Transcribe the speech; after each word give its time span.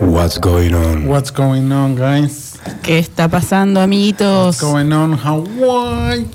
What's 0.00 0.40
going 0.40 0.72
on? 0.72 1.06
What's 1.06 1.30
going 1.30 1.70
on, 1.70 1.94
guys? 1.94 2.58
¿Qué 2.82 2.98
está 2.98 3.28
pasando, 3.28 3.82
amiguitos? 3.82 4.56
What's 4.56 4.62
going 4.62 4.92
on, 4.92 5.12
Hawaii? 5.12 6.26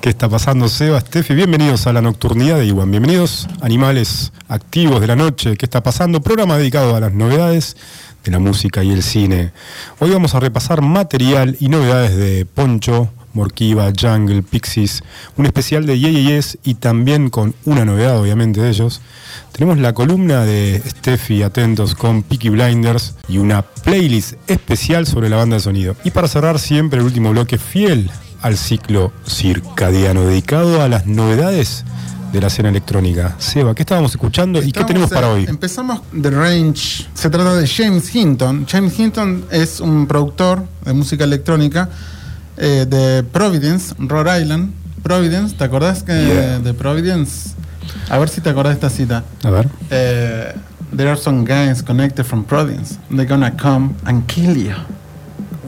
¿Qué 0.00 0.08
está 0.08 0.30
pasando, 0.30 0.66
Seba, 0.66 0.98
Steffi? 0.98 1.34
Bienvenidos 1.34 1.86
a 1.86 1.92
la 1.92 2.00
nocturnidad 2.00 2.58
de 2.58 2.66
Iwan. 2.66 2.90
Bienvenidos, 2.90 3.46
animales 3.60 4.32
activos 4.48 5.02
de 5.02 5.08
la 5.08 5.16
noche. 5.16 5.58
¿Qué 5.58 5.66
está 5.66 5.82
pasando? 5.82 6.22
Programa 6.22 6.56
dedicado 6.56 6.96
a 6.96 7.00
las 7.00 7.12
novedades 7.12 7.76
de 8.24 8.30
la 8.30 8.38
música 8.38 8.82
y 8.82 8.92
el 8.92 9.02
cine. 9.02 9.52
Hoy 9.98 10.10
vamos 10.10 10.34
a 10.34 10.40
repasar 10.40 10.80
material 10.80 11.58
y 11.60 11.68
novedades 11.68 12.16
de 12.16 12.46
Poncho, 12.46 13.10
Morkiva, 13.32 13.92
Jungle, 13.98 14.42
Pixies, 14.42 15.02
un 15.36 15.46
especial 15.46 15.86
de 15.86 15.98
Yes 15.98 16.58
y 16.64 16.74
también 16.74 17.30
con 17.30 17.54
una 17.64 17.84
novedad, 17.84 18.18
obviamente, 18.18 18.60
de 18.60 18.70
ellos. 18.70 19.00
Tenemos 19.52 19.78
la 19.78 19.92
columna 19.92 20.44
de 20.44 20.82
Steffi 20.86 21.42
Atentos 21.42 21.94
con 21.94 22.22
Peaky 22.22 22.48
Blinders 22.50 23.14
y 23.28 23.38
una 23.38 23.62
playlist 23.62 24.34
especial 24.46 25.06
sobre 25.06 25.28
la 25.28 25.36
banda 25.36 25.56
de 25.56 25.60
sonido. 25.60 25.96
Y 26.04 26.10
para 26.10 26.28
cerrar 26.28 26.58
siempre 26.58 27.00
el 27.00 27.06
último 27.06 27.30
bloque 27.30 27.58
fiel 27.58 28.10
al 28.42 28.56
ciclo 28.56 29.12
circadiano 29.26 30.24
dedicado 30.24 30.82
a 30.82 30.88
las 30.88 31.06
novedades 31.06 31.84
de 32.32 32.40
la 32.40 32.46
escena 32.46 32.68
electrónica. 32.68 33.34
Seba, 33.38 33.74
¿qué 33.74 33.82
estábamos 33.82 34.12
escuchando 34.12 34.62
y 34.62 34.72
qué 34.72 34.84
tenemos 34.84 35.10
para 35.10 35.30
hoy? 35.30 35.46
Empezamos 35.48 36.00
The 36.20 36.30
Range. 36.30 37.08
Se 37.12 37.28
trata 37.28 37.56
de 37.56 37.66
James 37.66 38.14
Hinton. 38.14 38.66
James 38.68 38.98
Hinton 38.98 39.46
es 39.50 39.80
un 39.80 40.06
productor 40.06 40.64
de 40.84 40.92
música 40.92 41.24
electrónica 41.24 41.88
eh, 42.60 42.86
de 42.88 43.22
Providence, 43.24 43.94
Rhode 43.98 44.40
Island. 44.42 44.72
Providence, 45.02 45.56
¿te 45.56 45.64
acordás 45.64 46.02
que 46.02 46.12
de 46.12 46.74
Providence? 46.74 47.50
A 48.10 48.18
ver 48.18 48.28
si 48.28 48.40
te 48.40 48.50
acordás 48.50 48.72
de 48.78 48.86
esta 48.86 48.90
cita. 48.90 49.24
A 49.42 49.50
ver. 49.50 49.66
Eh, 49.90 50.54
there 50.96 51.10
are 51.10 51.18
some 51.20 51.44
guys 51.44 51.82
connected 51.82 52.22
from 52.24 52.44
Providence. 52.44 52.96
They're 53.08 53.26
gonna 53.26 53.56
come 53.56 53.94
and 54.04 54.26
kill 54.26 54.54
you. 54.56 54.74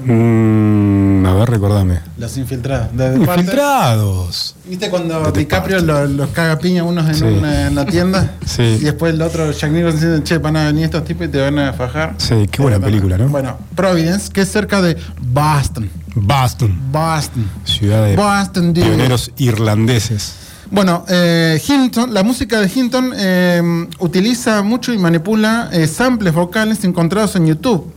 Mm, 0.05 1.25
a 1.27 1.35
ver, 1.35 1.49
recordame. 1.51 2.01
Los 2.19 2.37
infiltrados. 2.37 2.95
De- 2.97 3.11
de 3.19 3.25
parte- 3.27 3.43
Infiltrados. 3.43 4.57
¿Viste 4.69 4.91
cuando 4.91 5.31
De 5.31 5.39
DiCaprio 5.41 5.81
los 5.81 6.29
caga 6.31 6.59
piña 6.59 6.83
unos 6.85 7.09
en, 7.09 7.15
Sí. 7.15 7.25
una- 7.25 7.69
en 7.69 7.75
la 7.75 7.85
tienda? 7.87 8.33
Sí. 8.47 8.63
Y 8.81 8.85
después 8.85 9.15
el 9.15 9.23
otro, 9.23 9.51
Jack 9.53 9.71
Nicholson, 9.71 10.01
dice, 10.01 10.23
che, 10.25 10.39
van 10.39 10.57
a 10.57 10.65
venir 10.67 10.85
estos 10.85 11.05
tipos 11.05 11.27
y 11.27 11.31
te 11.31 11.41
van 11.41 11.59
a 11.59 11.73
fajar. 11.73 12.15
Sí, 12.19 12.49
qué 12.51 12.61
buena 12.63 12.79
Eh, 12.79 12.81
película, 12.81 13.17
¿no? 13.17 13.29
Bueno, 13.29 13.57
Providence, 13.77 14.31
que 14.33 14.43
es 14.43 14.51
cerca 14.51 14.83
de 14.83 14.97
Boston. 15.21 15.89
Boston, 16.15 16.79
Boston. 16.91 17.49
ciudad 17.65 18.05
de 18.05 18.17
Boston, 18.17 18.73
pioneros 18.73 19.31
irlandeses. 19.39 20.35
Bueno, 20.71 21.05
eh, 21.09 21.61
Hinton, 21.67 22.15
la 22.15 22.23
música 22.23 22.61
de 22.61 22.71
Hinton 22.75 23.13
eh, 23.15 23.87
utiliza 23.99 24.63
mucho 24.63 24.93
y 24.93 24.99
manipula 24.99 25.69
eh, 25.73 25.87
samples 25.87 26.33
vocales 26.33 26.85
encontrados 26.85 27.37
en 27.37 27.47
YouTube, 27.47 27.93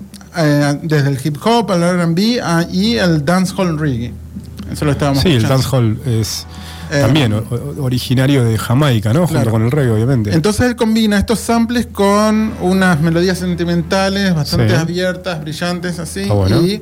desde 0.81 1.09
el 1.09 1.19
hip 1.23 1.37
hop 1.45 1.71
al 1.71 1.81
RB 1.81 2.41
ah, 2.43 2.65
y 2.69 2.97
el 2.97 3.23
dancehall 3.23 3.79
reggae. 3.79 4.13
Eso 4.69 4.83
lo 4.83 4.91
estábamos 4.91 5.23
Sí, 5.23 5.29
el 5.29 5.43
dancehall 5.43 5.97
es 6.05 6.45
Eh, 6.91 7.01
también 7.01 7.33
o- 7.33 7.43
originario 7.81 8.43
de 8.43 8.57
Jamaica, 8.57 9.11
¿no? 9.13 9.21
Junto 9.21 9.33
Claro. 9.33 9.51
con 9.51 9.63
el 9.63 9.71
reggae, 9.71 9.91
obviamente. 9.91 10.33
Entonces 10.33 10.67
él 10.67 10.75
combina 10.75 11.17
estos 11.17 11.39
samples 11.39 11.87
con 11.91 12.53
unas 12.61 13.01
melodías 13.01 13.37
sentimentales 13.39 14.33
bastante 14.35 14.69
Sí. 14.69 14.75
abiertas, 14.75 15.41
brillantes, 15.41 15.99
así. 15.99 16.25
Bueno. 16.25 16.61
Y 16.61 16.81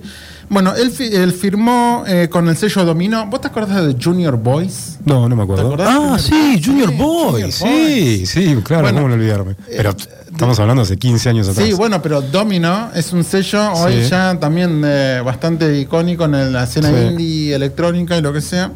bueno, 0.50 0.76
él, 0.76 0.92
fi- 0.92 1.16
él 1.16 1.32
firmó 1.32 2.04
eh, 2.06 2.28
con 2.30 2.48
el 2.50 2.58
sello 2.58 2.84
Domino. 2.86 3.26
¿Vos 3.28 3.42
te 3.42 3.48
acordás 3.48 3.86
de 3.86 3.96
Junior 4.02 4.38
Boys? 4.38 5.00
no, 5.06 5.28
no 5.30 5.36
me 5.36 5.44
acuerdo. 5.44 5.76
¿Te? 5.78 5.84
Ah, 5.86 6.18
sí, 6.20 6.62
Junior 6.64 6.90
Sí, 6.90 6.96
Boy. 6.98 7.32
Junior 7.32 7.52
sí, 7.52 8.26
sí, 8.26 8.56
claro, 8.64 8.84
Bueno, 8.84 8.98
cómo 9.00 9.08
no 9.10 9.14
olvidarme. 9.16 9.56
Pero 9.68 9.92
eh, 9.92 9.96
estamos 10.32 10.60
hablando 10.60 10.84
hace 10.84 10.98
15 10.98 11.30
años 11.30 11.48
atrás. 11.50 11.66
Sí, 11.66 11.74
bueno, 11.74 12.02
pero 12.02 12.22
Domino 12.22 12.90
es 12.94 13.14
un 13.14 13.24
sello 13.24 13.72
hoy 13.74 14.04
Sí. 14.04 14.10
ya 14.10 14.38
también 14.40 14.82
eh, 14.86 15.22
bastante 15.26 15.80
icónico 15.80 16.26
en 16.26 16.52
la 16.54 16.64
escena 16.66 16.90
Sí. 16.90 16.96
indie, 17.08 17.56
electrónica 17.56 18.18
y 18.18 18.22
lo 18.22 18.32
que 18.34 18.42
sea. 18.42 18.72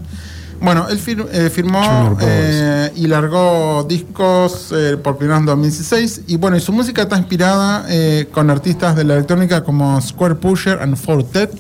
Bueno, 0.59 0.87
él 0.89 0.99
fir- 0.99 1.27
eh, 1.31 1.49
firmó 1.49 1.79
eh, 2.21 2.91
y 2.95 3.07
largó 3.07 3.83
discos 3.87 4.73
eh, 4.75 4.97
por 4.97 5.17
primera 5.17 5.35
vez 5.37 5.41
en 5.41 5.45
2016. 5.47 6.21
Y 6.27 6.37
bueno, 6.37 6.57
y 6.57 6.59
su 6.59 6.71
música 6.73 7.03
está 7.03 7.17
inspirada 7.17 7.85
con 8.31 8.49
artistas 8.49 8.95
de 8.95 9.03
la 9.03 9.13
electrónica 9.15 9.63
como 9.63 9.99
Square 10.01 10.35
Pusher 10.35 10.81
and 10.81 10.95
Fortet. 10.95 11.51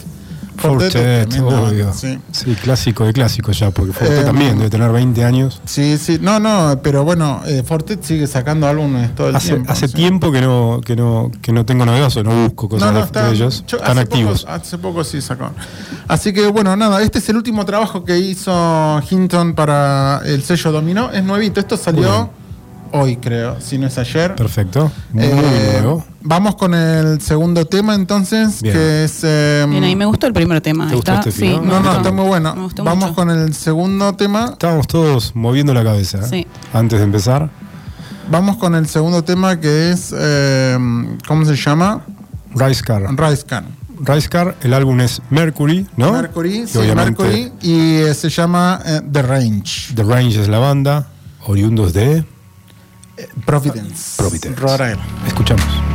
Fortet, 0.57 1.39
obvio. 1.41 1.93
sí. 1.93 2.19
Sí. 2.31 2.55
clásico 2.55 3.05
de 3.05 3.13
clásicos 3.13 3.57
ya, 3.59 3.71
porque 3.71 3.93
Fortet 3.93 4.21
Eh, 4.21 4.25
también 4.25 4.57
debe 4.57 4.69
tener 4.69 4.91
20 4.91 5.23
años. 5.23 5.61
Sí, 5.65 5.97
sí, 5.97 6.17
no, 6.21 6.39
no, 6.39 6.79
pero 6.83 7.03
bueno, 7.03 7.41
eh, 7.45 7.63
Fortet 7.65 8.03
sigue 8.03 8.27
sacando 8.27 8.67
álbumes 8.67 9.13
todo 9.15 9.29
el 9.29 9.35
Hace, 9.35 9.49
tiempo. 9.53 9.71
hace 9.71 9.87
sí. 9.87 9.93
tiempo 9.93 10.31
que 10.31 10.41
no, 10.41 10.81
que 10.83 10.95
no, 10.95 11.31
que 11.41 11.51
no 11.51 11.65
tengo 11.65 11.85
novedades 11.85 12.17
o 12.17 12.23
no 12.23 12.43
busco 12.43 12.69
cosas 12.69 12.87
No, 12.87 12.91
no, 12.93 12.99
de, 12.99 13.05
está- 13.05 13.27
de 13.27 13.33
ellos. 13.35 13.63
yo- 13.67 13.77
Están 13.77 13.91
hace 13.91 14.01
activos. 14.01 14.41
Poco, 14.41 14.53
hace 14.53 14.77
poco 14.77 15.03
sí 15.03 15.21
sacó. 15.21 15.51
Así 16.07 16.33
que 16.33 16.47
bueno, 16.47 16.75
nada, 16.75 17.01
este 17.01 17.19
es 17.19 17.29
el 17.29 17.37
último 17.37 17.65
trabajo 17.65 18.03
que 18.03 18.17
hizo 18.17 19.01
Hinton 19.09 19.53
para 19.53 20.21
el 20.25 20.41
sello 20.43 20.71
Dominó. 20.71 21.11
Es 21.11 21.23
nuevito, 21.23 21.59
esto 21.59 21.77
salió 21.77 22.29
hoy 22.93 23.17
creo, 23.17 23.59
si 23.61 23.77
no 23.77 23.87
es 23.87 23.97
ayer. 23.97 24.35
Perfecto. 24.35 24.91
Muy 25.11 25.23
Eh, 25.25 25.79
nuevo. 25.81 26.05
Vamos 26.21 26.55
con 26.55 26.73
el 26.73 27.21
segundo 27.21 27.65
tema 27.65 27.95
entonces, 27.95 28.61
Bien. 28.61 28.75
que 28.75 29.03
es... 29.05 29.19
eh, 29.23 29.65
Bien, 29.69 29.83
ahí 29.83 29.95
me 29.95 30.05
gustó 30.05 30.27
el 30.27 30.33
primer 30.33 30.59
tema. 30.61 30.87
¿Te 30.87 30.95
gustó 30.95 31.11
Está, 31.13 31.29
este 31.29 31.31
sí, 31.39 31.47
final? 31.47 31.61
me 31.61 31.67
no, 31.71 31.79
no, 31.81 31.97
está 31.97 32.11
muy 32.11 32.25
bueno. 32.27 32.55
Me 32.55 32.63
gustó 32.63 32.83
Vamos 32.83 33.05
mucho. 33.09 33.15
con 33.15 33.29
el 33.29 33.53
segundo 33.53 34.13
tema. 34.15 34.49
Estábamos 34.53 34.87
todos 34.87 35.35
moviendo 35.35 35.73
la 35.73 35.83
cabeza. 35.83 36.23
Sí. 36.23 36.45
Antes 36.73 36.99
de 36.99 37.05
empezar. 37.05 37.49
Vamos 38.29 38.57
con 38.57 38.75
el 38.75 38.87
segundo 38.87 39.23
tema 39.23 39.59
que 39.59 39.91
es... 39.91 40.13
eh, 40.17 40.77
¿Cómo 41.27 41.45
se 41.45 41.55
llama? 41.55 42.01
Rice 42.53 42.83
Car. 42.83 43.03
Rice 43.15 43.43
Can. 43.45 43.65
Rice 43.99 44.29
Car, 44.29 44.55
el 44.61 44.73
álbum 44.75 44.99
es 45.01 45.21
Mercury, 45.31 45.87
¿no? 45.97 46.11
Mercury, 46.11 46.61
Que 46.61 46.67
sí, 46.67 46.77
obviamente 46.77 47.23
Mercury. 47.23 47.51
Y 47.63 47.95
eh, 47.95 48.13
se 48.13 48.29
llama 48.29 48.79
eh, 48.85 49.01
The 49.11 49.21
Range. 49.23 49.93
The 49.95 50.03
Range 50.03 50.39
es 50.41 50.47
la 50.49 50.59
banda, 50.59 51.07
oriundos 51.47 51.93
de. 51.93 52.23
Providence. 53.45 54.15
Providence. 54.17 54.59
Rhode 54.59 54.91
Island. 54.91 55.27
Escuchamos. 55.27 55.86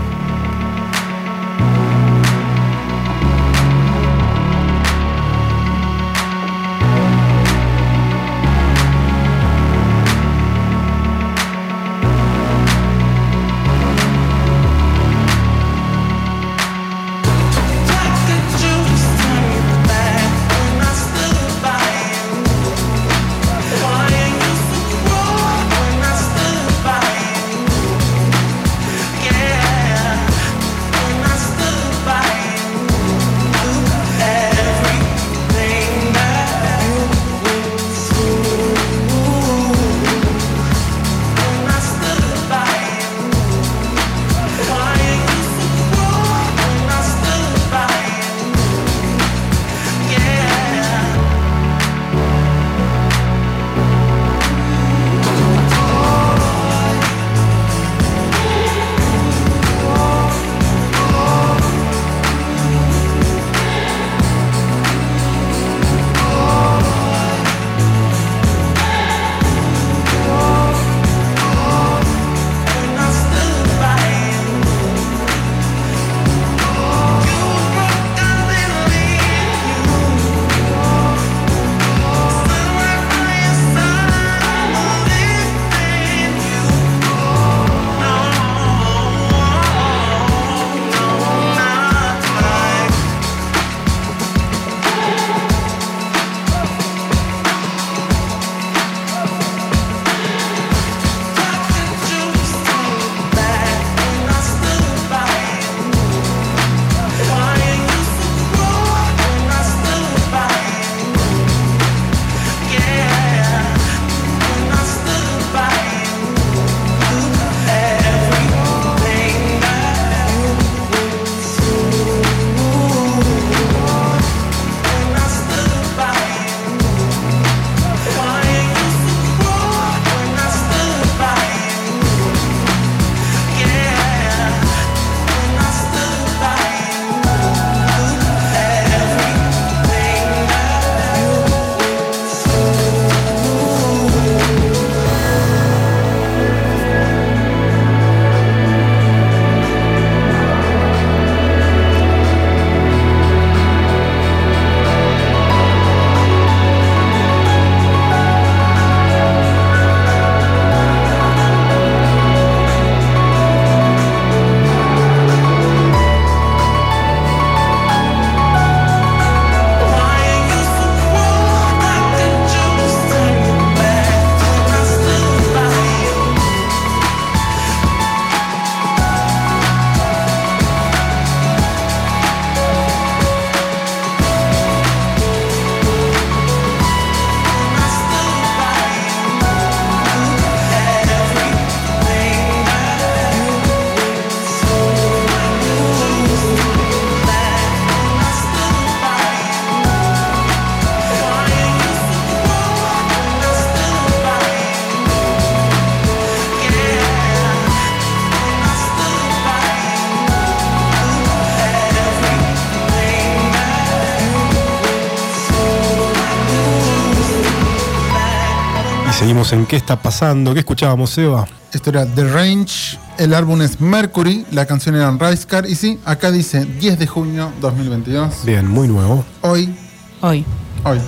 En 219.50 219.66
¿Qué 219.66 219.76
está 219.76 220.00
pasando? 220.00 220.54
¿Qué 220.54 220.60
escuchábamos, 220.60 221.18
Eva? 221.18 221.46
Esto 221.72 221.90
era 221.90 222.06
The 222.06 222.24
Range, 222.28 222.98
el 223.18 223.34
álbum 223.34 223.60
es 223.62 223.80
Mercury, 223.80 224.46
la 224.52 224.66
canción 224.66 224.94
era 224.94 225.10
Rice 225.10 225.46
Car 225.46 225.66
y 225.68 225.74
sí, 225.74 225.98
acá 226.04 226.30
dice 226.30 226.64
10 226.64 226.98
de 226.98 227.06
junio 227.08 227.50
2022. 227.60 228.44
Bien, 228.44 228.66
muy 228.68 228.86
nuevo. 228.88 229.24
Hoy, 229.40 229.74
Hoy. 230.20 230.44
hoy. 230.84 230.98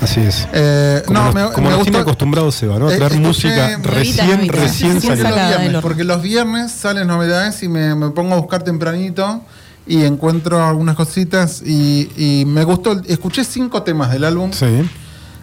Así 0.00 0.20
es. 0.20 0.46
Eh, 0.52 1.02
Como 1.06 1.18
no, 1.20 1.24
nos, 1.26 1.34
me, 1.34 1.42
como 1.52 1.68
me 1.70 1.76
nos 1.76 1.82
tiene 1.84 1.98
gustó. 1.98 2.10
acostumbrado 2.10 2.50
Seba, 2.52 2.78
¿no? 2.78 2.88
A 2.88 2.94
Eh, 2.94 2.96
traer 2.98 3.18
música 3.20 3.78
recién, 3.82 4.48
recién 4.48 4.94
Recién 4.96 5.00
salida. 5.18 5.68
los 5.70 5.82
porque 5.82 6.02
los 6.04 6.20
viernes 6.22 6.72
salen 6.72 7.06
novedades 7.06 7.62
y 7.62 7.68
me, 7.68 7.94
me 7.94 8.10
pongo 8.10 8.34
a 8.34 8.38
buscar 8.38 8.62
tempranito 8.64 9.42
y 9.86 10.02
encuentro 10.04 10.62
algunas 10.66 10.96
cositas 10.96 11.62
y, 11.64 12.10
y 12.16 12.44
me 12.46 12.64
gustó. 12.64 13.00
Escuché 13.06 13.44
cinco 13.44 13.82
temas 13.84 14.10
del 14.10 14.24
álbum. 14.24 14.50
Sí. 14.52 14.66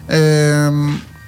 Eh, 0.08 0.70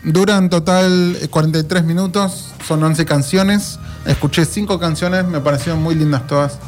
duran 0.02 0.50
total 0.50 1.16
eh, 1.20 1.28
43 1.28 1.84
minutos, 1.84 2.52
son 2.66 2.82
11 2.82 3.04
canciones. 3.04 3.78
Escuché 4.04 4.44
cinco 4.44 4.78
canciones, 4.78 5.26
me 5.26 5.40
parecieron 5.40 5.82
muy 5.82 5.94
lindas 5.94 6.26
todas. 6.26 6.58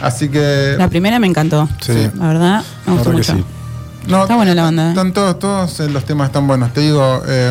Así 0.00 0.28
que... 0.28 0.74
La 0.76 0.88
primera 0.88 1.18
me 1.18 1.26
encantó. 1.26 1.68
Sí. 1.80 2.10
La 2.14 2.28
verdad, 2.28 2.64
me 2.86 2.92
gustó 2.94 3.12
mucho. 3.12 3.34
sí. 3.34 3.44
No, 4.06 4.22
Está 4.22 4.36
buena 4.36 4.54
la 4.54 4.64
banda, 4.64 4.86
¿eh? 4.86 4.88
Están 4.90 5.14
todos, 5.14 5.38
todos 5.38 5.80
eh, 5.80 5.88
los 5.88 6.04
temas 6.04 6.26
están 6.26 6.46
buenos. 6.46 6.74
Te 6.74 6.82
digo, 6.82 7.22
eh, 7.26 7.50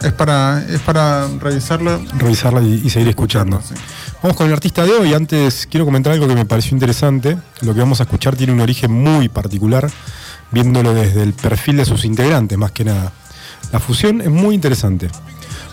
es, 0.00 0.12
para, 0.14 0.64
es 0.66 0.80
para 0.80 1.26
revisarlo. 1.38 2.00
Revisarla 2.16 2.62
y, 2.62 2.80
y 2.82 2.88
seguir 2.88 3.08
escuchando. 3.08 3.60
Sí. 3.62 3.74
Vamos 4.22 4.36
con 4.36 4.46
el 4.46 4.54
artista 4.54 4.84
de 4.84 4.92
hoy. 4.92 5.12
Antes 5.12 5.66
quiero 5.70 5.84
comentar 5.84 6.14
algo 6.14 6.26
que 6.26 6.34
me 6.34 6.46
pareció 6.46 6.74
interesante. 6.74 7.36
Lo 7.60 7.74
que 7.74 7.80
vamos 7.80 8.00
a 8.00 8.04
escuchar 8.04 8.36
tiene 8.36 8.54
un 8.54 8.60
origen 8.60 8.90
muy 8.90 9.28
particular, 9.28 9.90
viéndolo 10.50 10.94
desde 10.94 11.22
el 11.24 11.34
perfil 11.34 11.76
de 11.76 11.84
sus 11.84 12.06
integrantes, 12.06 12.56
más 12.56 12.72
que 12.72 12.84
nada. 12.84 13.12
La 13.70 13.78
fusión 13.78 14.20
es 14.20 14.30
muy 14.30 14.54
interesante, 14.54 15.08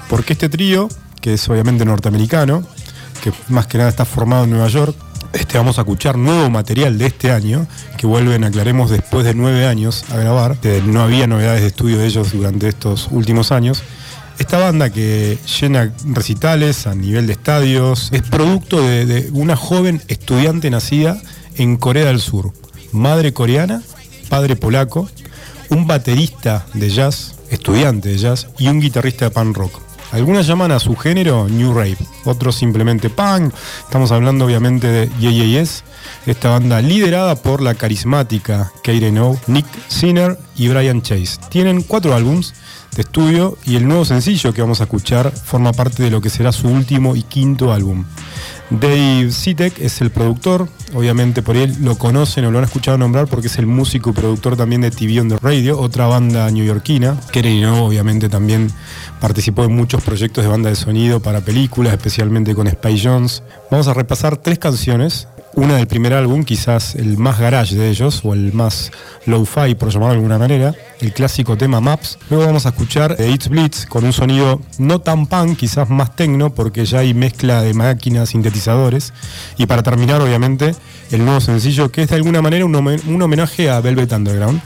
porque 0.10 0.34
este 0.34 0.50
trío, 0.50 0.90
que 1.22 1.34
es 1.34 1.50
obviamente 1.50 1.86
norteamericano, 1.86 2.64
que 3.24 3.34
más 3.50 3.68
que 3.68 3.78
nada 3.78 3.90
está 3.90 4.06
formado 4.06 4.44
en 4.46 4.52
Nueva 4.52 4.68
York, 4.68 4.96
este, 5.34 5.58
vamos 5.58 5.78
a 5.78 5.82
escuchar 5.82 6.18
nuevo 6.18 6.50
material 6.50 6.98
de 6.98 7.06
este 7.06 7.32
año, 7.32 7.68
que 7.98 8.08
vuelven, 8.08 8.44
aclaremos, 8.44 8.90
después 8.90 9.26
de 9.26 9.36
nueve 9.36 9.68
años 9.68 10.06
a 10.12 10.18
grabar. 10.18 10.58
No 10.86 11.02
había 11.02 11.28
novedades 11.28 11.62
de 11.62 11.68
estudio 11.68 11.98
de 12.00 12.08
ellos 12.08 12.32
durante 12.32 12.68
estos 12.68 13.10
últimos 13.12 13.52
años. 13.52 13.84
Esta 14.40 14.58
banda 14.58 14.90
que 14.90 15.38
llena 15.60 15.94
recitales 16.06 16.88
a 16.88 16.96
nivel 16.96 17.28
de 17.28 17.34
estadios 17.34 18.10
es 18.12 18.22
producto 18.24 18.82
de 18.82 19.30
una 19.34 19.56
joven 19.56 20.02
estudiante 20.08 20.70
nacida 20.70 21.22
en 21.58 21.76
Corea 21.76 22.06
del 22.06 22.22
Sur, 22.22 22.54
madre 22.92 23.34
coreana, 23.34 23.84
padre 24.30 24.56
polaco, 24.56 25.10
un 25.70 25.86
baterista 25.86 26.66
de 26.74 26.90
jazz, 26.90 27.36
estudiante 27.50 28.10
de 28.10 28.18
jazz 28.18 28.48
y 28.58 28.68
un 28.68 28.80
guitarrista 28.80 29.26
de 29.26 29.32
punk 29.32 29.58
rock. 29.58 29.90
Algunas 30.12 30.48
llaman 30.48 30.72
a 30.72 30.80
su 30.80 30.96
género 30.96 31.48
New 31.48 31.72
Rave, 31.74 31.98
otros 32.26 32.56
simplemente 32.56 33.10
punk. 33.12 33.54
Estamos 33.84 34.12
hablando 34.12 34.46
obviamente 34.46 34.88
de 34.88 35.10
YYS, 35.20 35.84
esta 36.26 36.50
banda 36.50 36.82
liderada 36.82 37.36
por 37.36 37.62
la 37.62 37.76
carismática 37.76 38.72
Katie 38.84 39.20
O, 39.20 39.40
Nick 39.46 39.68
Sinner 39.88 40.38
y 40.56 40.68
Brian 40.68 41.04
Chase. 41.04 41.38
Tienen 41.50 41.84
cuatro 41.84 42.16
álbums 42.16 42.56
de 42.96 43.04
estudio 43.04 43.58
y 43.66 43.76
el 43.76 43.88
nuevo 43.88 44.04
sencillo 44.04 44.52
que 44.52 44.62
vamos 44.62 44.82
a 44.82 44.86
escuchar 44.86 45.32
forma 45.32 45.74
parte 45.74 46.02
de 46.02 46.10
lo 46.10 46.22
que 46.22 46.32
será 46.32 46.52
su 46.52 46.68
último 46.68 47.16
y 47.16 47.22
quinto 47.22 47.72
álbum. 47.72 48.04
Dave 48.70 49.32
Sitek 49.32 49.80
es 49.80 50.00
el 50.02 50.12
productor, 50.12 50.70
obviamente 50.94 51.42
por 51.42 51.58
él 51.58 51.76
lo 51.82 51.98
conocen 51.98 52.46
o 52.46 52.52
lo 52.52 52.60
han 52.60 52.66
escuchado 52.66 53.00
nombrar 53.00 53.28
porque 53.28 53.48
es 53.48 53.58
el 53.58 53.66
músico 53.66 54.12
y 54.12 54.14
productor 54.14 54.56
también 54.56 54.82
de 54.82 54.92
TV 54.92 55.20
on 55.20 55.28
the 55.28 55.38
Radio, 55.38 55.80
otra 55.80 56.06
banda 56.06 56.50
neoyorquina. 56.52 57.18
Keren 57.32 57.62
No 57.62 57.86
obviamente 57.86 58.30
también 58.30 58.72
participó 59.20 59.64
en 59.64 59.76
muchos 59.76 60.04
proyectos 60.04 60.44
de 60.44 60.52
banda 60.52 60.70
de 60.70 60.76
sonido 60.76 61.20
para 61.20 61.42
películas, 61.42 61.94
especialmente 61.94 62.54
con 62.54 62.68
Spy 62.68 63.02
Jones. 63.04 63.42
Vamos 63.72 63.88
a 63.88 63.96
repasar 63.96 64.38
tres 64.38 64.60
canciones, 64.60 65.28
una 65.60 65.76
del 65.76 65.88
primer 65.88 66.14
álbum, 66.14 66.44
quizás 66.44 66.96
el 66.96 67.18
más 67.18 67.40
garage 67.40 67.76
de 67.76 67.90
ellos, 67.90 68.22
o 68.24 68.34
el 68.34 68.54
más 68.54 68.92
low-fi, 69.26 69.76
por 69.76 69.90
llamarlo 69.90 70.14
de 70.14 70.16
alguna 70.16 70.38
manera, 70.38 70.74
el 71.02 71.14
clásico 71.14 71.58
tema 71.58 71.82
Maps. 71.82 72.18
Luego 72.30 72.46
vamos 72.46 72.66
a 72.66 72.70
escuchar 72.70 73.16
It's 73.20 73.50
Blitz 73.50 73.86
con 73.86 74.04
un 74.06 74.14
sonido 74.14 74.62
no 74.78 75.00
tan 75.00 75.28
punk, 75.28 75.58
quizás 75.58 75.90
más 75.90 76.16
tecno, 76.16 76.54
porque 76.54 76.86
ya 76.86 77.00
hay 77.00 77.14
mezcla 77.14 77.62
de 77.62 77.74
máquinas, 77.74 78.30
sintetizadores. 78.30 79.14
Y 79.58 79.66
para 79.66 79.84
terminar, 79.84 80.22
obviamente, 80.22 80.76
el 81.12 81.26
nuevo 81.26 81.42
sencillo, 81.42 81.92
que 81.92 82.04
es 82.04 82.10
de 82.10 82.16
alguna 82.16 82.42
manera 82.42 82.66
un, 82.66 82.74
homen- 82.74 83.02
un 83.08 83.22
homenaje 83.22 83.70
a 83.70 83.82
Velvet 83.82 84.12
Underground. 84.14 84.62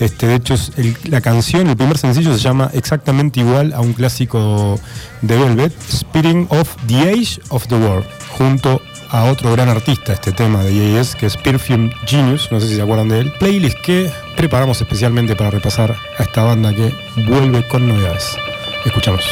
Este, 0.00 0.26
de 0.26 0.34
hecho, 0.36 0.56
la 1.04 1.20
canción, 1.20 1.68
el 1.68 1.76
primer 1.76 1.98
sencillo 1.98 2.32
se 2.34 2.40
llama 2.40 2.70
exactamente 2.74 3.40
igual 3.40 3.72
a 3.72 3.80
un 3.80 3.92
clásico 3.92 4.78
de 5.22 5.36
Velvet, 5.38 5.72
Speeding 5.90 6.48
of 6.50 6.74
the 6.86 7.00
Age 7.10 7.40
of 7.50 7.66
the 7.68 7.76
World, 7.76 8.04
junto 8.36 8.72
a 8.72 8.80
otro 9.22 9.52
gran 9.52 9.68
artista, 9.68 10.12
este 10.12 10.32
tema 10.32 10.64
de 10.64 10.98
AES, 10.98 11.14
que 11.14 11.26
es 11.26 11.36
Perfume 11.36 11.90
Genius, 12.04 12.50
no 12.50 12.60
sé 12.60 12.68
si 12.68 12.74
se 12.74 12.82
acuerdan 12.82 13.08
de 13.08 13.20
él. 13.20 13.32
Playlist 13.38 13.78
que 13.78 14.10
preparamos 14.36 14.80
especialmente 14.80 15.36
para 15.36 15.50
repasar 15.50 15.94
a 16.18 16.22
esta 16.22 16.42
banda 16.42 16.74
que 16.74 16.92
vuelve 17.16 17.66
con 17.68 17.86
novedades. 17.86 18.36
Escuchamos. 18.84 19.24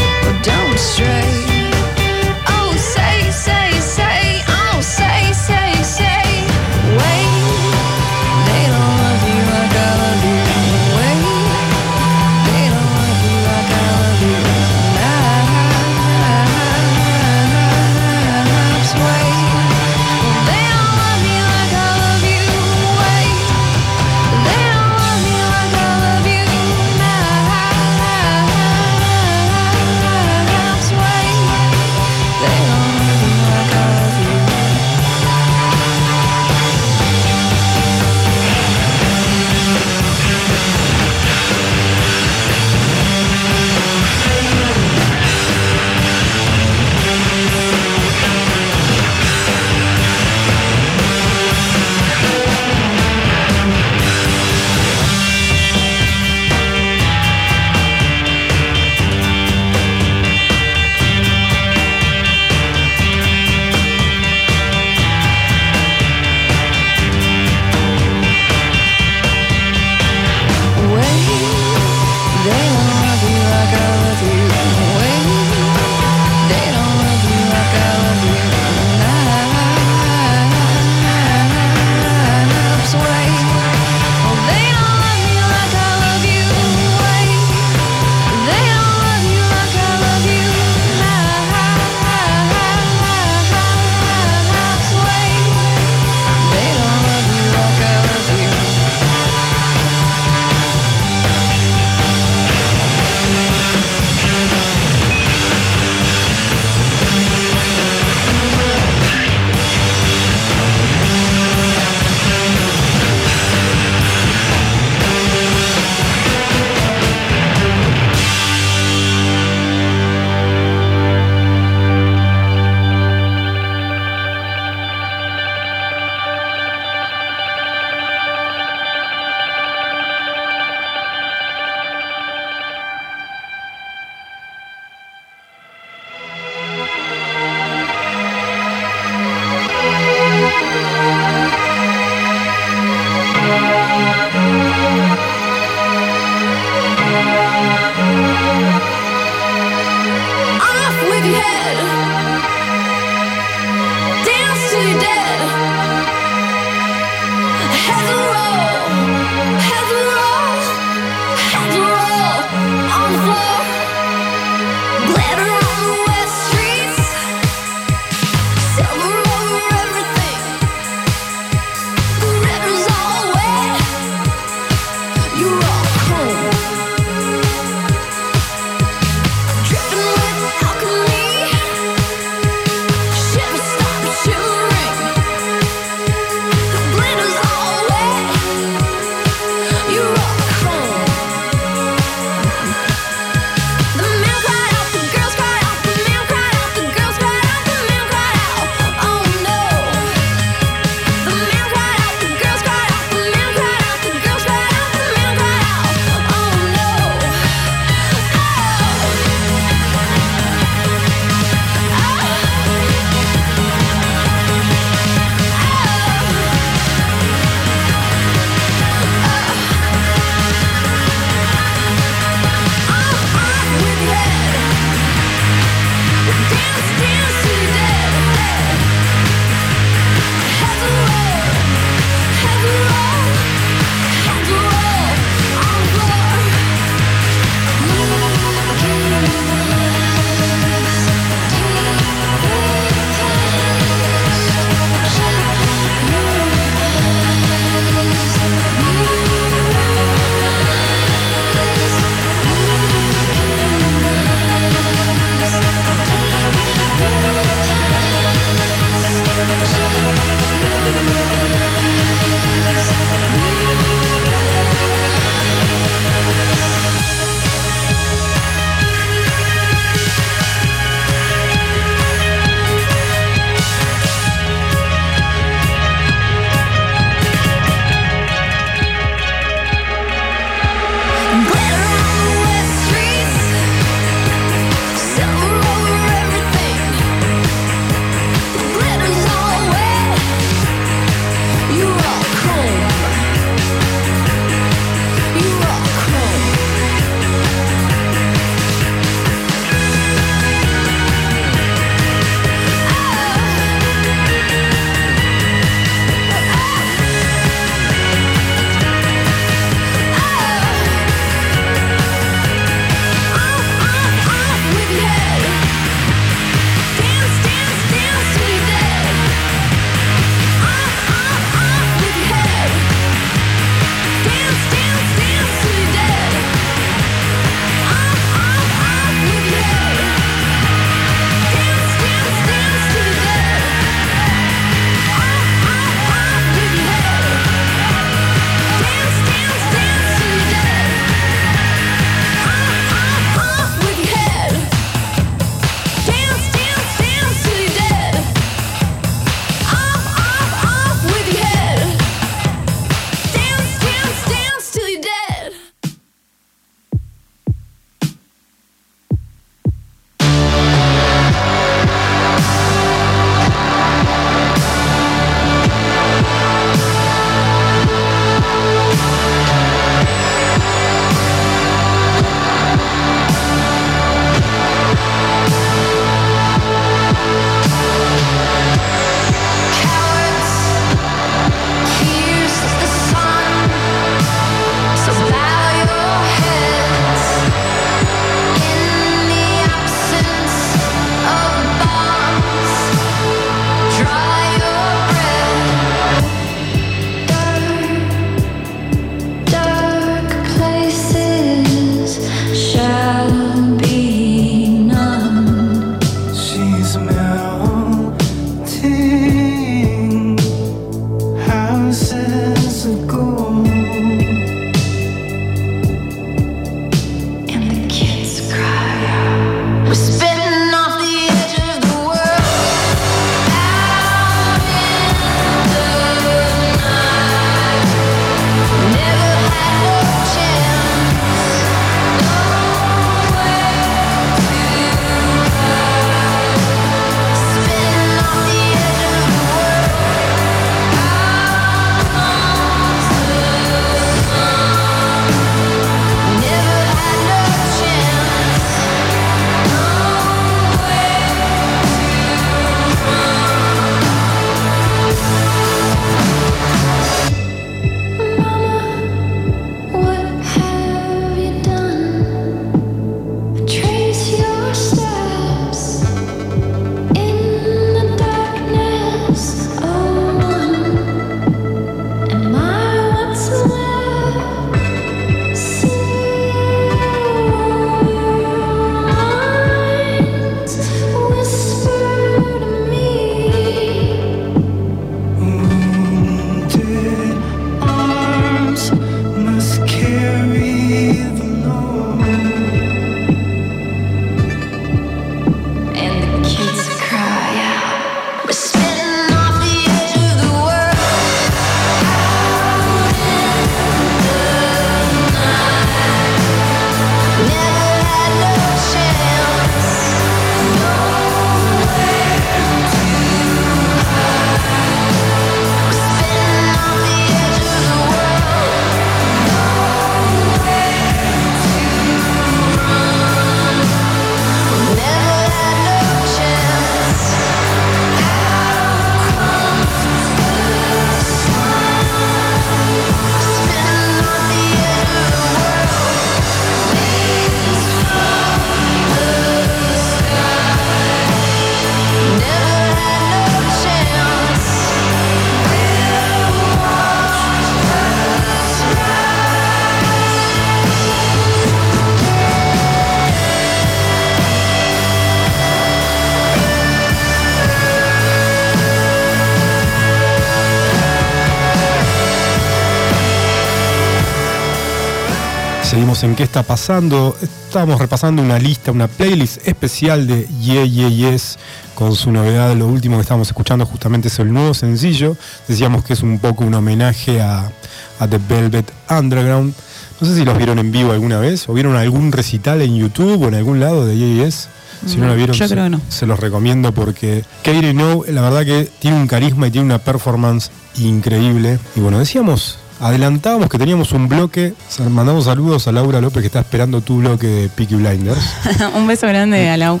En 566.22 566.34
qué 566.34 566.42
está 566.42 566.62
pasando. 566.64 567.36
Estábamos 567.40 568.00
repasando 568.00 568.42
una 568.42 568.58
lista, 568.58 568.90
una 568.90 569.06
playlist 569.06 569.66
especial 569.68 570.26
de 570.26 570.48
Yeah 570.60 570.84
Yeah 570.84 571.08
Yes 571.08 571.58
con 571.94 572.14
su 572.16 572.32
novedad. 572.32 572.74
Lo 572.74 572.86
último 572.86 573.16
que 573.16 573.22
estábamos 573.22 573.48
escuchando 573.48 573.86
justamente 573.86 574.26
es 574.28 574.38
el 574.40 574.52
nuevo 574.52 574.74
sencillo. 574.74 575.36
Decíamos 575.68 576.04
que 576.04 576.14
es 576.14 576.22
un 576.22 576.38
poco 576.40 576.64
un 576.64 576.74
homenaje 576.74 577.40
a, 577.40 577.70
a 578.18 578.26
The 578.28 578.38
Velvet 578.48 578.90
Underground. 579.10 579.74
No 580.20 580.26
sé 580.26 580.34
si 580.34 580.44
los 580.44 580.56
vieron 580.58 580.78
en 580.80 580.90
vivo 580.90 581.12
alguna 581.12 581.38
vez 581.38 581.68
o 581.68 581.72
vieron 581.74 581.94
algún 581.94 582.32
recital 582.32 582.82
en 582.82 582.96
YouTube 582.96 583.40
o 583.44 583.48
en 583.48 583.54
algún 583.54 583.78
lado 583.78 584.04
de 584.04 584.16
Yeah 584.16 584.34
Yeah 584.34 584.44
Yes. 584.46 584.68
Si 585.06 585.16
no 585.18 585.28
lo 585.28 585.36
vieron, 585.36 585.54
Yo 585.54 585.68
se, 585.68 585.74
creo 585.74 585.84
que 585.84 585.90
no. 585.90 586.00
se 586.08 586.26
los 586.26 586.40
recomiendo 586.40 586.90
porque 586.92 587.44
Katie 587.62 587.94
No, 587.94 588.24
la 588.28 588.40
verdad 588.42 588.64
que 588.64 588.90
tiene 588.98 589.16
un 589.16 589.28
carisma 589.28 589.68
y 589.68 589.70
tiene 589.70 589.84
una 589.84 589.98
performance 590.00 590.72
increíble. 590.96 591.78
Y 591.94 592.00
bueno, 592.00 592.18
decíamos, 592.18 592.78
adelantábamos 593.00 593.68
que 593.68 593.78
teníamos 593.78 594.12
un 594.12 594.28
bloque. 594.28 594.74
Mandamos 595.10 595.44
saludos 595.44 595.86
a 595.88 595.92
Laura 595.92 596.20
López 596.20 596.40
que 596.42 596.46
está 596.46 596.60
esperando 596.60 597.00
tu 597.00 597.18
bloque 597.18 597.46
de 597.46 597.68
Peaky 597.68 597.96
Blinders. 597.96 598.40
Un 598.94 599.06
beso 599.06 599.26
grande 599.26 599.68
a 599.70 599.76
Lau. 599.76 600.00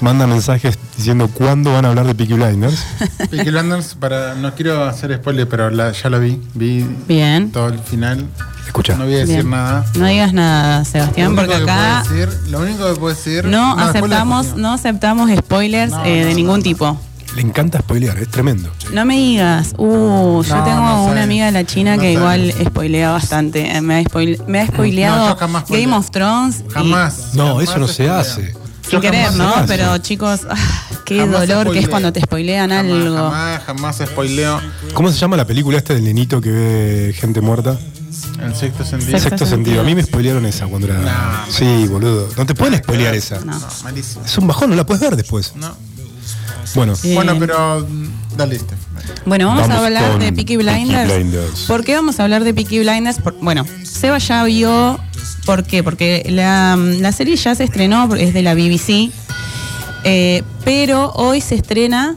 Manda 0.00 0.26
mensajes 0.26 0.78
diciendo 0.96 1.28
cuándo 1.32 1.72
van 1.72 1.84
a 1.84 1.88
hablar 1.88 2.06
de 2.06 2.14
Peaky 2.14 2.34
Blinders. 2.34 2.84
Peaky 3.30 3.50
Blinders, 3.50 3.94
para, 3.94 4.34
no 4.34 4.54
quiero 4.54 4.84
hacer 4.84 5.14
spoiler, 5.16 5.48
pero 5.48 5.70
la- 5.70 5.92
ya 5.92 6.08
lo 6.10 6.20
vi. 6.20 6.40
Vi 6.54 6.86
Bien. 7.06 7.50
todo 7.52 7.68
el 7.68 7.78
final. 7.78 8.26
Escucha. 8.66 8.94
No 8.96 9.04
voy 9.04 9.14
a 9.14 9.18
decir 9.18 9.36
Bien. 9.36 9.50
nada. 9.50 9.84
No 9.94 10.06
digas 10.06 10.32
nada, 10.34 10.84
Sebastián, 10.84 11.30
Lo 11.30 11.36
porque 11.36 11.54
único 11.54 11.66
que 11.66 11.72
acá 11.72 12.02
decir- 12.06 12.28
lo 12.50 12.60
único 12.60 12.86
que 12.92 13.00
puedo 13.00 13.14
decir. 13.14 13.44
no 13.46 13.74
lo 13.76 13.82
aceptamos, 13.82 14.56
no 14.56 14.72
aceptamos 14.74 15.30
spoilers 15.38 15.92
No, 15.92 16.04
eh, 16.04 16.24
de 16.24 16.30
no, 16.30 16.36
ningún 16.36 16.56
no. 16.58 16.62
tipo. 16.62 17.00
Le 17.38 17.42
encanta 17.46 17.78
spoilear, 17.78 18.18
es 18.18 18.26
tremendo. 18.28 18.68
No 18.92 19.04
me 19.04 19.14
digas, 19.16 19.72
uh, 19.78 20.42
yo 20.42 20.56
No, 20.56 20.64
tengo 20.64 20.80
no 20.80 21.04
una 21.04 21.22
amiga 21.22 21.46
de 21.46 21.52
la 21.52 21.64
China 21.64 21.94
No 21.94 22.02
que 22.02 22.08
sé. 22.08 22.12
igual 22.14 22.52
spoilea 22.66 23.12
bastante. 23.12 23.76
Eh, 23.76 23.80
Me 23.80 23.94
ha, 23.94 24.02
spoile- 24.02 24.44
me 24.48 24.58
ha 24.60 24.66
spoileado 24.66 25.18
No, 25.18 25.28
yo 25.34 25.36
jamás 25.36 25.62
Game 25.68 25.82
spoileo. 25.84 25.98
of 26.00 26.10
Thrones. 26.10 26.64
y- 26.68 26.72
Jamás. 26.72 27.34
No, 27.34 27.46
jamás 27.50 27.62
eso 27.62 27.78
no 27.78 27.86
se 27.86 28.10
hace. 28.10 28.54
Sin 28.90 29.00
querer, 29.00 29.32
¿no? 29.34 29.54
Pero 29.68 29.96
chicos, 29.98 30.40
ah, 30.50 30.56
qué 31.04 31.20
Jamás 31.20 31.46
dolor 31.46 31.72
que 31.72 31.78
es 31.78 31.88
cuando 31.88 32.12
te 32.12 32.20
spoilean 32.22 32.70
Jamás, 32.70 32.92
algo. 32.92 33.16
Jamás, 33.30 33.62
jamás 33.64 33.96
spoileo. 34.04 34.60
¿Cómo 34.92 35.12
se 35.12 35.18
llama 35.18 35.36
la 35.36 35.46
película 35.46 35.78
esta 35.78 35.94
del 35.94 36.02
nenito 36.02 36.40
que 36.40 36.50
ve 36.50 37.14
gente 37.16 37.40
muerta? 37.40 37.78
En 38.42 38.56
sexto 38.56 38.84
sentido. 38.84 39.12
Sexto 39.12 39.28
Sexto 39.28 39.46
sentido. 39.46 39.80
A 39.80 39.84
mí 39.84 39.94
me 39.94 40.02
spoilearon 40.02 40.44
esa 40.44 40.66
cuando 40.66 40.88
era. 40.88 40.98
No, 40.98 41.52
sí, 41.52 41.86
boludo. 41.86 42.28
No 42.36 42.46
te 42.46 42.54
pueden 42.56 42.80
spoilear 42.80 43.14
esa. 43.14 43.38
No. 43.44 43.52
No, 43.56 43.66
malísimo. 43.84 44.24
Es 44.24 44.36
un 44.38 44.48
bajón, 44.48 44.70
no 44.70 44.76
la 44.76 44.84
puedes 44.84 45.00
ver 45.00 45.14
después. 45.14 45.52
No. 45.54 45.70
Bueno, 46.74 46.94
Eh, 47.02 47.14
Bueno, 47.14 47.36
pero 47.38 47.86
mm, 47.88 48.36
dale. 48.36 48.60
Bueno, 49.26 49.46
vamos, 49.46 49.62
Vamos 49.68 49.76
a 49.82 49.86
hablar 49.86 50.18
de 50.18 50.32
Peaky 50.32 50.34
Peaky 50.34 50.56
Blinders. 50.56 51.14
Blinders. 51.14 51.60
¿Por 51.66 51.84
qué 51.84 51.94
vamos 51.94 52.18
a 52.20 52.24
hablar 52.24 52.44
de 52.44 52.54
Peaky 52.54 52.80
Blinders? 52.80 53.18
Por- 53.20 53.36
bueno, 53.40 53.64
Seba 53.84 54.18
ya 54.18 54.44
vio. 54.44 54.98
¿Por 55.46 55.64
qué? 55.64 55.82
Porque 55.82 56.26
la, 56.28 56.76
la 56.76 57.12
serie 57.12 57.36
ya 57.36 57.54
se 57.54 57.64
estrenó, 57.64 58.14
es 58.16 58.34
de 58.34 58.42
la 58.42 58.54
BBC. 58.54 59.10
eh, 60.04 60.42
pero 60.64 61.10
hoy 61.12 61.40
se 61.40 61.54
estrena 61.54 62.14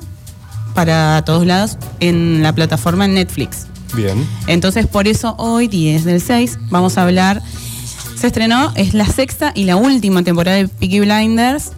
para 0.76 1.24
todos 1.26 1.46
lados 1.46 1.78
en 2.00 2.44
la 2.44 2.54
plataforma 2.54 3.06
en 3.06 3.14
Netflix. 3.16 3.68
bien. 3.96 4.26
Entonces, 4.48 4.88
por 4.88 5.08
eso 5.08 5.36
hoy, 5.38 5.68
10 5.68 6.04
del 6.06 6.22
6, 6.22 6.60
vamos 6.70 6.98
a 6.98 7.04
hablar. 7.04 7.42
Se 8.16 8.28
estrenó, 8.28 8.72
es 8.76 8.94
la 8.94 9.06
sexta 9.08 9.52
y 9.56 9.64
la 9.64 9.76
última 9.78 10.24
temporada 10.24 10.58
de 10.58 10.68
Peaky 10.68 11.00
Blinders. 11.02 11.72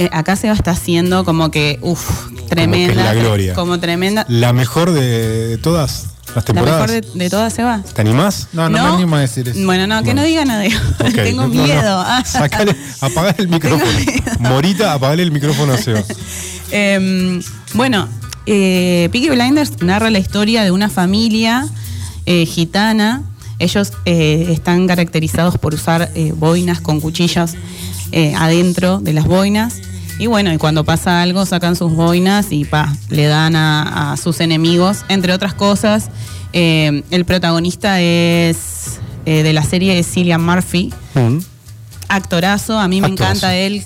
Eh, 0.00 0.08
acá 0.12 0.34
se 0.34 0.46
va 0.46 0.54
a 0.54 0.56
estar 0.56 0.72
haciendo 0.72 1.26
como 1.26 1.50
que, 1.50 1.78
uff, 1.82 2.08
tremenda. 2.48 2.94
la 3.04 3.12
gloria. 3.14 3.52
Como 3.52 3.78
tremenda. 3.80 4.24
La 4.30 4.54
mejor 4.54 4.92
de, 4.92 5.58
todas 5.62 6.06
las 6.28 6.36
La 6.36 6.42
temporadas. 6.42 6.88
mejor 6.90 7.04
de, 7.12 7.18
de 7.24 7.28
todas 7.28 7.52
se 7.52 7.62
va. 7.62 7.82
¿Te 7.82 8.00
animás? 8.00 8.48
No, 8.54 8.70
no, 8.70 8.82
me 8.82 8.94
animo 8.94 9.16
a 9.16 9.20
decir 9.20 9.46
eso. 9.48 9.60
Bueno, 9.62 9.86
no, 9.86 10.02
que 10.02 10.14
no, 10.14 10.22
No. 10.22 10.26
diga 10.26 10.46
nada. 10.46 10.64
Ok, 11.00 11.12
Tengo 11.14 11.42
no, 11.42 11.48
no, 11.48 11.54
no. 11.54 11.62
miedo. 11.64 12.04
Sacale, 12.24 12.74
apagale 13.02 13.34
el 13.40 13.48
micrófono. 13.48 13.90
Morita, 14.38 14.94
apagale 14.94 15.22
el 15.22 15.32
micrófono 15.32 15.74
a 15.74 15.76
Seba. 15.76 16.02
Em, 16.70 17.42
bueno, 17.74 18.08
eh, 18.46 19.10
Peaky 19.12 19.28
Blinders 19.28 19.82
narra 19.82 20.08
la 20.08 20.18
historia 20.18 20.62
de 20.64 20.70
una 20.70 20.88
familia 20.88 21.68
eh, 22.24 22.46
gitana. 22.46 23.22
Ellos 23.58 23.92
eh, 24.06 24.46
están 24.48 24.86
caracterizados 24.86 25.58
por 25.58 25.74
usar 25.74 26.10
eh, 26.14 26.32
boinas 26.34 26.80
con 26.80 27.00
cuchillos 27.00 27.50
eh, 28.12 28.32
adentro 28.34 28.98
de 29.00 29.12
las 29.12 29.26
boinas. 29.26 29.74
Y 30.20 30.26
bueno, 30.26 30.52
y 30.52 30.58
cuando 30.58 30.84
pasa 30.84 31.22
algo 31.22 31.46
sacan 31.46 31.74
sus 31.76 31.92
boinas 31.94 32.52
y 32.52 32.64
pa, 32.66 32.94
le 33.08 33.24
dan 33.26 33.56
a, 33.56 34.12
a 34.12 34.16
sus 34.18 34.38
enemigos, 34.40 35.04
entre 35.08 35.32
otras 35.32 35.54
cosas. 35.54 36.10
eh, 36.52 37.02
el 37.10 37.24
protagonista 37.24 38.00
es 38.02 39.00
eh, 39.24 39.42
de 39.42 39.52
la 39.52 39.62
serie 39.64 39.98
es 39.98 40.06
Cillian 40.12 40.44
Murphy, 40.44 40.92
Mm. 41.14 41.38
actorazo, 42.08 42.78
a 42.78 42.86
mí 42.88 43.00
me 43.00 43.08
encanta 43.08 43.54
él, 43.56 43.82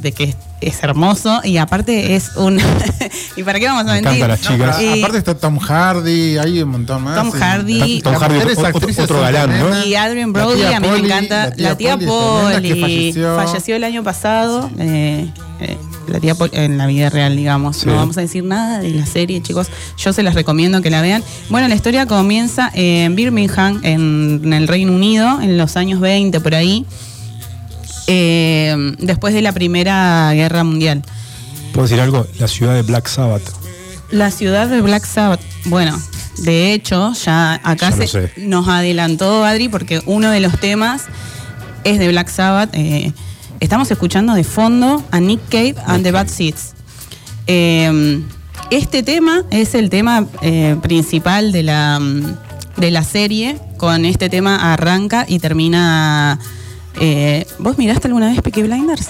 de 0.00 0.12
que 0.12 0.34
es, 0.62 0.76
es 0.76 0.82
hermoso 0.82 1.40
y 1.44 1.56
aparte 1.56 2.14
es 2.14 2.32
un... 2.36 2.58
¿Y 3.36 3.42
para 3.42 3.58
qué 3.60 3.66
vamos 3.66 3.82
a 3.82 3.94
Me 3.94 4.02
mentir? 4.02 4.26
las 4.26 4.40
chicas. 4.40 4.76
Aparte 4.98 5.18
está 5.18 5.34
Tom 5.36 5.58
Hardy, 5.58 6.38
hay 6.38 6.62
un 6.62 6.70
montón 6.70 7.02
más. 7.04 7.16
Tom 7.16 7.30
Hardy. 7.30 8.00
Tom 8.02 8.14
Hardy, 8.14 8.34
mujeres 8.34 8.58
otro- 8.58 9.02
otro 9.04 9.20
galán, 9.20 9.58
¿no? 9.58 9.84
Y 9.84 9.94
Adrian 9.94 10.32
Brody, 10.32 10.56
tía 10.60 10.76
a 10.76 10.80
mí 10.80 10.88
me 10.88 10.98
encanta. 10.98 11.52
La 11.56 11.76
tía, 11.76 11.94
es 11.94 11.98
que 12.00 12.06
Polly 12.06 12.80
falleció. 12.80 13.36
falleció 13.36 13.76
el 13.76 13.84
año 13.84 14.02
pasado. 14.02 14.70
eh, 14.78 15.28
eh, 15.60 15.76
la 16.08 16.18
tía 16.20 16.34
Polly, 16.34 16.50
en 16.54 16.78
la 16.78 16.86
vida 16.86 17.08
real, 17.10 17.36
digamos. 17.36 17.76
Sí. 17.78 17.86
No 17.86 17.96
vamos 17.96 18.18
a 18.18 18.20
decir 18.22 18.44
nada 18.44 18.80
de 18.80 18.90
la 18.90 19.06
serie, 19.06 19.40
chicos. 19.42 19.68
Yo 19.96 20.12
se 20.12 20.22
las 20.22 20.34
recomiendo 20.34 20.82
que 20.82 20.90
la 20.90 21.00
vean. 21.00 21.22
Bueno, 21.48 21.68
la 21.68 21.74
historia 21.74 22.06
comienza 22.06 22.70
en 22.74 23.14
Birmingham, 23.14 23.80
en, 23.84 24.40
en 24.44 24.52
el 24.52 24.68
Reino 24.68 24.92
Unido, 24.92 25.40
en 25.40 25.56
los 25.58 25.76
años 25.76 26.00
20, 26.00 26.40
por 26.40 26.54
ahí. 26.54 26.84
Eh, 28.06 28.94
después 28.98 29.34
de 29.34 29.42
la 29.42 29.52
Primera 29.52 30.32
Guerra 30.34 30.64
Mundial. 30.64 31.02
¿Puedo 31.72 31.86
decir 31.86 32.00
algo? 32.00 32.26
La 32.38 32.48
ciudad 32.48 32.74
de 32.74 32.82
Black 32.82 33.06
Sabbath. 33.08 33.42
La 34.10 34.30
ciudad 34.30 34.68
de 34.68 34.80
Black 34.82 35.04
Sabbath. 35.06 35.40
Bueno, 35.66 35.98
de 36.38 36.74
hecho, 36.74 37.12
ya 37.14 37.54
acá 37.64 37.90
Ya 37.90 38.06
se- 38.06 38.32
nos 38.38 38.68
adelantó 38.68 39.44
Adri 39.44 39.68
porque 39.68 40.02
uno 40.06 40.30
de 40.30 40.40
los 40.40 40.58
temas 40.60 41.04
es 41.84 41.98
de 41.98 42.08
Black 42.08 42.28
Sabbath. 42.28 42.70
eh, 42.74 43.12
estamos 43.60 43.90
escuchando 43.90 44.34
de 44.34 44.44
fondo 44.44 45.02
a 45.10 45.20
Nick 45.20 45.40
Cave 45.48 45.76
and 45.86 46.02
the 46.04 46.10
Bad 46.12 46.28
Seeds. 46.28 46.74
Eh, 47.46 48.22
este 48.70 49.02
tema 49.02 49.44
es 49.50 49.74
el 49.74 49.88
tema 49.90 50.26
eh, 50.42 50.76
principal 50.82 51.52
de 51.52 51.62
la, 51.62 51.98
mm, 52.00 52.36
de 52.76 52.90
la 52.90 53.04
serie. 53.04 53.58
Con 53.78 54.04
este 54.04 54.28
tema 54.28 54.72
arranca 54.74 55.24
y 55.28 55.38
termina. 55.38 56.38
Eh, 57.00 57.46
¿Vos 57.58 57.78
miraste 57.78 58.08
alguna 58.08 58.28
vez 58.30 58.40
Peaky 58.42 58.62
Blinders? 58.62 59.08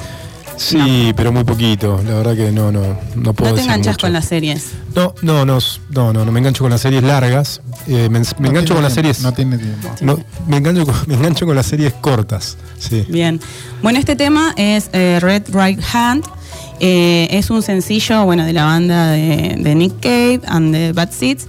Sí, 0.57 1.12
pero 1.16 1.33
muy 1.33 1.45
poquito. 1.45 2.01
La 2.07 2.14
verdad 2.14 2.37
que 2.37 2.53
no, 2.53 2.71
no, 2.71 2.81
no 3.16 3.33
puedo 3.33 3.51
No 3.51 3.55
te 3.57 3.62
decir 3.62 3.71
enganchas 3.71 3.95
mucho. 3.95 4.07
con 4.07 4.12
las 4.12 4.25
series. 4.27 4.71
No, 4.95 5.14
no, 5.23 5.45
no, 5.45 5.59
no, 5.90 6.12
no, 6.12 6.25
no 6.25 6.31
me 6.33 6.38
engancho 6.40 6.62
con 6.62 6.71
las 6.71 6.83
series 6.83 7.03
largas. 7.03 7.62
Eh, 7.88 8.09
me, 8.11 8.21
me 8.21 8.25
No 8.38 8.49
engancho 8.51 8.75
con 8.75 8.83
las 8.83 8.92
series. 8.92 9.21
No 9.23 9.33
tiene 9.33 9.59
tiempo. 9.59 9.88
no, 10.03 10.18
me, 10.47 10.59
engancho 10.59 10.85
con, 10.87 10.95
me 11.07 11.14
engancho 11.14 11.47
con 11.47 11.57
las 11.57 11.66
series 11.66 11.95
cortas. 11.95 12.59
Sí. 12.79 13.05
Bien. 13.09 13.40
Bueno, 13.83 13.99
este 13.99 14.14
tema 14.14 14.53
es 14.57 14.90
eh, 14.92 15.18
Red 15.21 15.45
Right 15.53 15.81
Hand. 15.92 16.25
Eh, 16.81 17.29
es 17.31 17.49
un 17.51 17.62
sencillo, 17.62 18.25
bueno, 18.25 18.45
de 18.45 18.53
la 18.53 18.64
banda 18.64 19.11
de, 19.12 19.57
de 19.59 19.75
Nick 19.75 20.01
Cave 20.01 20.40
and 20.47 20.73
the 20.73 20.92
Bad 20.92 21.11
Seeds. 21.12 21.47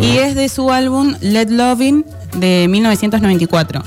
Y 0.00 0.16
es 0.16 0.34
de 0.34 0.48
su 0.48 0.70
álbum 0.70 1.14
Let 1.20 1.50
Lovin' 1.50 2.04
de 2.36 2.66
1994. 2.68 3.82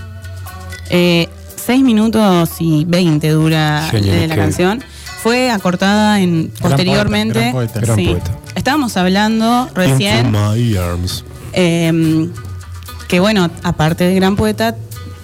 Eh, 0.91 1.27
6 1.69 1.83
minutos 1.83 2.49
y 2.57 2.83
20 2.85 3.29
dura 3.29 3.87
Genio, 3.91 4.11
eh, 4.11 4.21
la 4.21 4.29
Cave. 4.29 4.41
canción. 4.41 4.83
Fue 5.21 5.51
acortada 5.51 6.19
en, 6.19 6.51
posteriormente. 6.59 7.39
gran 7.39 7.51
poeta. 7.51 7.79
Gran 7.79 7.95
sí. 7.95 8.05
poeta. 8.07 8.31
Estábamos 8.55 8.97
hablando 8.97 9.69
recién. 9.75 10.35
Eh, 11.53 12.27
que 13.07 13.19
bueno, 13.19 13.51
aparte 13.61 14.05
de 14.05 14.15
gran 14.15 14.35
poeta, 14.35 14.77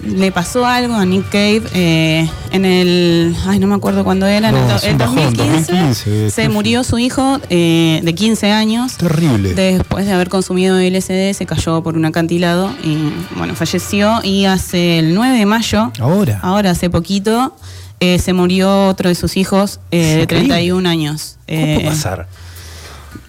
le 0.04 0.30
pasó 0.32 0.66
algo 0.66 0.94
a 0.94 1.04
Nick 1.06 1.28
Cave 1.30 1.62
eh, 1.74 2.28
en 2.52 2.64
el. 2.64 3.34
Ay, 3.46 3.58
no 3.58 3.66
me 3.66 3.74
acuerdo 3.74 4.04
cuándo 4.04 4.26
era. 4.26 4.50
en 4.50 4.56
el, 4.56 4.68
do- 4.68 4.76
es 4.76 4.82
un 4.84 4.90
el 4.90 4.96
bajón, 4.96 5.16
2015, 5.34 5.72
2015, 5.72 6.30
se 6.30 6.48
murió 6.48 6.84
su 6.84 6.98
hijo 6.98 7.40
eh, 7.50 8.00
de 8.02 8.14
15 8.14 8.52
años. 8.52 8.96
Terrible. 8.96 9.54
Después 9.54 10.06
de 10.06 10.12
haber 10.12 10.28
consumido 10.28 10.78
LSD, 10.78 11.32
se 11.32 11.46
cayó 11.46 11.82
por 11.82 11.96
un 11.96 12.04
acantilado 12.04 12.70
y 12.84 12.96
bueno, 13.36 13.54
falleció. 13.54 14.20
Y 14.22 14.44
hace 14.44 14.98
el 14.98 15.14
9 15.14 15.38
de 15.38 15.46
mayo, 15.46 15.90
Ahora. 15.98 16.40
ahora 16.42 16.70
hace 16.72 16.90
poquito, 16.90 17.56
eh, 18.00 18.18
se 18.18 18.32
murió 18.34 18.86
otro 18.88 19.08
de 19.08 19.14
sus 19.14 19.36
hijos 19.38 19.80
eh, 19.90 20.16
de 20.16 20.22
increíble. 20.22 20.48
31 20.48 20.88
años. 20.88 21.36
¿Cómo 21.48 21.62
puede 21.74 21.88
pasar? 21.88 22.28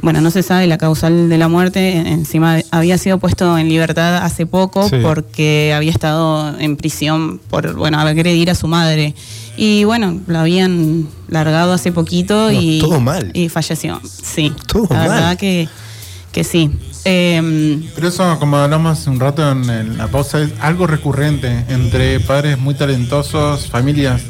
Bueno, 0.02 0.22
no 0.22 0.30
se 0.32 0.44
sabe 0.44 0.68
la 0.68 0.78
causal 0.78 1.30
de 1.30 1.38
la 1.38 1.48
muerte. 1.48 1.98
En- 1.98 2.08
Encima 2.08 2.60
había 2.72 2.98
sido 2.98 3.18
puesto 3.20 3.58
en 3.58 3.68
libertad 3.70 4.18
hace 4.18 4.46
poco 4.46 4.88
Sí. 4.90 4.98
porque 5.02 5.74
había 5.76 5.92
estado 5.92 6.58
en 6.60 6.78
prisión 6.78 7.40
por, 7.50 7.74
bueno, 7.76 8.00
agredir 8.00 8.50
a 8.52 8.56
su 8.56 8.68
madre. 8.68 9.16
Y 9.58 9.86
bueno, 9.86 10.20
lo 10.28 10.40
habían 10.40 11.08
largado 11.30 11.74
hace 11.74 11.92
poquito 11.92 12.52
No, 12.52 12.62
y. 12.62 12.80
todo 12.80 13.00
mal. 13.00 13.32
Y 13.34 13.50
falleció. 13.50 14.00
Sí. 14.04 14.54
Todo 14.68 14.88
la 14.92 14.96
mal. 15.00 15.10
verdad 15.10 15.38
que, 15.38 15.68
que 16.32 16.44
sí. 16.44 16.70
Eh, 17.06 17.90
Pero 17.96 18.10
eso, 18.10 18.38
como 18.38 18.58
hablamos 18.58 19.00
hace 19.00 19.10
un 19.10 19.20
rato 19.20 19.50
en 19.52 19.98
la 19.98 20.08
pausa, 20.10 20.42
es 20.42 20.52
algo 20.60 20.86
recurrente 20.86 21.64
entre 21.70 22.20
padres 22.20 22.60
muy 22.60 22.76
talentosos, 22.76 23.68
familias, 23.68 24.22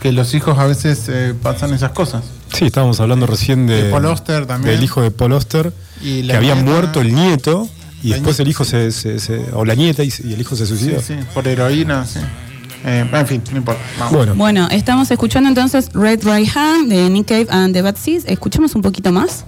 que 0.00 0.10
los 0.12 0.32
hijos 0.34 0.58
a 0.58 0.64
veces 0.66 1.04
eh, 1.08 1.34
pasan 1.42 1.74
esas 1.74 1.90
cosas. 1.90 2.24
Sí, 2.58 2.66
estábamos 2.66 3.00
hablando 3.00 3.26
recién 3.26 3.66
de, 3.66 3.84
De 3.84 3.90
Paul 3.90 4.14
también. 4.46 4.62
del 4.74 4.82
hijo 4.84 5.02
de 5.02 5.10
Paul 5.10 5.32
Auster, 5.32 5.72
Y 6.02 6.26
que 6.26 6.32
había 6.36 6.54
nieta- 6.54 6.70
muerto 6.70 7.00
el 7.00 7.14
nieto 7.14 7.68
y 8.02 8.10
después 8.10 8.36
nieta- 8.38 8.42
el 8.42 8.48
hijo 8.48 8.64
se, 8.64 8.90
se- 8.92 9.18
se- 9.18 9.46
o 9.52 9.64
la 9.64 9.74
nieta 9.74 10.02
y, 10.04 10.12
y 10.24 10.32
el 10.32 10.40
hijo 10.40 10.56
se 10.56 10.66
suicidó. 10.66 11.00
sí, 11.00 11.14
por 11.34 11.46
heroína, 11.46 12.04
sí. 12.06 12.20
Eh, 12.84 13.08
en 13.12 13.26
fin, 13.26 13.42
no 13.50 13.58
importa. 13.58 13.80
Vamos. 13.98 14.12
Bueno, 14.14 14.34
bueno, 14.36 14.68
estamos 14.70 15.10
escuchando 15.10 15.48
entonces 15.48 15.88
Red 15.92 16.22
Right 16.24 16.48
Hand 16.56 16.88
de 16.88 17.10
Nick 17.10 17.26
Cave 17.28 17.46
and 17.50 17.74
the 17.74 17.82
Bad 17.82 17.96
Seeds. 17.96 18.24
Escuchemos 18.26 18.74
un 18.74 18.82
poquito 18.82 19.10
más. 19.12 19.44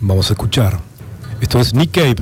vamos 0.00 0.28
a 0.30 0.34
escuchar. 0.34 0.78
Esto 1.40 1.60
es 1.60 1.72
Nick 1.72 1.92
Cave. 1.92 2.16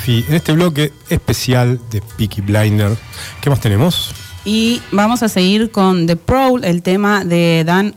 Steffi, 0.00 0.24
en 0.28 0.34
este 0.34 0.52
bloque 0.52 0.92
especial 1.08 1.78
de 1.90 2.00
Peaky 2.16 2.40
Blinder. 2.40 2.96
¿Qué 3.40 3.50
más 3.50 3.60
tenemos? 3.60 4.12
Y 4.44 4.80
vamos 4.92 5.22
a 5.22 5.28
seguir 5.28 5.70
con 5.70 6.06
The 6.06 6.16
Prowl, 6.16 6.64
el 6.64 6.82
tema 6.82 7.24
de 7.24 7.62
Dan 7.66 7.94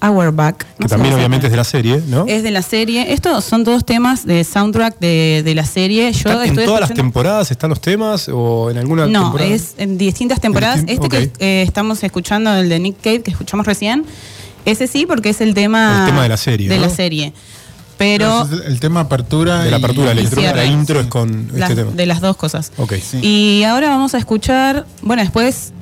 Auerbach. 0.00 0.56
Que 0.58 0.64
No 0.80 0.88
sé 0.88 0.94
también 0.94 1.14
obviamente 1.14 1.46
es 1.46 1.52
de 1.52 1.56
la 1.56 1.64
serie, 1.64 2.02
¿no? 2.08 2.24
Es 2.26 2.42
de 2.42 2.50
la 2.50 2.62
serie. 2.62 3.12
Estos 3.12 3.44
son 3.44 3.64
todos 3.64 3.84
temas 3.86 4.26
de 4.26 4.42
soundtrack 4.44 4.98
de, 4.98 5.42
de 5.44 5.54
la 5.54 5.64
serie. 5.64 6.12
Yo 6.12 6.18
¿Están 6.30 6.42
¿En 6.42 6.48
estoy 6.50 6.64
todas 6.66 6.80
las 6.80 6.94
temporadas 6.94 7.50
están 7.50 7.70
los 7.70 7.80
temas 7.80 8.28
o 8.28 8.70
en 8.70 8.78
alguna 8.78 9.06
No, 9.06 9.22
temporada? 9.24 9.50
es 9.50 9.74
en 9.78 9.96
distintas 9.98 10.40
temporadas. 10.40 10.80
En 10.80 10.88
Este 10.88 11.08
que 11.08 11.30
eh, 11.38 11.62
estamos 11.62 12.02
escuchando, 12.02 12.52
el 12.54 12.68
de 12.68 12.78
Nick 12.80 13.00
Cave, 13.00 13.22
que 13.22 13.30
escuchamos 13.30 13.64
recién, 13.66 14.04
ese 14.64 14.88
sí, 14.88 15.06
porque 15.06 15.28
es 15.30 15.40
el 15.40 15.54
tema. 15.54 16.00
El 16.00 16.10
tema 16.10 16.22
de 16.24 16.28
la 16.28 16.36
serie, 16.36 16.68
De 16.68 16.76
¿no? 16.76 16.82
la 16.82 16.90
serie. 16.90 17.32
Pero. 17.98 18.46
El, 18.66 18.78
tema 18.80 19.00
apertura. 19.00 19.62
De 19.64 19.70
la 19.70 19.78
apertura, 19.78 20.14
la 20.14 20.20
y 20.20 20.24
intro, 20.24 20.40
cierre. 20.40 20.56
la 20.56 20.64
intro 20.66 21.00
Sí. 21.00 21.04
es 21.06 21.10
con 21.10 21.48
las- 21.54 21.70
este 21.70 21.82
tema. 21.82 21.96
de 21.96 22.06
las 22.06 22.20
dos 22.20 22.36
cosas. 22.36 22.72
Ok. 22.76 22.94
Sí. 23.02 23.18
Y 23.22 23.62
ahora 23.64 23.88
vamos 23.88 24.14
a 24.14 24.18
escuchar, 24.18 24.86
bueno, 25.02 25.22
después 25.22 25.72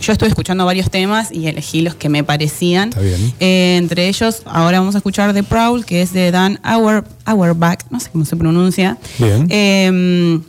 yo 0.00 0.12
estuve 0.12 0.28
escuchando 0.28 0.66
varios 0.66 0.90
temas 0.90 1.32
y 1.32 1.46
elegí 1.46 1.80
los 1.80 1.94
que 1.94 2.08
me 2.10 2.22
parecían. 2.24 2.90
Está 2.90 3.00
bien. 3.00 3.32
Eh, 3.40 3.76
entre 3.78 4.08
ellos, 4.08 4.42
ahora 4.44 4.78
vamos 4.80 4.94
a 4.94 4.98
escuchar 4.98 5.32
The 5.32 5.42
Prowl, 5.42 5.86
que 5.86 6.02
es 6.02 6.12
de 6.12 6.30
Dan 6.30 6.60
Auer, 6.62 7.04
Auerbach, 7.24 7.78
no 7.90 7.98
sé 8.00 8.10
cómo 8.10 8.24
se 8.26 8.36
pronuncia. 8.36 8.98
Bien. 9.18 9.46
Eh, 9.48 10.40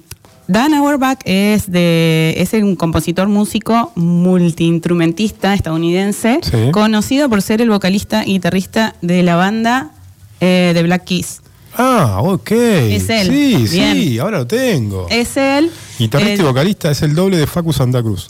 Dan 0.47 0.73
Auerbach 0.75 1.19
es, 1.25 1.71
de, 1.71 2.35
es 2.37 2.53
un 2.53 2.75
compositor 2.75 3.27
músico 3.29 3.91
multiinstrumentista 3.95 5.53
estadounidense, 5.53 6.39
Sí. 6.43 6.71
conocido 6.71 7.29
por 7.29 7.41
ser 7.41 7.61
el 7.61 7.69
vocalista 7.69 8.23
y 8.25 8.33
guitarrista 8.33 8.95
de 9.01 9.23
la 9.23 9.35
banda 9.35 9.89
eh, 10.45 10.73
de 10.73 10.83
Black 10.83 11.05
Keys. 11.05 11.41
Ah, 11.77 12.19
ok. 12.21 12.51
Es 12.51 13.09
él. 13.09 13.27
Sí, 13.27 13.67
sí, 13.67 14.19
ahora 14.19 14.39
lo 14.39 14.47
tengo. 14.47 15.07
Es 15.09 15.35
él. 15.35 15.71
Guitarrista 15.99 16.33
eh, 16.33 16.45
y 16.45 16.47
vocalista 16.47 16.91
es 16.91 17.01
el 17.01 17.15
doble 17.15 17.37
de 17.37 17.47
Facu 17.47 17.73
Santa 17.73 18.01
Cruz. 18.01 18.29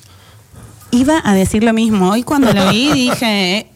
Iba 0.91 1.21
a 1.23 1.33
decir 1.35 1.63
lo 1.63 1.73
mismo. 1.73 2.11
Hoy 2.11 2.23
cuando 2.23 2.51
lo 2.53 2.69
vi 2.69 2.91
dije, 2.91 3.57
eh, 3.57 3.67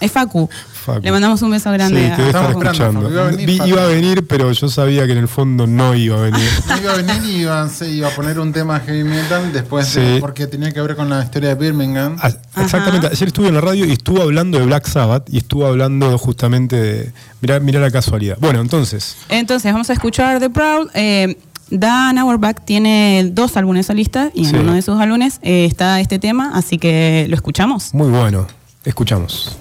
es 0.00 0.10
Facu. 0.10 0.48
Facu. 0.82 1.00
Le 1.02 1.10
mandamos 1.12 1.40
un 1.42 1.50
beso 1.50 1.70
grande. 1.72 2.12
Sí, 2.14 2.22
a 2.22 2.32
te 2.32 2.48
escuchando. 2.50 3.10
Iba 3.10 3.22
a 3.22 3.30
venir, 3.30 3.46
Vi- 3.46 3.60
iba 3.66 3.82
a 3.84 3.86
venir, 3.86 4.26
pero 4.26 4.52
yo 4.52 4.68
sabía 4.68 5.06
que 5.06 5.12
en 5.12 5.18
el 5.18 5.28
fondo 5.28 5.66
no 5.66 5.94
iba 5.94 6.16
a 6.18 6.20
venir. 6.22 6.48
Iba 6.82 6.92
a 6.92 6.96
venir 6.96 7.22
y 7.24 7.36
iba, 7.42 7.68
se 7.68 7.90
iba 7.90 8.08
a 8.08 8.10
poner 8.10 8.38
un 8.40 8.52
tema 8.52 8.80
heavy 8.80 9.04
metal 9.04 9.52
después 9.52 9.94
de- 9.94 10.14
Sí. 10.16 10.20
porque 10.20 10.46
tenía 10.46 10.72
que 10.72 10.80
ver 10.82 10.96
con 10.96 11.08
la 11.08 11.22
historia 11.22 11.50
de 11.50 11.54
Birmingham. 11.54 12.16
Ah, 12.20 12.30
Exactamente, 12.60 13.06
ayer 13.06 13.28
estuve 13.28 13.48
en 13.48 13.54
la 13.54 13.60
radio 13.60 13.86
y 13.86 13.92
estuvo 13.92 14.20
hablando 14.22 14.58
de 14.58 14.66
Black 14.66 14.86
Sabbath 14.86 15.28
y 15.32 15.38
estuvo 15.38 15.66
hablando 15.66 16.18
justamente 16.18 16.76
de. 16.76 17.12
Mirá, 17.40 17.60
mirá 17.60 17.80
la 17.80 17.90
casualidad. 17.90 18.36
Bueno, 18.40 18.60
entonces, 18.60 19.16
Entonces 19.28 19.72
vamos 19.72 19.88
a 19.90 19.92
escuchar 19.92 20.40
The 20.40 20.50
Proud. 20.50 20.88
Eh, 20.94 21.36
Dan 21.74 22.18
Auerbach 22.18 22.56
tiene 22.66 23.30
dos 23.32 23.56
álbumes 23.56 23.86
solistas 23.86 24.30
y 24.34 24.44
en 24.44 24.50
Sí. 24.50 24.56
uno 24.56 24.74
de 24.74 24.82
sus 24.82 25.00
álbumes 25.00 25.38
eh, 25.42 25.64
está 25.64 26.00
este 26.00 26.18
tema, 26.18 26.50
así 26.54 26.76
que 26.76 27.24
lo 27.30 27.34
escuchamos. 27.34 27.94
muy 27.94 28.10
bueno. 28.10 28.46
Escuchamos. 28.84 29.56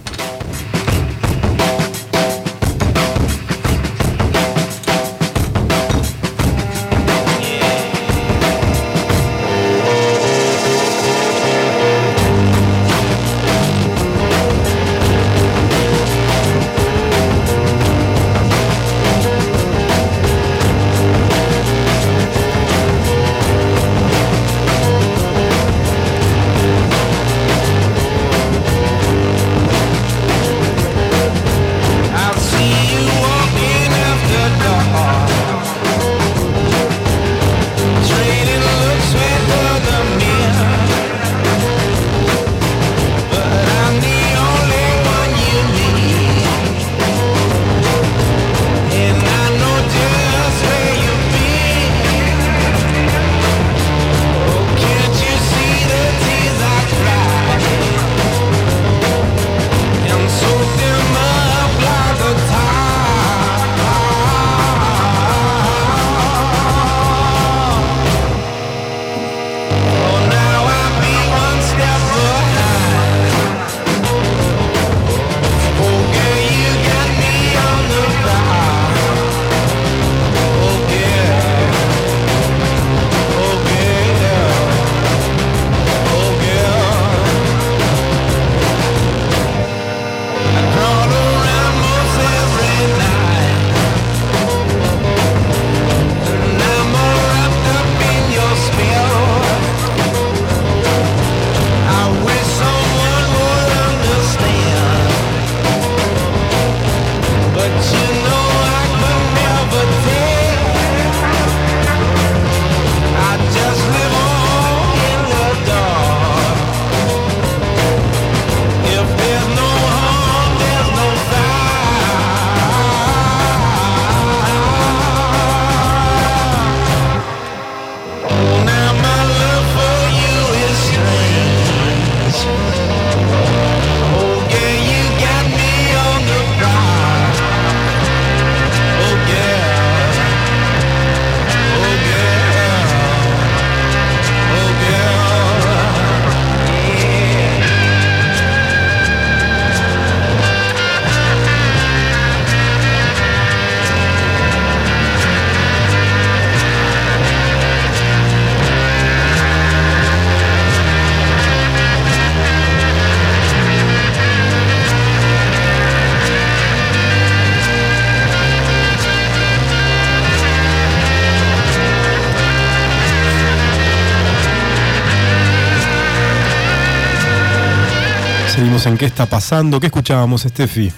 En 178.91 178.97
qué 178.97 179.05
está 179.05 179.25
pasando. 179.25 179.79
¿Qué 179.79 179.87
escuchábamos, 179.87 180.41
Steffi? 180.43 180.91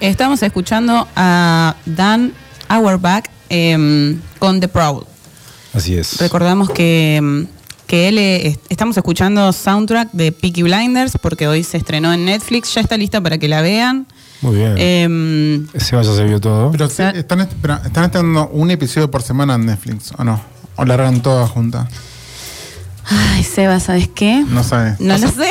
Estamos 0.00 0.42
escuchando 0.42 1.06
a 1.16 1.74
Dan 1.86 2.32
Auerbach 2.68 3.24
em, 3.48 4.18
con 4.38 4.60
The 4.60 4.68
Proud. 4.68 5.04
Así 5.74 5.94
es. 5.96 6.18
Recordamos 6.18 6.70
que, 6.70 7.16
em, 7.16 7.46
que 7.86 8.08
él 8.08 8.18
eh, 8.18 8.46
est- 8.48 8.60
estamos 8.68 8.96
escuchando 8.96 9.52
soundtrack 9.52 10.10
de 10.12 10.32
Peaky 10.32 10.62
Blinders 10.62 11.12
porque 11.20 11.48
hoy 11.48 11.62
se 11.64 11.76
estrenó 11.76 12.12
en 12.12 12.24
Netflix, 12.24 12.72
ya 12.74 12.80
está 12.80 12.96
lista 12.96 13.20
para 13.20 13.38
que 13.38 13.48
la 13.48 13.60
vean. 13.60 14.06
Muy 14.42 14.56
bien. 14.56 14.74
Em, 14.78 15.66
Ese 15.74 15.96
vaya 15.96 16.14
se 16.14 16.24
vio 16.24 16.40
todo. 16.40 16.70
Pero 16.72 16.86
están, 16.86 17.14
están 17.16 17.40
estrenando 18.04 18.48
un 18.52 18.70
episodio 18.70 19.10
por 19.10 19.22
semana 19.22 19.54
en 19.56 19.66
Netflix, 19.66 20.12
¿o 20.16 20.24
no? 20.24 20.40
¿O 20.76 20.84
largan 20.84 21.20
todas 21.20 21.50
juntas? 21.50 21.88
ay, 23.12 23.42
Seba, 23.42 23.80
¿sabes 23.80 24.08
qué? 24.08 24.44
No 24.48 24.62
sabes. 24.64 24.98
No 25.00 25.18
lo 25.18 25.28
sé. 25.28 25.50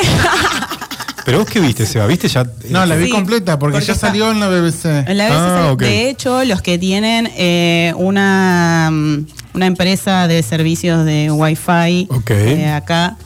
Pero 1.30 1.44
vos 1.44 1.48
qué 1.48 1.60
viste, 1.60 1.86
Seba, 1.86 2.08
¿viste 2.08 2.26
ya? 2.26 2.44
No, 2.70 2.84
la 2.84 2.96
vi 2.96 3.04
Sí, 3.04 3.10
completa 3.12 3.56
porque, 3.56 3.74
porque 3.74 3.86
ya 3.86 3.92
está- 3.92 4.08
salió 4.08 4.32
en 4.32 4.40
la 4.40 4.48
BBC. 4.48 5.04
En 5.06 5.16
la 5.16 5.28
BBC 5.28 5.38
Ah. 5.38 5.76
De 5.78 6.10
hecho, 6.10 6.42
los 6.44 6.60
que 6.60 6.76
tienen 6.76 7.30
eh, 7.36 7.92
una, 7.96 8.88
mm, 8.90 9.26
una 9.54 9.66
empresa 9.66 10.26
de 10.26 10.42
servicios 10.42 11.04
de 11.04 11.30
Wi-Fi 11.30 12.08
eh, 12.30 12.66
acá, 12.74 13.16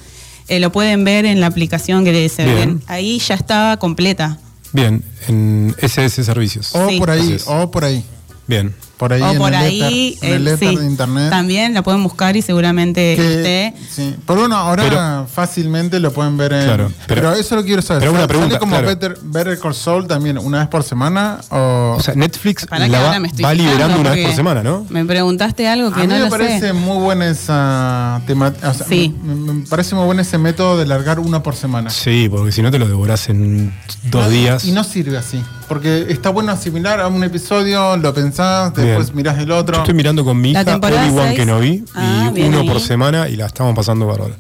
eh, 0.49 0.61
lo 0.61 0.71
pueden 0.71 1.05
ver 1.05 1.25
en 1.25 1.41
la 1.41 1.47
aplicación 1.47 2.05
que 2.05 2.29
se 2.29 2.45
Bien. 2.45 2.57
ven. 2.57 2.83
Ahí 2.89 3.19
ya 3.21 3.37
estaba 3.37 3.79
completa. 3.79 4.39
Bien, 4.75 5.03
en 5.27 5.75
SS 5.79 6.23
Servicios. 6.25 6.75
O 6.75 6.87
Sí. 6.91 6.99
por 6.99 7.09
ahí, 7.11 7.39
o 7.47 7.71
por 7.71 7.87
ahí. 7.87 8.05
Bien. 8.47 8.75
Por 8.97 9.13
ahí 9.13 9.21
o 9.23 9.31
en 9.33 9.39
por 9.39 9.49
el 9.49 9.55
ahí, 9.57 10.15
éter, 10.17 10.29
en 10.31 10.35
el 10.37 10.49
eh, 10.49 10.53
éter 10.55 10.69
sí, 10.71 10.77
de 10.77 10.87
internet. 10.87 11.31
También 11.31 11.75
la 11.75 11.83
pueden 11.83 12.03
buscar 12.05 12.37
y 12.37 12.43
seguramente 12.43 13.17
Que- 13.17 13.35
esté. 13.35 13.75
sí. 13.91 14.15
Por 14.25 14.39
uno, 14.39 14.57
ahora 14.57 14.85
Pero- 14.85 15.27
fácilmente 15.33 15.99
lo 16.01 16.13
pueden 16.13 16.37
ver 16.37 16.53
en. 16.53 16.65
Claro, 16.65 16.93
pero, 17.09 17.23
pero- 17.23 17.33
eso 17.35 17.57
lo 17.57 17.65
quiero 17.65 17.83
saber. 17.83 18.01
pero 18.03 18.13
una 18.13 18.21
¿Sale 18.21 18.29
pregunta, 18.29 18.59
como 18.59 18.71
claro. 18.73 18.87
Better, 18.87 19.19
Better 19.23 19.59
Call 19.59 19.75
Saul 19.75 20.07
también 20.07 20.39
una 20.39 20.61
vez 20.61 20.69
por 20.69 20.85
semana? 20.85 21.39
O, 21.51 21.97
O 21.99 22.01
sea, 22.01 22.15
Netflix 22.15 22.67
la 22.71 23.01
va, 23.43 23.55
liberando 23.55 23.99
una 24.01 24.11
vez 24.11 24.27
por 24.27 24.35
semana, 24.37 24.63
¿no? 24.63 24.87
Me 24.91 25.05
preguntaste 25.05 25.67
algo 25.69 25.91
que 25.93 26.01
a 26.01 26.03
mí 26.05 26.09
no 26.09 26.15
me 26.15 26.21
lo 26.21 26.31
parece 26.31 26.61
sé. 26.69 26.73
muy 26.73 26.99
buena 26.99 27.27
esa 27.29 28.21
temática. 28.27 28.75
Sí. 28.75 29.15
me, 29.23 29.35
me 29.35 29.67
parece 29.67 29.95
muy 29.95 30.05
bueno 30.05 30.23
ese 30.23 30.39
método 30.39 30.79
de 30.79 30.87
largar 30.87 31.19
uno 31.19 31.43
por 31.43 31.57
semana. 31.57 31.91
Sí, 31.91 32.29
porque 32.31 32.53
si 32.53 32.63
no 32.63 32.71
te 32.71 32.79
lo 32.79 32.87
devorás 32.87 33.29
en 33.29 33.75
dos 34.05 34.25
No, 34.25 34.31
días. 34.31 34.65
Y 34.65 34.73
no 34.73 34.85
sirve 34.85 35.19
así. 35.19 35.43
Porque 35.69 36.07
está 36.11 36.29
bueno 36.31 36.53
asimilar 36.53 37.01
a 37.01 37.09
un 37.09 37.25
episodio, 37.25 37.97
lo 37.97 38.13
pensás, 38.13 38.73
después 38.87 39.07
Bien. 39.09 39.17
mirás 39.17 39.39
el 39.39 39.47
Yo 39.47 39.57
otro. 39.57 39.77
estoy 39.79 39.95
mirando 39.95 40.25
con 40.25 40.41
mi 40.41 40.53
La 40.53 40.63
hija 40.63 40.73
temporada 40.73 41.07
Obi-Wan 41.07 41.27
seis. 41.29 41.39
Kenobi 41.41 41.85
Ah, 41.95 42.33
y 42.35 42.43
uno 42.43 42.61
ahí. 42.61 42.69
por 42.69 42.81
semana 42.81 43.29
y 43.29 43.37
la 43.37 43.47
estamos 43.47 43.75
pasando 43.75 44.07
bárbaro. 44.07 44.37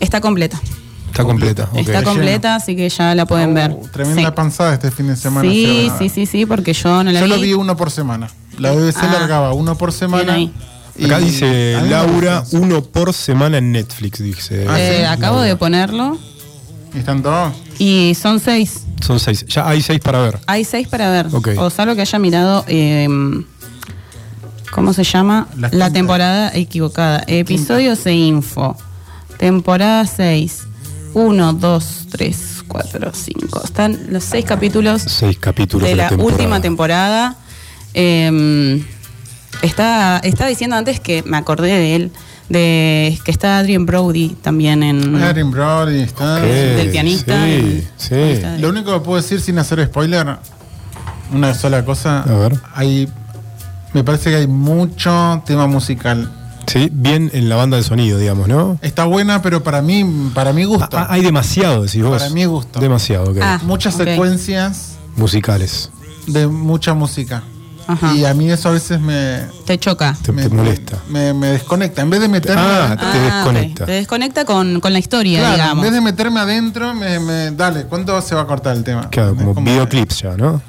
Está 0.00 0.20
completa. 0.20 0.60
Está 1.08 1.24
completa. 1.24 1.68
ok. 1.72 1.78
Está 1.78 2.02
completa, 2.02 2.54
así 2.56 2.74
que 2.74 2.88
ya 2.88 3.14
la 3.14 3.26
pueden 3.26 3.50
Oh, 3.50 3.54
ver. 3.54 3.76
Tremenda 3.92 4.30
Sí. 4.30 4.34
panzada 4.34 4.72
este 4.74 4.90
fin 4.90 5.08
de 5.08 5.16
semana. 5.16 5.48
Sí, 5.48 5.90
sí, 5.98 6.08
sí, 6.08 6.26
sí, 6.26 6.46
porque 6.46 6.72
yo 6.72 7.04
no 7.04 7.12
la 7.12 7.20
Yo 7.20 7.26
vi. 7.26 7.30
lo 7.30 7.38
vi 7.40 7.52
uno 7.52 7.76
por 7.76 7.90
semana. 7.90 8.30
La 8.58 8.70
BBC 8.72 8.98
Ah. 9.02 9.12
largaba 9.12 9.52
uno 9.52 9.76
por 9.76 9.92
semana. 9.92 10.36
Acá 11.04 11.18
dice 11.18 11.76
Laura, 11.88 12.44
uno 12.52 12.82
por 12.82 13.12
semana 13.12 13.58
en 13.58 13.72
Netflix, 13.72 14.22
dice. 14.22 14.66
Ah, 14.68 14.78
Eh, 14.78 14.98
sí. 15.00 15.04
acabo 15.04 15.40
de 15.40 15.56
ponerlo 15.56 16.18
¿Y 16.94 16.98
están 16.98 17.22
todos? 17.22 17.52
y 17.78 18.14
son 18.20 18.40
seis. 18.40 18.84
Son 19.02 19.18
seis. 19.20 19.44
Ya 19.46 19.68
hay 19.68 19.82
seis 19.82 20.00
para 20.00 20.20
ver. 20.20 20.38
Hay 20.46 20.64
seis 20.64 20.88
para 20.88 21.10
ver. 21.10 21.26
Ok. 21.32 21.48
O 21.58 21.70
salvo 21.70 21.94
que 21.94 22.00
haya 22.02 22.18
mirado. 22.18 22.64
eh, 22.68 23.08
¿Cómo 24.70 24.92
se 24.94 25.04
llama? 25.04 25.48
La 25.58 25.68
La, 25.70 25.90
temporada 25.90 26.50
equivocada. 26.54 27.22
Episodios 27.26 28.06
e 28.06 28.12
info. 28.14 28.76
Temporada 29.36 30.06
6. 30.06 30.62
1, 31.14 31.52
2, 31.52 32.06
3, 32.10 32.64
4, 32.68 33.10
5. 33.12 33.64
Están 33.64 33.98
los 34.08 34.24
seis 34.24 34.46
capítulos 34.46 35.02
Seis 35.02 35.36
capítulos 35.38 35.86
de 35.86 35.94
la 35.94 36.08
temporada. 36.08 36.32
última 36.34 36.60
temporada. 36.62 37.36
Eh, 37.92 38.82
está, 39.60 40.18
estaba 40.24 40.48
diciendo 40.48 40.76
antes 40.76 41.00
que 41.00 41.22
me 41.24 41.36
acordé 41.36 41.68
de 41.68 41.96
él. 41.96 42.12
De 42.48 43.18
que 43.24 43.30
está 43.30 43.58
Adrian 43.58 43.86
Brody 43.86 44.30
también 44.42 44.82
en. 44.82 45.16
Erin 45.22 45.50
Brody 45.50 46.00
está. 46.00 46.36
Del 46.36 46.90
pianista, 46.90 47.44
Sí, 47.46 47.50
el- 47.52 47.88
sí. 47.96 48.14
está. 48.14 48.58
Lo 48.58 48.68
único 48.68 48.92
que 48.92 49.00
puedo 49.00 49.20
decir 49.20 49.40
sin 49.40 49.58
hacer 49.58 49.84
spoiler, 49.86 50.36
una 51.32 51.54
sola 51.54 51.84
cosa. 51.84 52.22
A 52.22 52.34
ver. 52.34 52.58
Hay, 52.74 53.08
me 53.94 54.04
parece 54.04 54.30
que 54.30 54.36
hay 54.36 54.46
mucho 54.46 55.42
tema 55.46 55.66
musical. 55.66 56.30
Sí, 56.66 56.88
bien 56.92 57.30
en 57.32 57.48
la 57.48 57.56
banda 57.56 57.76
de 57.76 57.82
sonido, 57.82 58.18
digamos, 58.18 58.46
¿no? 58.48 58.78
Está 58.82 59.04
buena, 59.04 59.42
pero 59.42 59.62
para 59.62 59.82
mí, 59.82 60.30
para 60.34 60.52
mi 60.52 60.64
gusto. 60.64 60.96
Ah, 60.96 61.06
hay 61.10 61.22
demasiado, 61.22 61.82
decís 61.82 62.02
vos. 62.02 62.18
Para 62.22 62.30
mi 62.32 62.44
gusto. 62.44 62.80
Demasiado, 62.80 63.30
ok. 63.32 63.38
Ah. 63.42 63.60
muchas 63.64 63.94
secuencias 63.94 64.92
Musicales. 65.16 65.90
de 66.26 66.46
mucha 66.46 66.94
música. 66.94 67.42
Ajá. 67.86 68.14
Y 68.14 68.24
a 68.24 68.32
mí 68.34 68.50
eso 68.50 68.68
a 68.68 68.72
veces 68.72 69.00
me, 69.00 69.40
Te 69.66 69.78
choca. 69.78 70.16
Te, 70.22 70.32
me, 70.32 70.42
te 70.42 70.48
molesta. 70.54 70.98
Me, 71.08 71.32
me 71.34 71.48
desconecta. 71.48 72.02
En 72.02 72.10
vez 72.10 72.20
de 72.20 72.28
meterme 72.28 72.60
Ah, 72.62 72.86
adentro- 72.86 73.10
te 73.10 73.18
ok. 73.18 73.24
desconecta. 73.24 73.86
Te 73.86 73.92
desconecta 73.92 74.44
con, 74.44 74.80
con 74.80 74.92
la 74.92 74.98
historia, 74.98 75.38
claro, 75.40 75.54
en 75.54 75.60
digamos. 75.60 75.82
vez 75.84 75.92
de 75.92 76.00
meterme 76.00 76.40
adentro, 76.40 76.94
me, 76.94 77.18
me- 77.18 77.50
dale, 77.50 77.84
¿cuánto 77.84 78.20
se 78.22 78.34
va 78.34 78.42
a 78.42 78.46
cortar 78.46 78.76
el 78.76 78.84
tema? 78.84 79.08
Claro, 79.10 79.32
Es 79.38 79.42
como 79.44 79.62
videoclips 79.62 80.22
ya, 80.22 80.36
¿no? 80.36 80.62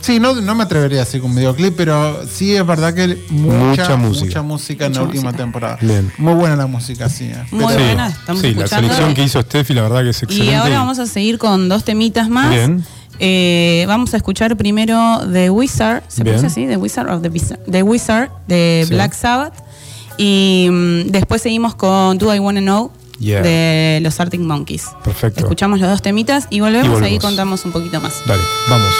Sí, 0.00 0.20
no, 0.20 0.34
no 0.34 0.54
me 0.54 0.64
atrevería 0.64 1.00
así 1.00 1.18
con 1.18 1.34
videoclip, 1.34 1.74
pero 1.78 2.20
sí 2.30 2.54
es 2.54 2.66
verdad 2.66 2.92
que 2.92 3.18
Mucha 3.30 3.56
mucha, 3.58 3.96
música. 3.96 4.26
mucha 4.26 4.42
música 4.42 4.84
en 4.84 4.90
Mucha 4.92 5.00
la 5.00 5.06
última 5.06 5.22
música. 5.30 5.42
temporada. 5.42 5.78
Bien. 5.80 6.12
Muy 6.18 6.34
buena 6.34 6.56
la 6.56 6.66
música, 6.66 7.08
sí. 7.08 7.24
eh. 7.24 7.42
Muy 7.50 7.64
Pero- 7.72 7.84
buena, 7.86 8.08
estamos 8.08 8.42
sí, 8.42 8.52
la 8.52 8.66
selección 8.66 9.14
que 9.14 9.22
hizo 9.24 9.40
Steffi, 9.40 9.72
la 9.72 9.80
verdad 9.80 10.02
que 10.02 10.10
es 10.10 10.22
excelente. 10.22 10.52
Y 10.52 10.54
ahora 10.54 10.78
vamos 10.80 10.98
a 10.98 11.06
seguir 11.06 11.38
con 11.38 11.70
dos 11.70 11.84
temitas 11.84 12.28
más. 12.28 12.50
Bien. 12.50 12.84
Eh, 13.20 13.84
vamos 13.86 14.12
a 14.14 14.16
escuchar 14.16 14.56
primero 14.56 15.20
The 15.32 15.50
Wizard, 15.50 16.02
¿se 16.08 16.24
Bien. 16.24 16.44
así? 16.44 16.66
The 16.66 16.76
Wizard 16.76 17.10
of 17.10 17.22
the 17.22 17.28
Wizard, 17.28 17.60
The 17.70 17.82
Wizard 17.82 18.30
de 18.48 18.84
Sí. 18.88 18.94
Black 18.94 19.12
Sabbath. 19.14 19.54
Y 20.18 20.68
mm, 20.70 21.10
después 21.10 21.42
seguimos 21.42 21.74
con 21.74 22.18
Do 22.18 22.34
I 22.34 22.38
Wanna 22.38 22.60
Know 22.60 22.90
Yeah. 23.20 23.42
de 23.42 24.00
los 24.02 24.18
Arctic 24.18 24.40
Monkeys. 24.40 24.86
Perfecto. 25.04 25.40
Escuchamos 25.40 25.78
los 25.80 25.88
dos 25.88 26.02
temitas 26.02 26.46
y 26.50 26.58
volvemos, 26.60 26.86
Y 26.86 26.88
volvemos. 26.90 27.10
ahí 27.12 27.18
contamos 27.20 27.64
un 27.64 27.70
poquito 27.72 28.00
más. 28.00 28.12
Dale, 28.26 28.42
vamos. 28.68 28.92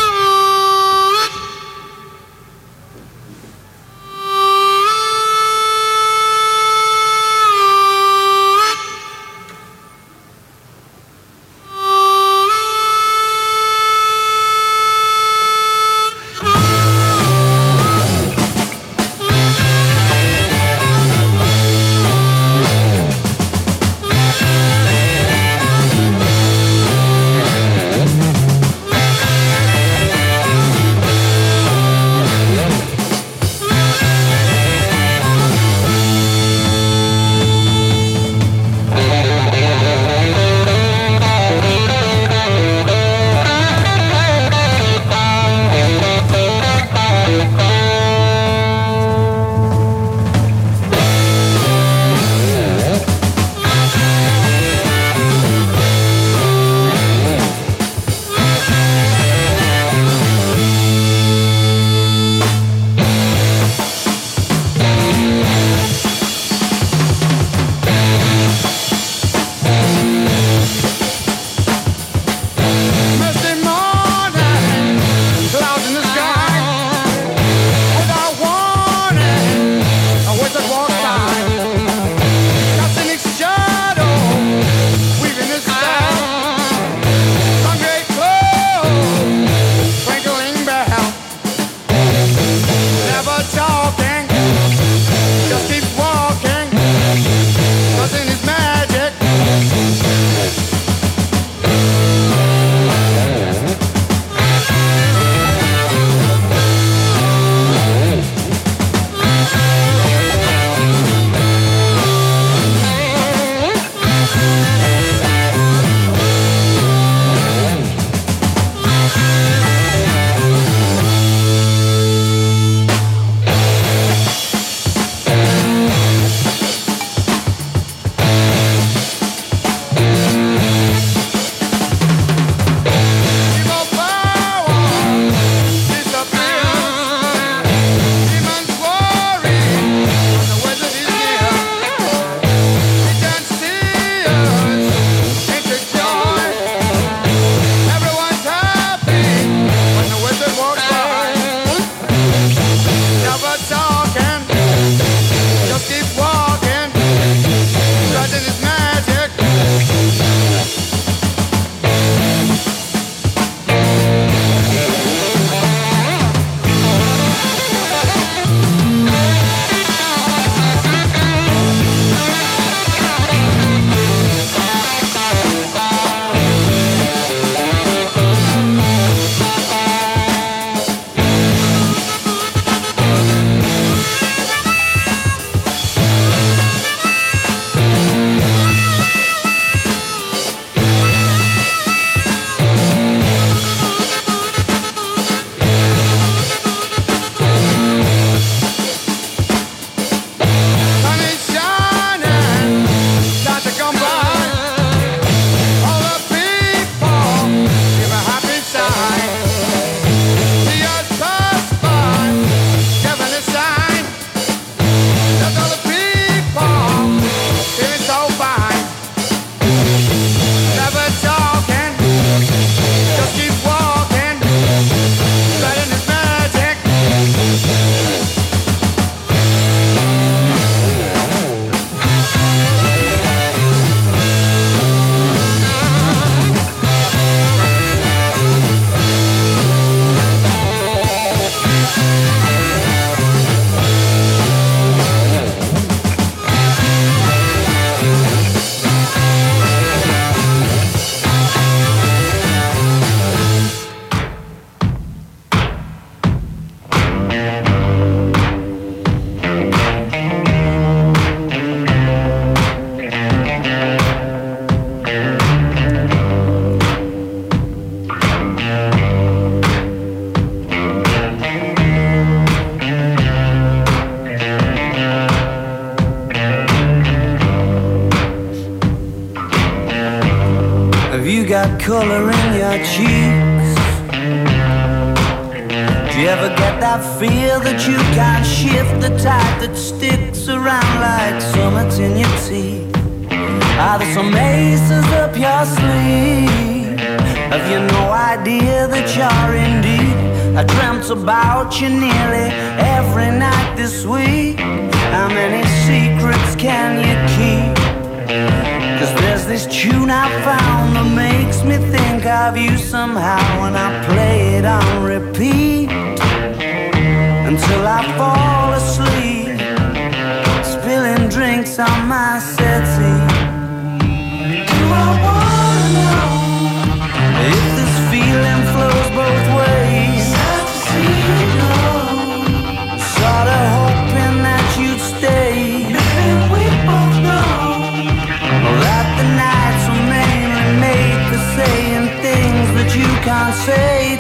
What 301.65 301.81
you 301.81 301.89
need. 301.89 302.14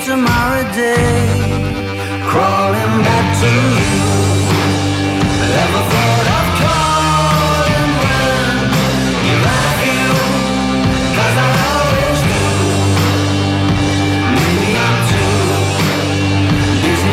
Tomorrow 0.04 0.64
day. 0.74 1.16
Crawling 2.28 2.94
back 3.08 3.26
to 3.40 3.50
you. 3.78 4.04
Ever 5.64 5.82
thought 5.92 6.26
I 11.46 11.48
always. 11.72 12.20
Maybe 14.36 14.70
I'm 14.86 14.98
too 15.08 15.40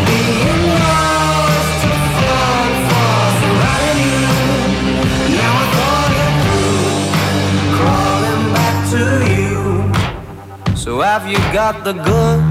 being 0.09 0.63
lost 0.83 1.73
to 1.83 1.91
for. 2.87 3.23
Now 5.39 5.53
I 5.61 5.65
crawling 7.77 8.45
back 8.57 8.77
to 8.93 9.03
you. 9.31 9.55
So 10.75 10.91
have 10.99 11.25
you 11.31 11.39
got 11.53 11.85
the 11.85 11.93
goods? 11.93 12.50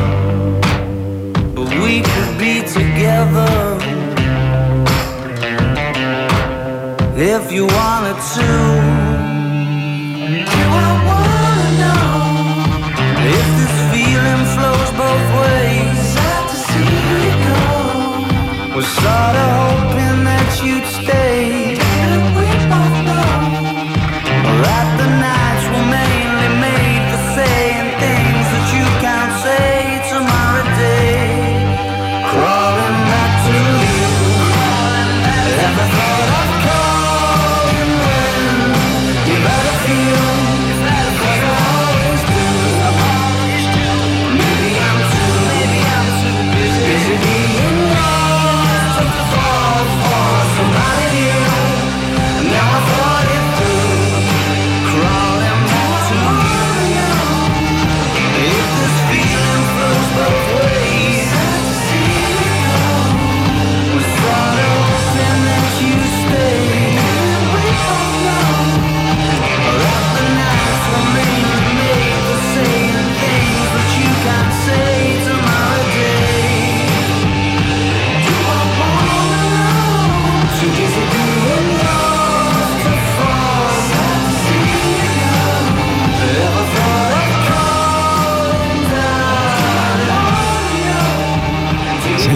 We 1.91 1.99
could 1.99 2.37
be 2.39 2.61
together 2.61 3.51
if 7.17 7.51
you 7.51 7.65
wanted 7.67 8.19
to. 8.35 8.49
I 10.63 10.91
wanna 11.09 11.67
know 11.81 12.13
if 13.35 13.47
this 13.59 13.75
feeling 13.91 14.43
flows 14.53 14.89
both 15.03 15.27
ways? 15.41 15.97
Sad 16.13 16.43
to 16.51 16.57
see 16.69 16.93
you 17.11 17.27
go. 17.49 17.61
Was 18.77 18.87
sorta 18.87 19.45
hoping 19.59 19.90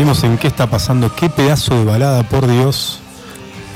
en 0.06 0.38
qué 0.38 0.48
está 0.48 0.70
pasando, 0.70 1.14
qué 1.16 1.30
pedazo 1.30 1.76
de 1.76 1.84
balada, 1.84 2.22
por 2.22 2.48
Dios. 2.48 3.00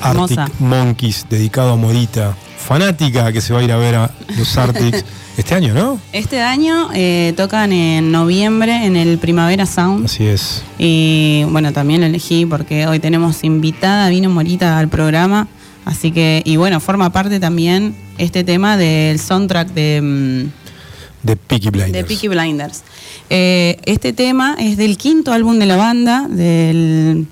Hermosa. 0.03 0.43
Arctic 0.43 0.59
Monkeys, 0.59 1.25
dedicado 1.27 1.73
a 1.73 1.75
Morita, 1.75 2.36
fanática 2.55 3.32
que 3.32 3.41
se 3.41 3.51
va 3.51 3.61
a 3.61 3.63
ir 3.63 3.71
a 3.71 3.77
ver 3.77 3.95
a 3.95 4.11
los 4.38 4.55
Arctics 4.55 5.03
este 5.38 5.55
año, 5.55 5.73
¿no? 5.73 5.99
Este 6.13 6.39
año 6.39 6.89
eh, 6.93 7.34
tocan 7.36 7.73
en 7.73 8.11
noviembre 8.11 8.86
en 8.86 8.95
el 8.95 9.17
Primavera 9.17 9.65
Sound. 9.65 10.05
Así 10.05 10.27
es. 10.27 10.61
Y 10.77 11.45
bueno, 11.49 11.73
también 11.73 12.01
lo 12.01 12.05
elegí 12.05 12.45
porque 12.45 12.86
hoy 12.86 12.99
tenemos 12.99 13.43
invitada, 13.43 14.07
vino 14.09 14.30
Morita 14.30 14.77
al 14.77 14.88
programa. 14.88 15.47
Así 15.86 16.11
que, 16.11 16.43
y 16.45 16.57
bueno, 16.57 16.80
forma 16.80 17.09
parte 17.11 17.39
también 17.39 17.95
este 18.19 18.43
tema 18.43 18.77
del 18.77 19.19
soundtrack 19.19 19.69
de, 19.69 20.01
mm, 20.01 21.25
De 21.25 21.36
Peaky 21.36 21.71
Blinders. 21.71 21.93
de 21.93 22.03
Peaky 22.03 22.27
Blinders. 22.27 22.84
Eh, 23.30 23.78
este 23.86 24.14
tema 24.14 24.55
es 24.60 24.78
del 24.78 24.97
quinto 24.97 25.32
álbum 25.32 25.60
de 25.60 25.66
la 25.66 25.76
banda, 25.78 26.28
del, 26.30 27.28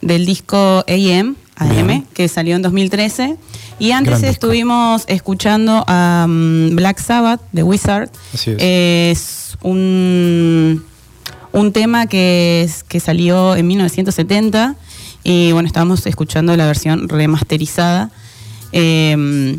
del 0.00 0.26
disco 0.26 0.84
AM, 0.88 1.36
AM, 1.56 2.04
que 2.14 2.28
salió 2.28 2.56
en 2.56 2.62
2013. 2.62 3.36
Y 3.80 3.92
antes 3.92 4.10
Gran 4.10 4.20
disco. 4.22 4.32
estuvimos 4.46 5.04
escuchando 5.06 5.84
a 5.86 6.26
mm, 6.28 6.74
Black 6.76 6.98
Sabbath, 7.00 7.40
de 7.52 7.62
Wizard. 7.62 8.10
Así 8.34 8.50
es. 8.52 8.56
Es 8.60 9.58
un, 9.62 10.84
un 11.52 11.72
tema 11.72 12.06
que, 12.06 12.62
es- 12.64 12.82
que 12.82 12.98
salió 13.00 13.54
en 13.56 13.66
1970 13.68 14.74
y 15.24 15.52
bueno, 15.52 15.66
estábamos 15.66 16.06
escuchando 16.06 16.56
la 16.56 16.66
versión 16.66 17.08
remasterizada. 17.08 18.10
Eh, 18.72 19.58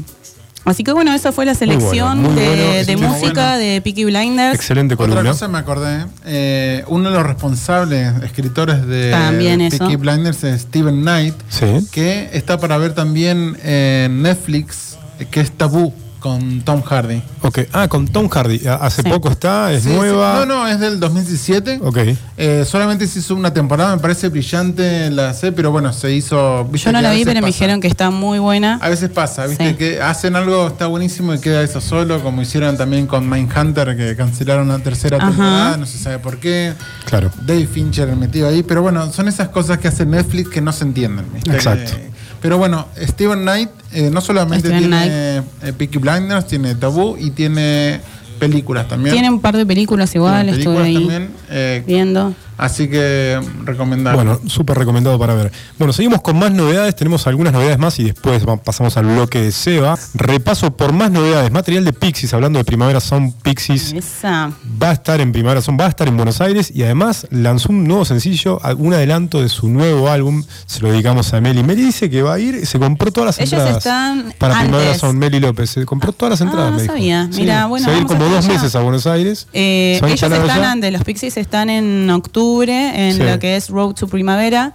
así 0.66 0.84
que 0.84 0.91
bueno, 0.93 1.14
esa 1.14 1.32
fue 1.32 1.45
la 1.45 1.55
selección 1.55 2.22
muy 2.22 2.34
de, 2.36 2.47
bueno, 2.47 2.64
de 2.64 2.80
estuvo 2.82 3.07
música 3.07 3.32
bueno. 3.41 3.57
de 3.57 3.82
Peaky 3.84 4.05
Blinders. 4.05 4.55
Excelente 4.55 4.93
Otra 4.95 5.07
columna. 5.07 5.32
cosa 5.32 5.47
me 5.47 5.57
acordé, 5.57 6.05
eh, 6.26 6.84
uno 6.88 7.10
de 7.10 7.16
los 7.18 7.26
responsables, 7.26 8.14
escritores 8.24 8.86
de 8.86 9.12
También 9.12 9.62
eso. 9.62 9.80
Peaky 9.80 9.95
Blinders 9.95 10.43
es 10.43 10.62
Steven 10.62 11.01
Knight, 11.01 11.36
Sí. 11.49 11.66
que 11.91 12.30
está 12.34 12.57
para 12.60 12.78
ver 12.78 12.93
también 12.93 13.57
en 13.64 14.22
Netflix, 14.22 14.97
eh, 15.20 15.26
que 15.30 15.41
es 15.41 15.51
Tabú. 15.51 15.93
Con 16.20 16.61
Tom 16.61 16.82
Hardy. 16.82 17.22
Ok. 17.41 17.59
Ah, 17.72 17.88
con 17.88 18.07
Tom 18.07 18.28
Hardy. 18.30 18.67
A- 18.67 18.76
Hace 18.76 19.01
Sí. 19.03 19.09
poco 19.09 19.30
está, 19.30 19.72
es 19.72 19.84
Sí, 19.84 19.89
sí. 19.89 19.95
nueva. 19.95 20.36
No, 20.39 20.45
no, 20.45 20.67
es 20.67 20.80
del 20.80 20.99
2017. 20.99 21.80
Ok. 21.82 21.97
Eh, 22.38 22.65
solamente 22.67 23.07
se 23.07 23.20
hizo 23.20 23.36
una 23.36 23.53
temporada, 23.53 23.95
me 23.95 24.01
parece 24.01 24.30
brillante 24.30 25.09
la 25.11 25.34
sé, 25.34 25.51
pero 25.51 25.72
bueno, 25.72 25.93
se 25.93 26.11
hizo. 26.13 26.70
Yo 26.72 26.91
no 26.91 26.99
que 26.99 27.03
la 27.03 27.11
vi, 27.11 27.26
pero 27.26 27.41
me 27.41 27.47
dijeron 27.47 27.82
que 27.82 27.88
está 27.88 28.09
muy 28.09 28.39
buena. 28.39 28.80
A 28.82 28.89
veces 28.89 29.09
pasa, 29.09 29.45
viste 29.47 29.70
Sí. 29.70 29.76
que 29.76 30.01
hacen 30.01 30.36
algo, 30.36 30.67
está 30.67 30.88
buenísimo 30.88 31.34
y 31.34 31.39
queda 31.39 31.61
eso 31.61 31.82
solo, 31.82 32.22
como 32.22 32.41
hicieron 32.41 32.78
también 32.78 33.07
con 33.07 33.30
Mindhunter, 33.30 33.95
que 33.95 34.15
cancelaron 34.15 34.67
la 34.67 34.80
tercera 34.80 35.17
Ajá. 35.17 35.28
temporada, 35.28 35.78
no 35.78 35.86
se 35.86 35.97
sabe 35.97 36.20
por 36.20 36.38
qué. 36.39 36.74
Claro. 37.05 37.32
Dave 37.45 37.67
Fincher 37.67 38.15
metido 38.15 38.47
ahí, 38.47 38.63
pero 38.63 38.82
bueno, 38.82 39.11
son 39.13 39.28
esas 39.28 39.49
cosas 39.49 39.78
que 39.80 39.88
hace 39.88 40.05
Netflix 40.05 40.49
que 40.49 40.61
no 40.61 40.72
se 40.74 40.84
entienden. 40.84 41.26
¿viste? 41.34 41.51
Exacto. 41.51 41.91
Que- 41.95 42.09
pero 42.41 42.57
bueno, 42.57 42.87
Steven 42.97 43.41
Knight 43.41 43.69
eh, 43.91 44.09
no 44.11 44.21
solamente 44.21 44.67
Steven 44.67 44.89
tiene 44.89 45.37
eh, 45.37 45.73
Peaky 45.77 45.97
Blinders, 45.97 46.47
tiene 46.47 46.75
Tabú 46.75 47.17
y 47.19 47.31
tiene 47.31 48.01
películas 48.39 48.87
también. 48.87 49.13
Tiene 49.13 49.29
un 49.29 49.41
par 49.41 49.57
de 49.57 49.65
películas 49.65 50.13
igual, 50.15 50.49
estuve 50.49 50.79
ahí 50.79 50.93
también, 50.93 51.29
eh, 51.49 51.83
viendo. 51.85 52.33
Así 52.60 52.88
que 52.89 53.39
recomendable. 53.66 54.16
Bueno, 54.24 54.39
súper 54.47 54.78
recomendado 54.78 55.18
para 55.18 55.34
ver. 55.34 55.51
Bueno, 55.78 55.93
seguimos 55.93 56.22
con 56.22 56.38
más 56.38 56.51
novedades. 56.51 56.95
Tenemos 56.95 57.26
algunas 57.28 57.53
novedades 57.53 57.80
más 57.80 57.97
y 57.99 58.03
después 58.03 58.47
va- 58.47 58.57
pasamos 58.57 58.95
al 58.97 59.05
bloque 59.05 59.41
de 59.41 59.51
Seba. 59.51 59.97
Repaso 60.14 60.76
por 60.76 60.93
más 60.93 61.12
novedades. 61.12 61.51
Material 61.51 61.86
de 61.86 61.93
Pixies, 61.93 62.34
hablando 62.34 62.60
de 62.60 62.66
Primavera 62.66 62.99
Sound 62.99 63.34
Pixies. 63.41 63.93
Esa. 63.93 64.51
Va 64.82 64.89
a 64.89 64.93
estar 64.93 65.20
en 65.22 65.32
Primavera 65.32 65.62
Sound, 65.62 65.80
va 65.80 65.86
a 65.86 65.89
estar 65.89 66.07
en 66.07 66.16
Buenos 66.18 66.41
Aires 66.41 66.72
y 66.74 66.84
además 66.84 67.28
lanzó 67.32 67.70
un 67.72 67.86
nuevo 67.88 68.05
sencillo, 68.05 68.60
un 68.78 68.93
adelanto 68.93 69.41
de 69.41 69.49
su 69.49 69.70
nuevo 69.70 70.10
álbum. 70.10 70.43
Se 70.66 70.82
lo 70.82 70.91
dedicamos 70.91 71.34
a 71.34 71.41
Meli. 71.41 71.64
Meli 71.64 71.84
dice 71.84 72.10
que 72.10 72.22
va 72.22 72.34
a 72.36 72.39
ir, 72.39 72.66
se 72.66 72.78
compró 72.80 73.12
todas 73.12 73.28
las 73.28 73.39
Ellos 73.39 73.53
entradas. 73.53 73.78
están 73.78 74.34
para 74.38 74.60
Primavera. 74.60 74.95
Sound, 74.95 75.18
Meli 75.20 75.39
López. 75.39 75.70
Se 75.70 75.86
compró 75.86 76.12
todas 76.12 76.32
las 76.32 76.41
Ah, 76.41 76.43
entradas. 76.45 76.72
no 76.72 76.76
me 76.78 76.82
dijo. 76.84 76.93
sabía. 76.93 77.28
Sí. 77.32 77.41
Mira, 77.41 77.66
bueno, 77.68 77.86
Se 77.86 77.91
va 77.91 77.97
a 77.97 77.99
ir 77.99 78.05
a 78.05 78.07
como 78.07 78.26
dos 78.26 78.45
allá. 78.45 78.53
meses 78.53 78.76
a 78.76 78.80
Buenos 78.82 79.07
Aires. 79.07 79.47
Eh, 79.53 79.99
ellos 80.03 80.12
están 80.24 80.34
allá. 80.34 80.72
antes, 80.72 80.91
los 80.91 81.03
Pixies 81.03 81.38
están 81.38 81.70
en 81.70 82.10
octubre, 82.10 82.49
en 82.58 83.14
Sí. 83.16 83.24
lo 83.24 83.39
que 83.39 83.56
es 83.56 83.70
Road 83.70 83.93
to 83.95 84.08
Primavera. 84.08 84.74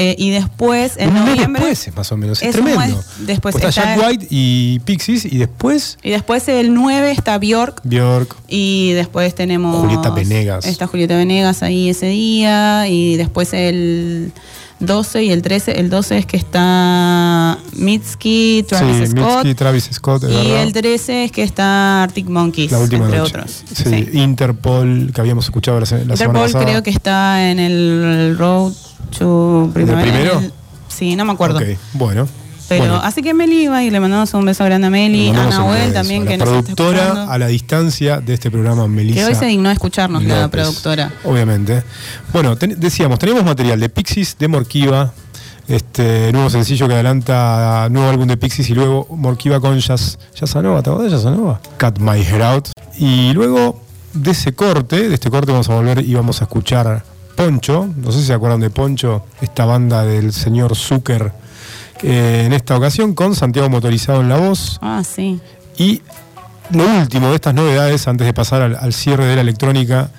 eh, 0.00 0.14
y 0.16 0.30
después, 0.30 0.92
en 0.96 1.08
un 1.08 1.14
mes 1.24 1.24
noviembre. 1.34 1.66
después, 1.66 1.96
más 1.96 2.12
o 2.12 2.16
menos. 2.16 2.40
Es, 2.40 2.50
es 2.50 2.52
tremendo. 2.54 3.02
después 3.18 3.56
está 3.56 3.68
está- 3.70 3.96
Jack 3.96 4.06
White 4.06 4.26
y 4.30 4.78
Pixies 4.84 5.24
y 5.24 5.38
después 5.38 5.98
Y 6.04 6.10
después 6.10 6.46
el 6.46 6.72
9 6.72 7.10
está 7.10 7.36
Bjork. 7.38 7.80
Bjork. 7.82 8.36
Y 8.46 8.92
después 8.92 9.34
tenemos. 9.34 9.80
Julieta 9.80 10.10
Venegas. 10.10 10.66
Está 10.66 10.86
Julieta 10.86 11.16
Venegas 11.16 11.64
ahí 11.64 11.88
ese 11.90 12.06
día. 12.06 12.86
Y 12.86 13.16
después 13.16 13.52
el 13.52 14.30
12 14.80 15.24
y 15.24 15.30
el 15.30 15.42
13. 15.42 15.80
El 15.80 15.90
12 15.90 16.18
es 16.18 16.26
que 16.26 16.36
está 16.36 17.58
Mitski, 17.76 18.64
Travis 18.68 18.96
sí, 18.96 19.06
Scott. 19.08 19.34
Mitski, 19.44 19.54
Travis 19.54 19.88
Scott, 19.92 20.24
es 20.24 20.30
y 20.30 20.34
verdad. 20.34 20.62
el 20.62 20.72
13 20.72 21.24
es 21.24 21.32
que 21.32 21.42
está 21.42 22.02
Arctic 22.04 22.28
Monkeys, 22.28 22.70
la 22.72 22.78
última 22.78 23.04
entre 23.06 23.18
noche. 23.18 23.36
otros. 23.36 23.62
Sí, 23.72 23.84
Sí. 23.84 24.08
Interpol, 24.18 25.10
que 25.14 25.20
habíamos 25.20 25.44
escuchado 25.46 25.78
la, 25.78 25.80
la 25.80 25.86
semana 25.86 26.12
Interpol 26.14 26.40
pasada. 26.42 26.64
creo 26.64 26.82
que 26.82 26.90
está 26.90 27.50
en 27.50 27.58
el 27.58 28.36
Road 28.38 28.72
to 29.18 29.70
Primavera. 29.74 30.02
primero? 30.12 30.38
en 30.38 30.44
el- 30.44 30.52
sí, 30.88 31.16
no 31.16 31.24
me 31.24 31.32
acuerdo. 31.32 31.58
Ok, 31.58 31.64
bueno. 31.94 32.28
Pero 32.68 32.80
bueno. 32.84 32.96
así 33.02 33.22
que 33.22 33.32
Meli 33.34 33.66
va 33.66 33.82
y 33.82 33.90
le 33.90 33.98
mandamos 33.98 34.32
un 34.34 34.44
beso 34.44 34.64
grande 34.64 34.86
a 34.88 34.90
Meli, 34.90 35.30
a 35.30 35.46
Nahuel 35.46 35.92
también 35.92 36.24
a 36.24 36.26
que 36.26 36.36
la 36.36 36.44
nos 36.44 36.54
está 36.54 36.74
productora 36.74 37.32
a 37.32 37.38
la 37.38 37.46
distancia 37.46 38.20
de 38.20 38.34
este 38.34 38.50
programa, 38.50 38.86
Melissa. 38.86 39.20
Que 39.20 39.24
hoy 39.26 39.34
se 39.34 39.46
dignó 39.46 39.68
a 39.70 39.72
escucharnos 39.72 40.22
la 40.24 40.42
López, 40.42 40.50
productora. 40.62 41.12
Obviamente. 41.24 41.82
Bueno, 42.32 42.56
ten- 42.56 42.78
decíamos, 42.78 43.18
tenemos 43.18 43.42
material 43.44 43.80
de 43.80 43.88
Pixies, 43.88 44.36
de 44.38 44.48
Morkiva, 44.48 45.12
este 45.66 46.32
nuevo 46.32 46.48
sencillo 46.50 46.88
que 46.88 46.94
adelanta 46.94 47.88
nuevo 47.90 48.08
álbum 48.08 48.26
de 48.26 48.36
Pixies 48.36 48.70
y 48.70 48.74
luego 48.74 49.06
Morkiva 49.10 49.60
con 49.60 49.78
Jazz, 49.78 50.18
Jazzanova, 50.34 50.82
¿te 50.82 50.90
acordás 50.90 51.10
de 51.10 51.16
Jazzanova? 51.18 51.60
Cut 51.78 51.98
My 51.98 52.22
Hair 52.24 52.42
Out. 52.42 52.68
Y 52.98 53.32
luego 53.32 53.80
de 54.14 54.30
ese 54.30 54.52
corte, 54.54 55.08
de 55.08 55.14
este 55.14 55.30
corte 55.30 55.52
vamos 55.52 55.68
a 55.68 55.74
volver 55.74 56.04
y 56.04 56.14
vamos 56.14 56.40
a 56.40 56.44
escuchar 56.44 57.04
Poncho, 57.36 57.88
no 57.96 58.10
sé 58.12 58.20
si 58.20 58.26
se 58.26 58.32
acuerdan 58.32 58.60
de 58.60 58.70
Poncho, 58.70 59.24
esta 59.40 59.64
banda 59.64 60.02
del 60.04 60.32
señor 60.32 60.74
Zucker, 60.74 61.32
eh, 62.02 62.44
en 62.46 62.52
esta 62.52 62.76
ocasión 62.76 63.14
con 63.14 63.34
Santiago 63.34 63.68
Motorizado 63.68 64.20
en 64.20 64.28
la 64.28 64.36
voz. 64.36 64.78
Ah, 64.82 65.02
sí. 65.04 65.40
Y 65.76 66.02
lo 66.70 66.84
último 66.86 67.28
de 67.30 67.36
estas 67.36 67.54
novedades, 67.54 68.06
antes 68.08 68.26
de 68.26 68.32
pasar 68.34 68.62
al, 68.62 68.76
al 68.76 68.92
cierre 68.92 69.24
de 69.26 69.34
la 69.36 69.40
electrónica, 69.42 70.10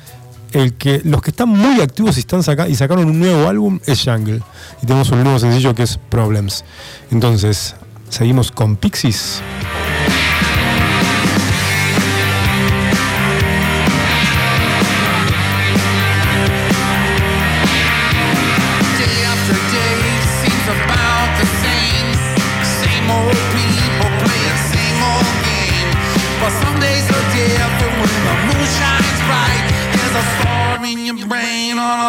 el 0.52 0.74
que 0.74 1.02
los 1.04 1.22
que 1.22 1.30
están 1.30 1.50
muy 1.50 1.80
activos 1.82 2.18
y 2.18 2.22
están 2.22 2.42
saca- 2.42 2.68
y 2.68 2.76
sacaron 2.76 3.06
un 3.06 3.20
nuevo 3.20 3.48
álbum 3.48 3.80
es 3.86 4.04
Jungle. 4.04 4.42
Y 4.82 4.86
tenemos 4.88 5.10
un 5.12 5.24
nuevo 5.24 5.38
sencillo 5.38 5.76
que 5.76 5.84
es 5.84 5.98
Problems. 6.10 6.64
Entonces, 7.12 7.76
seguimos 8.10 8.52
con 8.52 8.76
Pixies. 8.76 9.42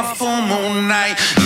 Full 0.03 0.43
moon 0.43 0.89
night. 0.89 1.40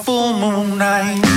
full 0.00 0.32
moon 0.38 0.78
night. 0.78 1.31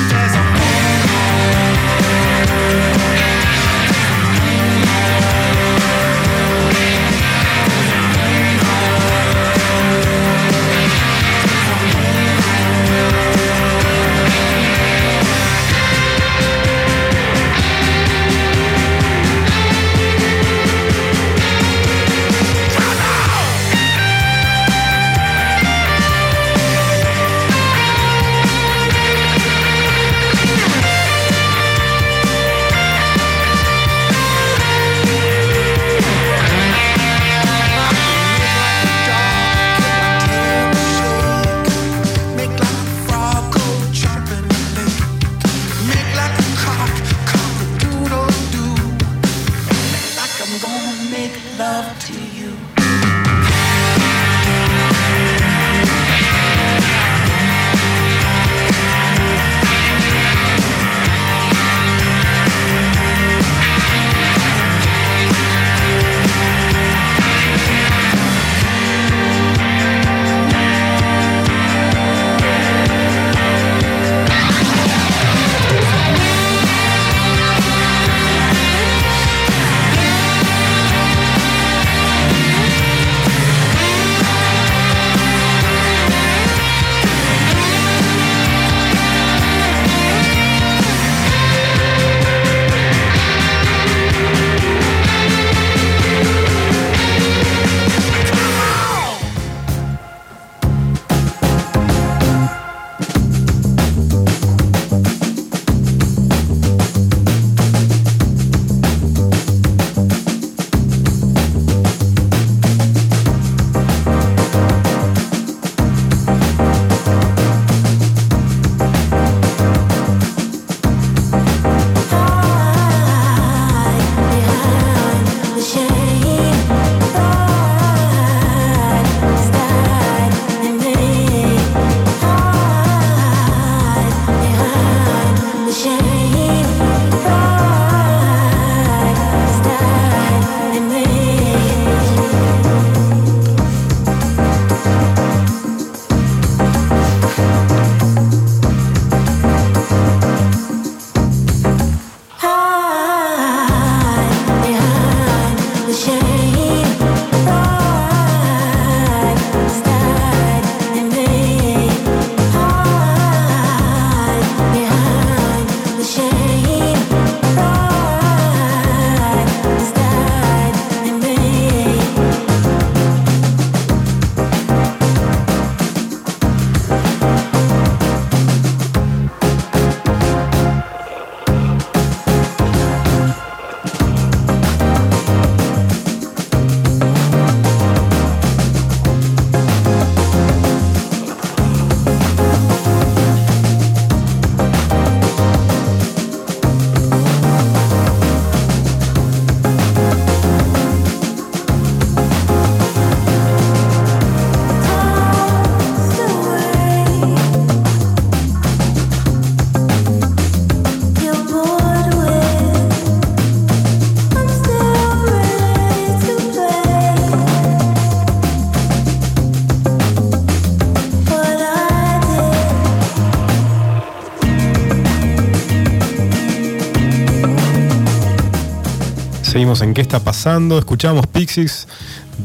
En 229.66 229.96
¿Qué 229.96 230.02
está 230.02 230.20
pasando? 230.20 230.78
Escuchamos 230.78 231.26
Pixies, 231.26 231.88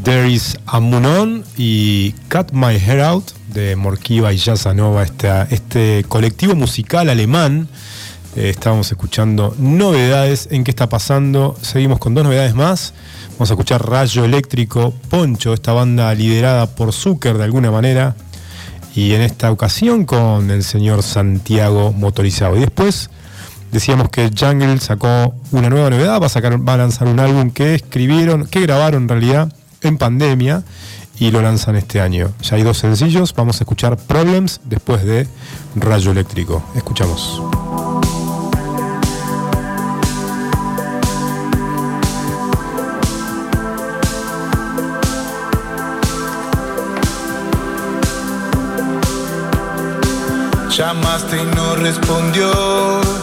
There 0.04 0.26
is 0.30 0.56
a 0.64 0.80
Moon 0.80 1.04
On 1.04 1.44
y 1.58 2.12
Cut 2.30 2.52
My 2.52 2.76
Hair 2.76 3.02
Out 3.02 3.32
de 3.52 3.76
Morkiva 3.76 4.32
y 4.32 4.38
Yazanova, 4.38 5.02
este, 5.02 5.28
este 5.50 6.04
colectivo 6.08 6.54
musical 6.54 7.10
alemán. 7.10 7.68
Eh, 8.36 8.48
estábamos 8.48 8.90
escuchando 8.90 9.54
novedades 9.58 10.48
en 10.50 10.64
¿Qué 10.64 10.70
está 10.70 10.88
pasando? 10.88 11.56
Seguimos 11.60 11.98
con 11.98 12.14
dos 12.14 12.24
novedades 12.24 12.54
más. 12.54 12.94
Vamos 13.32 13.50
a 13.50 13.52
escuchar 13.52 13.86
Rayo 13.86 14.24
Eléctrico, 14.24 14.94
Poncho, 15.10 15.52
esta 15.52 15.74
banda 15.74 16.14
liderada 16.14 16.68
por 16.68 16.94
Zucker 16.94 17.36
de 17.36 17.44
alguna 17.44 17.70
manera. 17.70 18.16
Y 18.94 19.12
en 19.12 19.20
esta 19.20 19.52
ocasión 19.52 20.06
con 20.06 20.50
el 20.50 20.64
señor 20.64 21.02
Santiago 21.02 21.92
Motorizado. 21.92 22.56
Y 22.56 22.60
después 22.60 23.10
Decíamos 23.72 24.10
que 24.10 24.30
Jungle 24.36 24.78
sacó 24.80 25.34
una 25.52 25.70
nueva 25.70 25.90
novedad, 25.90 26.20
va 26.20 26.26
a, 26.26 26.30
sacar, 26.30 26.68
va 26.68 26.74
a 26.74 26.78
lanzar 26.78 27.06
un 27.06 27.20
álbum 27.20 27.50
que 27.50 27.74
escribieron, 27.74 28.46
que 28.46 28.60
grabaron 28.60 29.02
en 29.02 29.08
realidad 29.08 29.52
en 29.82 29.96
pandemia 29.96 30.64
y 31.18 31.30
lo 31.30 31.42
lanzan 31.42 31.76
este 31.76 32.00
año. 32.00 32.32
Ya 32.42 32.56
hay 32.56 32.62
dos 32.62 32.78
sencillos, 32.78 33.34
vamos 33.34 33.60
a 33.60 33.64
escuchar 33.64 33.96
Problems 33.96 34.60
después 34.64 35.04
de 35.04 35.28
Rayo 35.76 36.10
Eléctrico. 36.10 36.62
Escuchamos. 36.74 37.42
Llamaste 50.76 51.36
y 51.36 51.44
no 51.54 51.76
respondió 51.76 53.19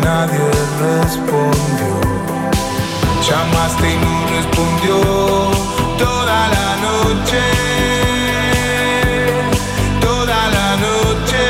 nadie 0.00 0.38
respondió. 0.80 1.92
Llamaste 3.28 3.86
y 3.92 3.96
no 3.96 4.26
respondió 4.36 4.96
toda 5.98 6.48
la 6.56 6.68
noche. 6.86 7.42
Toda 10.00 10.40
la 10.56 10.76
noche. 10.86 11.44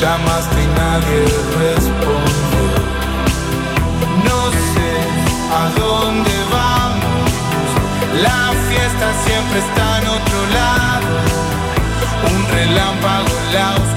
Llamaste 0.00 0.62
y 0.62 0.68
nadie 0.82 1.20
respondió. 1.64 2.64
No 4.28 4.40
sé 4.72 4.92
a 5.60 5.64
dónde 5.80 6.34
vamos. 6.50 7.26
La 8.22 8.52
fiesta 8.68 9.06
siempre 9.24 9.58
está 9.60 9.86
en 10.00 10.06
otro 10.08 10.38
lado. 10.58 11.12
Un 12.30 12.40
relámpago 12.56 13.32
en 13.46 13.54
la 13.54 13.93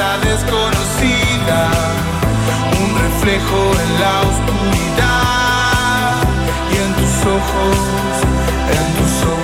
completa 0.00 0.18
desconocida. 0.18 1.70
Un 2.80 2.90
reflejo 3.02 3.60
en 3.82 3.90
la 4.00 4.20
oscuridad. 4.30 6.14
Y 6.70 6.76
en 6.76 6.94
tus 6.94 7.26
ojos, 7.26 7.76
en 8.70 8.86
tus 8.96 9.12
ojos. 9.28 9.39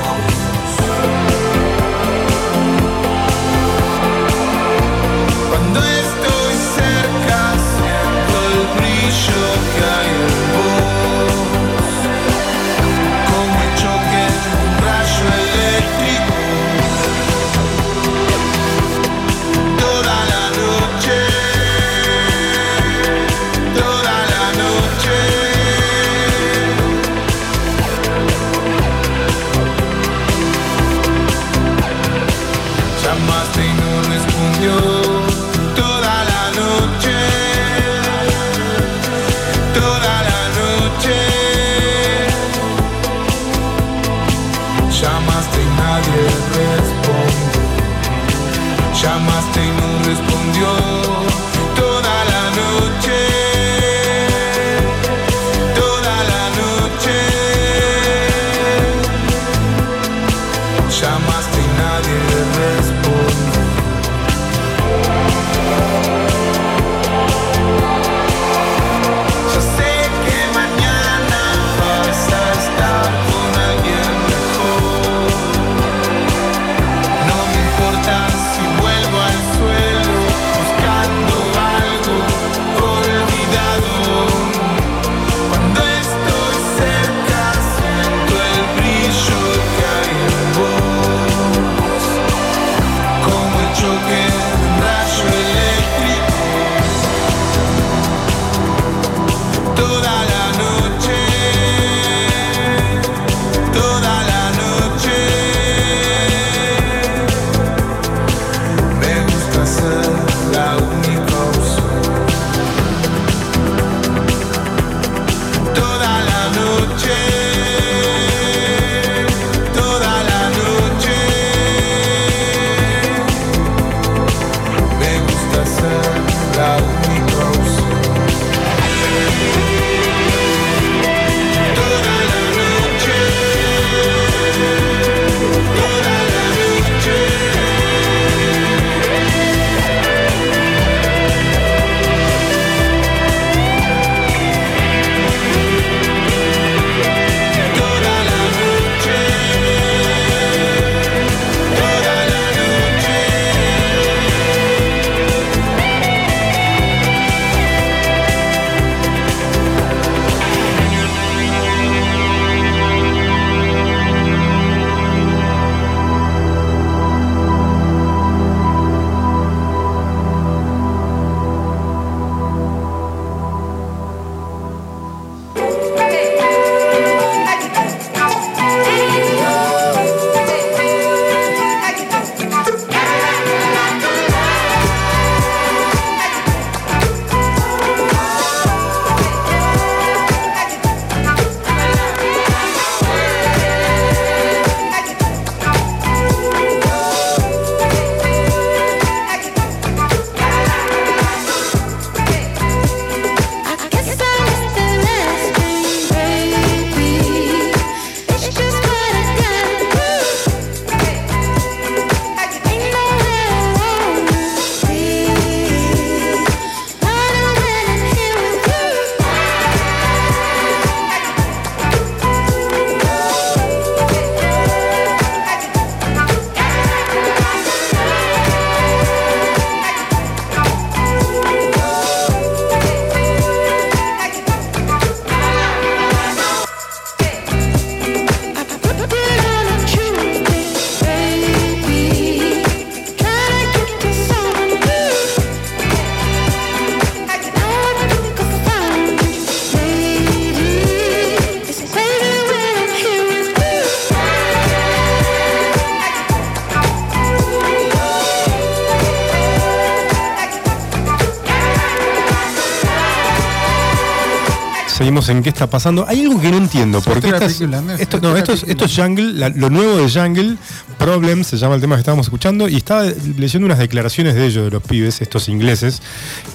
En 265.28 265.42
qué 265.42 265.48
está 265.48 265.68
pasando. 265.68 266.06
Hay 266.08 266.20
algo 266.22 266.40
que 266.40 266.50
no 266.50 266.56
entiendo. 266.58 267.00
Porque 267.00 267.28
estas- 267.28 267.60
esto, 267.60 267.92
esto 267.98 268.20
no, 268.20 268.36
esto 268.36 268.52
es, 268.52 268.62
esto 268.64 268.84
es 268.84 268.94
Jungle, 268.96 269.32
la- 269.34 269.48
lo 269.48 269.70
nuevo 269.70 269.96
de 269.96 270.08
Jungle, 270.10 270.56
Problem 270.98 271.44
se 271.44 271.56
llama 271.56 271.74
el 271.74 271.80
tema 271.80 271.96
que 271.96 272.00
estábamos 272.00 272.26
escuchando, 272.26 272.68
y 272.68 272.76
estaba 272.76 273.04
leyendo 273.36 273.66
unas 273.66 273.78
declaraciones 273.78 274.34
de 274.34 274.46
ellos, 274.46 274.64
de 274.64 274.70
los 274.70 274.82
pibes, 274.82 275.20
estos 275.20 275.48
ingleses, 275.48 276.00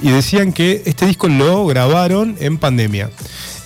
y 0.02 0.10
decían 0.10 0.52
que 0.54 0.82
este 0.86 1.06
disco 1.06 1.28
lo 1.28 1.66
grabaron 1.68 2.36
en 2.40 2.58
pandemia. 2.58 3.10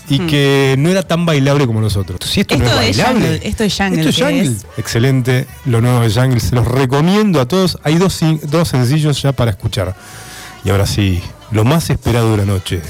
Y 0.08 0.20
que 0.28 0.76
no 0.78 0.90
era 0.90 1.02
tan 1.02 1.26
bailable 1.26 1.66
como 1.66 1.82
los 1.82 1.96
otros. 1.98 2.20
Si 2.30 2.42
esto, 2.42 2.56
no 2.58 2.64
Hmm. 2.66 2.68
Esto 2.68 2.80
es 2.82 2.90
es 2.90 2.98
bailable. 2.98 3.22
Jungle, 3.28 3.48
esto 3.50 3.64
es 3.64 3.74
Jungle, 3.76 4.00
Esto 4.02 4.10
es 4.10 4.16
que 4.16 4.22
Jungle. 4.24 4.44
es- 4.44 4.66
Excelente, 4.78 5.48
lo 5.66 5.82
nuevo 5.82 6.02
de 6.02 6.12
Jungle. 6.14 6.40
Se 6.40 6.54
los 6.56 6.68
recomiendo 6.68 7.42
a 7.42 7.48
todos. 7.48 7.80
Hay 7.84 7.96
dos, 7.96 8.20
dos 8.44 8.68
sencillos 8.68 9.20
ya 9.24 9.32
para 9.32 9.50
escuchar. 9.50 9.96
Y 10.64 10.70
ahora 10.70 10.86
sí, 10.86 11.22
lo 11.50 11.64
más 11.66 11.90
esperado 11.90 12.32
de 12.32 12.38
la 12.38 12.46
noche. 12.46 12.82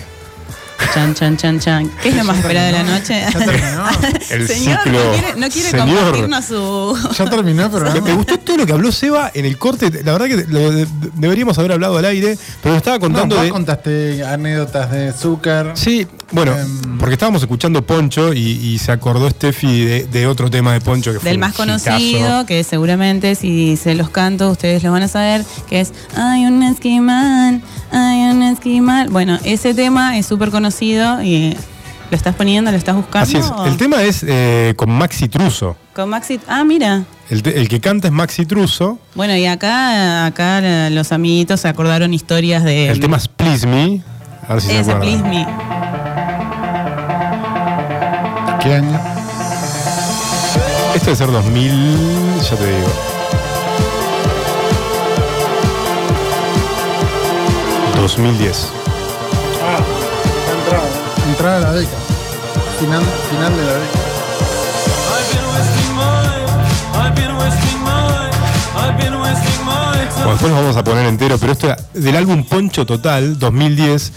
Chan, 0.95 1.13
chan, 1.13 1.35
chan, 1.35 1.59
chan. 1.59 1.91
¿Qué 2.01 2.07
es 2.07 2.15
lo 2.15 2.23
más 2.23 2.37
esperado 2.37 2.67
de 2.67 2.71
la 2.71 2.83
noche? 2.83 3.21
Ya 3.21 3.37
terminó. 3.37 3.83
El 4.31 4.47
Señor, 4.47 4.79
ciclo. 4.83 5.03
no 5.03 5.11
quiere, 5.11 5.27
no 5.35 5.49
quiere 5.49 5.69
Señor. 5.69 5.87
compartirnos 5.89 6.45
su. 6.45 7.09
Ya 7.17 7.29
terminó 7.29 7.65
el 7.65 8.01
Me, 8.01 8.13
gustó 8.13 8.39
todo 8.39 8.55
lo 8.57 8.65
que 8.65 8.71
habló 8.71 8.91
Seba 8.93 9.29
en 9.33 9.43
el 9.45 9.57
corte. 9.57 9.91
La 10.05 10.13
verdad 10.13 10.27
que 10.27 10.45
lo 10.49 10.71
de- 10.71 10.87
deberíamos 11.15 11.57
haber 11.59 11.73
hablado 11.73 11.97
al 11.97 12.05
aire, 12.05 12.37
pero 12.63 12.75
estaba 12.77 12.95
No, 12.95 13.01
contando 13.01 13.35
vos 13.35 13.43
de. 13.43 13.49
contaste 13.51 14.23
anécdotas 14.25 14.89
de 14.89 15.11
Zucker. 15.11 15.71
Sí, 15.73 16.07
bueno, 16.31 16.53
Em. 16.57 16.97
porque 16.97 17.13
estábamos 17.15 17.41
escuchando 17.41 17.85
Poncho 17.85 18.31
y, 18.33 18.39
y 18.39 18.77
se 18.79 18.93
acordó 18.93 19.29
Steffi 19.29 19.83
de, 19.83 20.05
de 20.05 20.27
otro 20.27 20.49
tema 20.49 20.71
de 20.71 20.79
Poncho 20.79 21.11
que 21.11 21.19
fue 21.19 21.29
Del 21.29 21.37
un 21.37 21.41
más 21.41 21.49
hitazo. 21.55 21.63
conocido, 21.67 22.45
que 22.45 22.63
seguramente 22.63 23.35
si 23.35 23.75
se 23.75 23.95
los 23.95 24.09
canto 24.09 24.49
ustedes 24.49 24.81
lo 24.81 24.93
van 24.93 25.03
a 25.03 25.07
saber, 25.09 25.43
que 25.69 25.81
es 25.81 25.91
Hay 26.15 26.45
un 26.45 26.63
esquimal, 26.63 27.61
Bueno, 28.65 29.37
ese 29.43 29.73
tema 29.75 30.17
es 30.17 30.25
súper 30.25 30.49
conocido 30.49 31.21
y 31.21 31.55
lo 32.09 32.17
estás 32.17 32.33
poniendo, 32.35 32.71
lo 32.71 32.77
estás 32.77 32.95
buscando. 32.95 33.27
Así 33.29 33.37
es. 33.37 33.51
El 33.67 33.77
tema 33.77 34.01
es 34.01 34.25
eh, 34.27 34.73
con 34.75 34.89
Maxi 34.89 35.27
Truso. 35.29 35.75
Con 35.93 36.09
Maxi. 36.09 36.39
Ah, 36.47 36.63
mira. 36.63 37.03
El, 37.29 37.43
te- 37.43 37.59
el 37.59 37.67
que 37.67 37.79
canta 37.79 38.07
es 38.07 38.13
Maxi 38.13 38.45
Truso. 38.47 38.97
Bueno, 39.13 39.35
y 39.35 39.45
acá, 39.45 40.25
acá 40.25 40.59
eh, 40.63 40.89
los 40.91 41.11
amiguitos 41.11 41.59
se 41.61 41.67
acordaron 41.67 42.11
historias 42.13 42.63
de. 42.63 42.87
El 42.89 42.99
tema 42.99 43.17
es 43.17 43.27
Please 43.27 43.67
Me. 43.67 44.01
A 44.47 44.53
ver 44.53 44.61
si 44.61 44.69
se 44.69 44.79
acuerdan. 44.79 45.01
Please 45.01 45.23
Me. 45.23 45.45
¿Qué 48.63 48.73
año? 48.75 48.99
Esto 50.95 51.05
debe 51.05 51.15
ser 51.17 51.31
2000, 51.31 52.41
ya 52.49 52.55
te 52.55 52.75
digo. 52.75 53.14
2010. 58.01 58.69
Entrada 61.29 61.57
a 61.57 61.59
la 61.59 61.73
década. 61.73 61.97
Final, 62.79 63.03
final 63.29 63.55
de 63.55 63.65
la 63.65 63.73
década. 63.73 64.05
Bueno, 70.25 70.31
después 70.31 70.51
nos 70.51 70.61
vamos 70.61 70.77
a 70.77 70.83
poner 70.83 71.05
entero, 71.05 71.37
pero 71.37 71.51
esto 71.51 71.67
era 71.67 71.77
del 71.93 72.15
álbum 72.15 72.43
Poncho 72.45 72.85
Total 72.85 73.37
2010. 73.37 74.11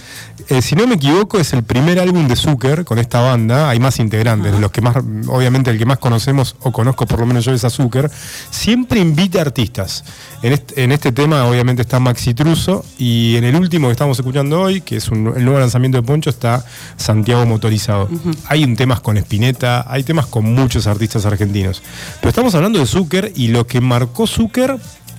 Eh, 0.49 0.63
si 0.63 0.75
no 0.75 0.87
me 0.87 0.95
equivoco, 0.95 1.39
es 1.39 1.53
el 1.53 1.63
primer 1.63 1.99
álbum 2.01 2.27
de 2.29 2.35
Zucker 2.37 2.85
con 2.85 2.99
esta 2.99 3.21
banda. 3.21 3.69
Hay 3.71 3.79
más 3.81 3.99
integrantes, 3.99 4.53
de 4.53 4.59
los 4.61 4.71
que 4.71 4.81
más, 4.81 4.97
obviamente, 5.29 5.71
el 5.71 5.79
que 5.79 5.85
más 5.87 5.99
conocemos 5.99 6.57
o 6.61 6.73
conozco 6.73 7.07
por 7.07 7.21
lo 7.21 7.27
menos 7.27 7.45
yo 7.45 7.53
es 7.53 7.65
a 7.65 7.71
Zucker. 7.71 8.11
Siempre 8.51 9.01
invita 9.01 9.41
artistas. 9.41 10.05
En 10.43 10.53
este, 10.53 10.83
en 10.85 10.93
este 10.93 11.13
tema, 11.13 11.45
obviamente, 11.45 11.83
está 11.83 12.01
Maxi 12.01 12.35
Truso 12.35 12.85
y 12.99 13.37
en 13.37 13.45
el 13.45 13.57
último 13.57 13.89
que 13.89 13.93
estamos 13.93 14.19
escuchando 14.19 14.61
hoy, 14.63 14.81
que 14.81 14.97
es 14.97 15.09
un- 15.09 15.33
el 15.37 15.45
nuevo 15.45 15.59
lanzamiento 15.61 15.99
de 15.99 16.03
Poncho, 16.07 16.31
está 16.31 16.65
Santiago 16.97 17.45
Motorizado. 17.47 18.09
Hay 18.49 18.65
un 18.65 18.77
temas 18.77 19.01
con 19.01 19.17
Spinetta, 19.19 19.85
hay 19.89 20.03
temas 20.05 20.27
con 20.27 20.45
muchos 20.55 20.87
artistas 20.87 21.27
argentinos. 21.27 21.83
Pero 22.21 22.31
estamos 22.31 22.55
hablando 22.55 22.79
de 22.79 22.87
Zucker 22.87 23.33
y 23.37 23.49
lo 23.49 23.67
que 23.67 23.81
marcó 23.81 24.27
Zucker 24.27 24.77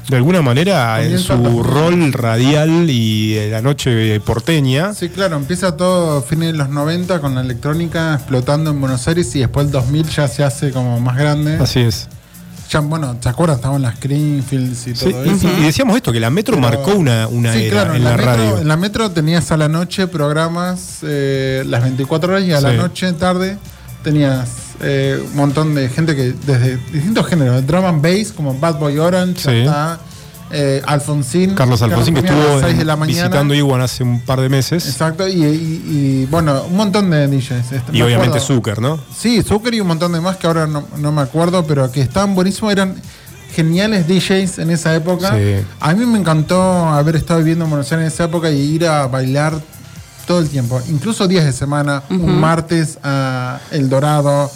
de 0.08 0.16
alguna 0.16 0.42
manera 0.42 1.04
en 1.04 1.20
su 1.20 1.62
rol 1.64 2.12
radial 2.14 2.90
y 2.90 3.50
la 3.52 3.62
noche 3.62 4.20
porteña. 4.22 4.94
Sí, 4.94 5.10
claro, 5.10 5.36
empieza 5.36 5.78
todo 5.78 6.22
fines 6.24 6.52
de 6.54 6.58
los 6.58 6.70
90 6.70 7.20
con 7.22 7.36
la 7.36 7.42
electrónica 7.42 8.16
explotando 8.16 8.72
en 8.72 8.80
Buenos 8.82 9.08
Aires 9.08 9.36
y 9.36 9.40
después 9.40 9.68
el 9.68 9.72
2000 9.72 10.08
ya 10.10 10.28
se 10.28 10.44
hace 10.44 10.72
como 10.72 11.00
más 11.00 11.16
grande. 11.18 11.58
Así 11.62 11.82
es. 11.82 12.08
Ya, 12.72 12.80
bueno, 12.82 13.16
¿te 13.20 13.30
acuerdas? 13.30 13.58
Estaban 13.58 13.82
las 13.82 14.00
Greenfields 14.00 14.88
y 14.88 14.96
Sí, 14.96 15.10
todo 15.12 15.26
y, 15.26 15.30
eso. 15.30 15.48
y 15.60 15.64
decíamos 15.64 15.96
esto, 15.96 16.12
que 16.12 16.20
la 16.20 16.30
Metro 16.30 16.56
Pero- 16.56 16.68
marcó 16.68 16.94
una, 16.96 17.28
una 17.28 17.54
Sí, 17.54 17.64
era 17.64 17.72
claro, 17.84 17.96
en 17.96 18.04
la, 18.04 18.12
metro, 18.12 18.26
radio. 18.26 18.58
En 18.60 18.68
la 18.68 18.78
metro 18.78 19.12
tenías 19.12 19.52
a 19.52 19.58
la 19.58 19.68
noche 19.68 20.06
programas 20.08 21.00
eh, 21.04 21.64
las 21.66 21.82
24 21.82 22.32
horas 22.34 22.44
y 22.46 22.52
a 22.54 22.62
la 22.62 22.72
Sí. 22.72 22.78
noche, 22.78 23.14
tarde, 23.14 23.58
tenías 24.04 24.69
eh, 24.82 25.22
un 25.24 25.36
montón 25.36 25.76
de 25.76 25.90
gente 25.90 26.16
que 26.16 26.34
desde 26.46 26.78
distintos 26.92 27.26
géneros, 27.28 27.66
drum 27.68 27.86
and 27.86 28.02
bass, 28.02 28.32
como 28.32 28.54
Bad 28.58 28.80
Boy 28.80 28.98
Orange, 28.98 29.40
Sí. 29.42 29.68
hasta 29.68 30.00
eh, 30.52 30.82
Alfonsín. 30.88 31.54
Carlos 31.54 31.80
Alfonsín, 31.84 32.16
que 32.16 32.22
a 32.22 32.24
estuvo 32.24 32.42
las 32.56 32.62
6 32.62 32.76
de 32.78 32.82
en- 32.82 32.88
la 32.88 32.96
mañana. 32.96 33.22
visitando 33.28 33.54
Iguan 33.54 33.82
hace 33.82 34.04
un 34.04 34.20
par 34.22 34.42
de 34.42 34.50
meses. 34.50 34.88
Exacto, 34.88 35.28
y, 35.28 35.34
y- 35.44 35.84
y, 35.86 36.26
bueno, 36.32 36.64
un 36.64 36.76
montón 36.76 37.10
de 37.12 37.28
DJs. 37.28 37.52
este, 37.72 37.92
Y 37.92 38.00
me 38.00 38.04
obviamente 38.06 38.38
acuerdo. 38.40 38.48
Zucker, 38.56 38.82
¿no? 38.82 39.00
Sí, 39.16 39.44
Zucker 39.44 39.74
y 39.76 39.80
un 39.82 39.88
montón 39.88 40.12
de 40.14 40.22
más 40.22 40.38
que 40.38 40.48
ahora 40.48 40.66
no, 40.66 40.86
no 40.98 41.12
me 41.12 41.22
acuerdo, 41.22 41.68
pero 41.68 41.92
que 41.92 42.02
estaban 42.02 42.34
buenísimos, 42.34 42.72
eran 42.72 42.96
geniales 43.54 44.08
DJs 44.08 44.60
en 44.60 44.72
esa 44.72 44.96
época. 44.96 45.36
Sí. 45.36 45.64
A 45.80 45.94
mí 45.94 46.06
me 46.06 46.18
encantó 46.18 46.60
haber 46.90 47.16
estado 47.18 47.40
viviendo 47.42 47.66
en 47.66 47.70
Buenos 47.72 47.92
Aires 47.92 48.08
en 48.08 48.12
esa 48.14 48.24
época 48.26 48.50
y 48.50 48.60
ir 48.60 48.88
a 48.88 49.06
bailar 49.08 49.54
todo 50.26 50.40
el 50.40 50.50
tiempo, 50.50 50.80
incluso 50.90 51.28
días 51.28 51.46
de 51.46 51.52
semana, 51.54 52.04
un 52.10 52.40
martes 52.40 52.98
a 53.04 53.60
El 53.72 53.90
Dorado, 53.90 54.50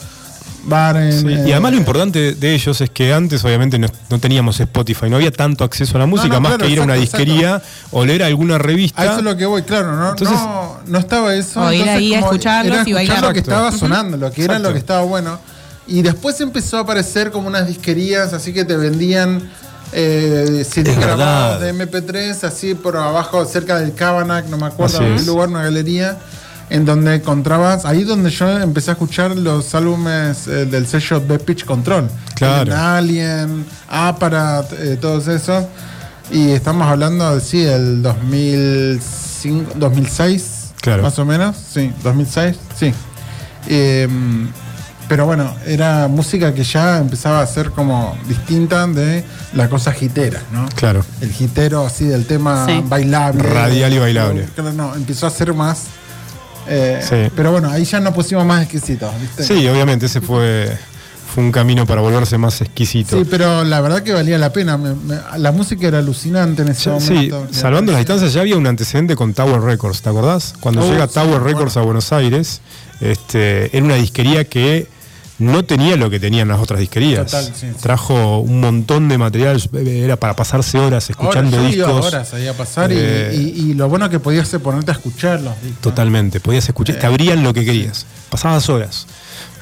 bar 0.66 0.98
en, 0.98 1.12
Sí, 1.12 1.28
eh, 1.28 1.46
y 1.48 1.52
además 1.52 1.72
lo 1.74 1.78
importante 1.78 2.36
de 2.36 2.54
ellos 2.54 2.80
es 2.82 2.90
que 2.90 3.14
antes 3.14 3.44
obviamente 3.46 3.78
no, 3.80 3.88
no 4.10 4.20
teníamos 4.20 4.60
Spotify, 4.60 5.10
no 5.10 5.18
había 5.18 5.32
tanto 5.32 5.64
acceso 5.64 5.98
a 5.98 6.00
la 6.00 6.06
música, 6.06 6.36
no, 6.36 6.42
más 6.42 6.52
claro, 6.54 6.66
que 6.66 6.72
ir 6.72 6.80
a 6.80 6.84
una 6.84 6.96
exacto, 6.96 7.18
disquería 7.18 7.62
o 7.92 8.06
leer 8.06 8.24
alguna 8.24 8.58
revista. 8.58 9.02
A 9.02 9.06
eso 9.06 9.18
es 9.18 9.24
lo 9.24 9.36
que 9.38 9.46
voy, 9.46 9.64
claro, 9.64 9.96
no, 9.96 10.10
Entonces- 10.12 10.38
no, 10.38 10.80
no 10.88 11.00
estaba 11.00 11.36
eso. 11.36 11.62
O 11.62 11.72
ir 11.72 11.88
ahí 11.90 12.14
a 12.14 12.20
escucharlos 12.20 12.78
era 12.78 12.90
y 12.90 12.94
bailar. 12.94 13.22
lo 13.22 13.34
que 13.34 13.40
estaba 13.40 13.72
sonando, 13.72 14.18
lo 14.18 14.32
que 14.32 14.44
era 14.44 14.60
lo 14.60 14.72
que 14.72 14.80
estaba 14.80 15.02
bueno. 15.02 15.40
Y 15.86 16.02
después 16.02 16.40
empezó 16.40 16.78
a 16.78 16.82
aparecer 16.82 17.32
como 17.32 17.48
unas 17.48 17.68
disquerías, 17.68 18.32
así 18.34 18.54
que 18.54 18.64
te 18.64 18.78
vendían 18.78 19.50
eh, 19.92 20.66
CDs 20.68 20.98
grabados 20.98 21.62
de 21.62 21.74
MP3, 21.74 22.44
así 22.46 22.74
por 22.74 22.98
abajo, 22.98 23.46
cerca 23.46 23.80
del 23.80 23.94
Cabanac, 23.94 24.48
no 24.48 24.58
me 24.58 24.66
acuerdo, 24.68 25.00
un 25.00 25.26
lugar, 25.26 25.50
una 25.50 25.64
galería, 25.64 26.18
en 26.74 26.86
donde 26.86 27.16
encontrabas, 27.16 27.86
ahí 27.86 28.04
donde 28.04 28.32
yo 28.32 28.50
empecé 28.60 28.90
a 28.90 28.94
escuchar 28.94 29.38
los 29.38 29.76
álbumes 29.76 30.48
eh, 30.48 30.66
del 30.66 30.88
sello 30.88 31.20
de 31.20 31.38
Pitch 31.38 31.66
Control. 31.66 32.10
Claro. 32.36 32.76
Alien, 32.76 33.64
Aparat, 33.88 34.74
eh, 34.74 34.98
todos 35.00 35.28
esos. 35.28 35.66
Y 36.32 36.50
estamos 36.50 36.88
hablando, 36.88 37.40
sí, 37.40 37.60
del 37.62 38.02
2005, 38.02 39.74
2006, 39.76 40.74
Claro. 40.82 41.04
más 41.04 41.18
o 41.20 41.26
menos. 41.26 41.56
Sí, 41.56 41.92
2006, 42.04 42.58
sí. 42.78 42.92
Eh, 43.68 44.08
pero 45.08 45.26
bueno, 45.28 45.54
era 45.68 46.08
música 46.08 46.54
que 46.56 46.64
ya 46.64 46.98
empezaba 46.98 47.42
a 47.42 47.46
ser 47.46 47.70
como 47.70 48.18
distinta 48.28 48.88
de 48.88 49.24
la 49.54 49.70
cosa 49.70 49.94
hitera, 50.00 50.42
¿no? 50.52 50.66
Claro. 50.76 51.06
El 51.22 51.32
hitero 51.40 51.86
así 51.86 52.06
del 52.06 52.26
tema 52.26 52.66
Sí. 52.66 52.84
bailable. 52.88 53.44
Radial 53.44 53.94
y 53.94 54.00
bailable. 54.00 54.46
Claro, 54.56 54.74
no, 54.74 54.96
empezó 54.96 55.28
a 55.28 55.30
ser 55.30 55.54
más... 55.54 55.84
eh, 56.68 57.02
Sí. 57.08 57.32
Pero 57.36 57.52
bueno, 57.52 57.70
ahí 57.70 57.84
ya 57.86 58.00
nos 58.00 58.14
pusimos 58.14 58.46
más 58.46 58.62
exquisitos, 58.64 59.12
¿viste? 59.20 59.44
Sí, 59.44 59.68
obviamente 59.68 60.06
ese 60.08 60.22
fue, 60.22 60.76
fue 61.34 61.44
un 61.44 61.52
camino 61.52 61.86
para 61.86 62.02
volverse 62.02 62.38
más 62.38 62.62
exquisito. 62.62 63.18
Sí, 63.18 63.26
pero 63.30 63.64
la 63.64 63.82
verdad 63.82 64.04
que 64.04 64.14
valía 64.14 64.38
la 64.38 64.52
pena. 64.54 64.78
Me- 64.78 64.94
me- 64.96 65.20
la 65.38 65.52
música 65.52 65.88
era 65.88 66.00
alucinante 66.00 66.62
en 66.62 66.70
ese 66.70 66.90
Ya- 66.92 67.00
sí, 67.00 67.14
momento. 67.14 67.48
salvando 67.52 67.92
las 67.92 68.00
distancias, 68.00 68.34
ya 68.34 68.42
había 68.42 68.56
un 68.58 68.68
antecedente 68.68 69.16
con 69.16 69.34
Tower 69.34 69.62
Records, 69.62 70.02
¿te 70.02 70.10
acordás? 70.10 70.54
Cuando 70.60 70.82
Oh, 70.86 70.92
llega 70.92 71.08
sí, 71.08 71.14
Tower 71.16 71.42
Records 71.42 71.76
a 71.78 71.82
Buenos 71.82 72.12
Aires, 72.14 72.62
este, 73.02 73.76
era 73.76 73.86
una 73.86 73.96
disquería 73.96 74.46
que 74.46 74.88
no 75.40 75.64
tenía 75.66 75.96
lo 75.98 76.10
que 76.10 76.20
tenían 76.20 76.48
las 76.48 76.60
otras 76.60 76.80
disquerías. 76.80 77.26
Total, 77.26 77.46
sí, 77.46 77.52
sí. 77.62 77.68
Trajo 77.82 78.40
un 78.40 78.60
montón 78.62 79.10
de 79.10 79.18
material, 79.18 79.62
era 79.86 80.16
para 80.16 80.36
pasarse 80.36 80.78
horas 80.78 81.10
escuchando 81.10 81.62
discos. 81.64 82.06
horas 82.06 82.34
ahí 82.34 82.48
a 82.48 82.54
pasar 82.56 82.92
y- 82.92 82.96
Eh, 82.98 83.32
y, 83.36 83.72
y 83.72 83.74
lo 83.74 83.90
bueno 83.90 84.10
que 84.10 84.20
podías 84.20 84.50
ponerte 84.64 84.92
a 84.92 84.94
escuchar 84.94 85.42
los 85.42 85.60
discos. 85.62 85.82
Totalmente, 85.82 86.40
podías 86.40 86.68
escuchar, 86.68 86.98
te 87.00 87.06
abrían 87.08 87.44
lo 87.44 87.54
que 87.54 87.66
querías, 87.66 88.06
pasabas 88.30 88.70
horas. 88.70 89.08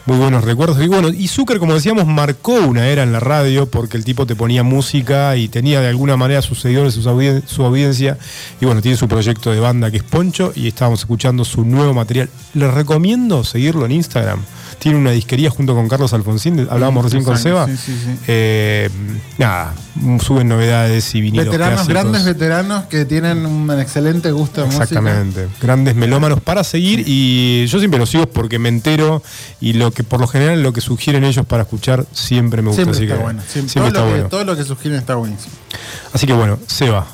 Muy 0.07 0.17
buenos 0.17 0.43
recuerdos. 0.43 0.81
Y 0.81 0.87
bueno, 0.87 1.09
y 1.09 1.27
Zucker, 1.27 1.59
como 1.59 1.75
decíamos, 1.75 2.07
marcó 2.07 2.53
una 2.53 2.87
era 2.87 3.03
en 3.03 3.11
la 3.13 3.19
radio 3.19 3.67
porque 3.69 3.97
el 3.97 4.03
tipo 4.03 4.25
te 4.25 4.35
ponía 4.35 4.63
música 4.63 5.35
y 5.37 5.47
tenía 5.47 5.79
de 5.79 5.89
alguna 5.89 6.17
manera 6.17 6.41
sus 6.41 6.59
seguidores, 6.59 6.97
audien- 7.05 7.43
su 7.45 7.63
audiencia. 7.63 8.17
Y 8.59 8.65
bueno, 8.65 8.81
tiene 8.81 8.97
su 8.97 9.07
proyecto 9.07 9.51
de 9.51 9.59
banda 9.59 9.91
que 9.91 9.97
es 9.97 10.03
Poncho 10.03 10.53
y 10.55 10.67
estábamos 10.67 11.01
escuchando 11.01 11.45
su 11.45 11.63
nuevo 11.65 11.93
material. 11.93 12.29
Les 12.55 12.73
recomiendo 12.73 13.43
seguirlo 13.43 13.85
en 13.85 13.91
Instagram 13.91 14.39
tiene 14.79 14.97
una 14.97 15.11
disquería 15.11 15.49
junto 15.49 15.73
con 15.75 15.87
Carlos 15.87 16.13
Alfonsín, 16.13 16.67
hablábamos 16.69 17.03
recién 17.05 17.23
con 17.23 17.37
Seba. 17.37 17.67
sí, 17.67 17.77
sí, 17.77 17.93
sí. 18.03 18.17
Eh, 18.27 18.89
nada, 19.37 19.73
suben 20.23 20.47
novedades 20.47 21.13
y 21.15 21.21
vinilos 21.21 21.45
Veteranos, 21.45 21.73
clásicos. 21.85 21.93
grandes 21.93 22.25
veteranos 22.25 22.85
que 22.85 23.05
tienen 23.05 23.45
un 23.45 23.69
excelente 23.79 24.31
gusto 24.31 24.61
de 24.61 24.67
música. 24.67 24.83
Exactamente, 24.83 25.47
grandes 25.61 25.95
melómanos 25.95 26.41
para 26.41 26.63
seguir 26.63 27.03
y 27.05 27.65
yo 27.67 27.79
siempre 27.79 27.99
los 27.99 28.09
sigo 28.09 28.25
porque 28.27 28.59
me 28.59 28.69
entero 28.69 29.21
y 29.59 29.73
lo 29.73 29.91
que 29.91 30.03
por 30.03 30.19
lo 30.19 30.27
general 30.27 30.61
lo 30.63 30.73
que 30.73 30.81
sugieren 30.81 31.23
ellos 31.23 31.45
para 31.45 31.63
escuchar 31.63 32.05
siempre 32.11 32.61
me 32.61 32.69
gusta, 32.69 32.83
Siempre 32.83 32.95
así 32.97 33.03
está 33.05 33.17
que 33.17 33.23
bueno. 33.23 33.41
Siempre, 33.47 33.71
siempre 33.71 33.91
todo, 33.91 33.99
está 33.99 33.99
lo 34.01 34.05
que, 34.07 34.13
bueno. 34.13 34.29
todo 34.29 34.43
lo 34.45 34.55
que 34.55 34.63
sugieren 34.63 34.99
está 34.99 35.15
buenísimo. 35.15 35.53
Así 36.13 36.27
que 36.27 36.33
bueno, 36.33 36.59
Seba, 36.67 37.07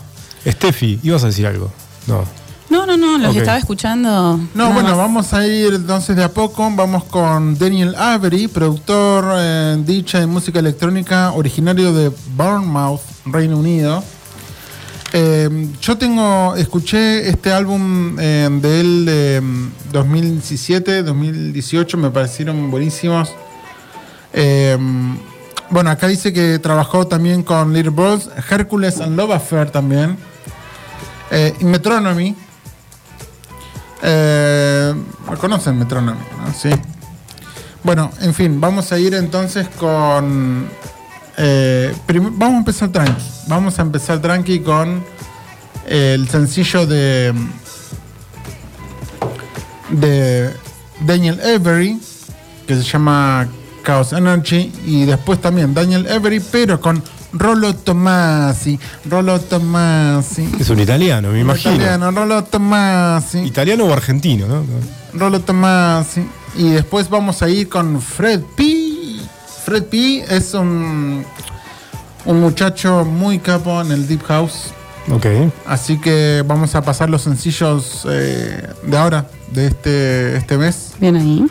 Steffi, 0.45 0.99
ibas 1.03 1.23
a 1.23 1.27
decir 1.27 1.47
algo. 1.47 1.71
No. 2.07 2.23
No, 2.70 2.86
no, 2.86 2.97
no, 2.97 3.18
lo 3.18 3.28
Ok. 3.30 3.34
que 3.34 3.39
estaba 3.39 3.57
escuchando. 3.57 4.09
No, 4.09 4.39
nada 4.53 4.74
bueno, 4.74 4.89
más. 4.89 4.97
vamos 4.97 5.34
a 5.34 5.47
ir 5.47 5.74
entonces 5.74 6.15
de 6.15 6.24
a 6.24 6.30
poco. 6.34 6.70
Vamos 6.76 7.05
con 7.05 7.57
Daniel 7.57 7.95
Avery, 7.97 8.47
productor 8.49 9.26
eh, 9.38 9.78
dicha 9.86 10.20
de 10.20 10.28
música 10.28 10.59
electrónica, 10.59 11.32
originario 11.32 11.93
de 11.93 12.11
Bournemouth, 12.36 13.01
Reino 13.26 13.57
Unido. 13.57 14.03
Eh, 15.13 15.70
yo 15.82 15.97
tengo, 15.97 16.55
escuché 16.57 17.30
este 17.30 17.53
álbum 17.53 18.18
eh, 18.20 18.49
de 18.61 18.80
él 18.82 19.05
de 19.05 19.41
mm, 19.41 19.72
2017, 19.93 21.03
2018, 21.03 21.97
me 21.97 22.09
parecieron 22.09 22.70
buenísimos. 22.70 23.32
Eh, 24.34 24.78
bueno, 25.70 25.89
acá 25.89 26.07
dice 26.07 26.34
que 26.34 26.59
trabajó 26.59 27.07
también 27.07 27.43
con 27.43 27.74
Little 27.74 27.91
Bros, 27.91 28.30
Hercules 28.49 28.99
and 28.99 29.15
Love 29.15 29.32
Affair 29.32 29.70
también. 29.72 30.18
Eh, 31.32 31.53
y 31.61 31.63
Metronomy. 31.63 32.36
Eh, 34.01 34.93
conocen 35.39 35.77
Metronomy, 35.79 36.19
¿no? 36.45 36.53
Sí. 36.53 36.69
Bueno, 37.83 38.11
en 38.21 38.33
fin, 38.33 38.59
vamos 38.59 38.91
a 38.91 38.99
ir 38.99 39.13
entonces 39.13 39.67
con. 39.79 40.67
eh, 41.37 41.95
vamos 42.07 42.55
a 42.55 42.57
empezar 42.57 42.89
tranqui. 42.89 43.23
Vamos 43.47 43.79
a 43.79 43.81
empezar 43.81 44.19
tranqui 44.19 44.59
con 44.59 45.03
eh, 45.85 46.13
el 46.15 46.27
sencillo 46.27 46.85
de. 46.85 47.33
de 49.89 50.53
Daniel 51.01 51.39
Avery, 51.41 51.99
que 52.67 52.75
se 52.75 52.83
llama 52.83 53.47
Chaos 53.85 54.13
Energy. 54.13 54.71
Y 54.85 55.05
después 55.05 55.39
también 55.39 55.73
Daniel 55.73 56.07
Avery, 56.11 56.39
pero 56.39 56.79
con 56.81 57.01
Rolo 57.34 57.75
Tomasi. 57.75 58.80
Rolo 59.09 59.39
Tomasi. 59.39 60.49
Es 60.59 60.69
un 60.69 60.80
italiano, 60.80 61.32
me 61.32 61.41
imagino. 61.41 61.75
Italiano, 61.75 62.11
Rolo 62.11 62.43
Tomasi. 62.43 63.39
Italiano 63.39 63.86
o 63.86 63.93
argentino, 63.93 64.47
¿no? 64.47 64.63
Rolo 65.13 65.41
Tomasi. 65.41 66.25
Y 66.55 66.69
después 66.71 67.09
vamos 67.09 67.41
a 67.41 67.49
ir 67.49 67.69
con 67.69 68.01
Fred 68.01 68.41
P. 68.55 69.19
Fred 69.65 69.84
P 69.84 70.25
es 70.30 70.53
un, 70.53 71.25
un 72.25 72.39
muchacho 72.39 73.03
muy 73.03 73.39
capo 73.39 73.82
en 73.82 73.91
el 73.91 74.07
Deep 74.07 74.23
House. 74.23 74.71
Ok. 75.11 75.25
Así 75.65 75.99
que 75.99 76.43
vamos 76.45 76.75
a 76.75 76.82
pasar 76.82 77.09
los 77.09 77.21
sencillos 77.21 78.05
eh, 78.09 78.67
de 78.84 78.97
ahora, 78.97 79.28
de 79.51 79.67
este, 79.67 80.38
este 80.38 80.57
mes. 80.57 80.93
Bien 80.99 81.15
ahí. 81.15 81.45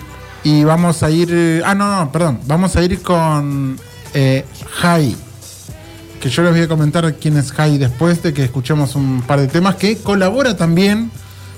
Y 0.44 0.64
vamos 0.64 1.02
a 1.02 1.10
ir. 1.10 1.62
Ah, 1.64 1.74
no, 1.74 2.04
no, 2.04 2.12
perdón. 2.12 2.40
Vamos 2.46 2.76
a 2.76 2.82
ir 2.82 3.02
con 3.02 3.78
eh, 4.14 4.44
Jai. 4.80 5.16
Que 6.20 6.30
yo 6.30 6.42
les 6.42 6.52
voy 6.52 6.62
a 6.62 6.68
comentar 6.68 7.14
quién 7.14 7.36
es 7.36 7.52
Jai 7.52 7.78
después 7.78 8.22
de 8.22 8.32
que 8.32 8.44
escuchemos 8.44 8.94
un 8.94 9.22
par 9.22 9.40
de 9.40 9.48
temas. 9.48 9.76
Que 9.76 9.96
colabora 9.96 10.56
también 10.56 11.10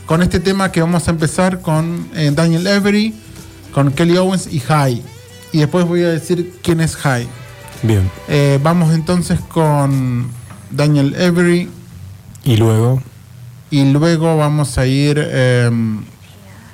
con 0.06 0.22
este 0.22 0.40
tema 0.40 0.72
que 0.72 0.80
vamos 0.80 1.06
a 1.06 1.10
empezar 1.10 1.60
con 1.60 2.08
eh, 2.14 2.32
Daniel 2.34 2.66
Avery, 2.66 3.14
con 3.72 3.92
Kelly 3.92 4.16
Owens 4.16 4.48
y 4.52 4.58
Jai. 4.60 5.02
Y 5.52 5.58
después 5.58 5.86
voy 5.86 6.02
a 6.02 6.08
decir 6.08 6.54
quién 6.62 6.80
es 6.80 6.96
Jai. 6.96 7.28
Bien. 7.82 8.10
Eh, 8.28 8.58
vamos 8.62 8.94
entonces 8.94 9.38
con 9.40 10.30
Daniel 10.70 11.14
Avery. 11.14 11.68
Y 12.44 12.56
luego. 12.56 13.02
Y 13.70 13.84
luego 13.92 14.36
vamos 14.36 14.78
a 14.78 14.86
ir 14.86 15.18
eh, 15.20 15.70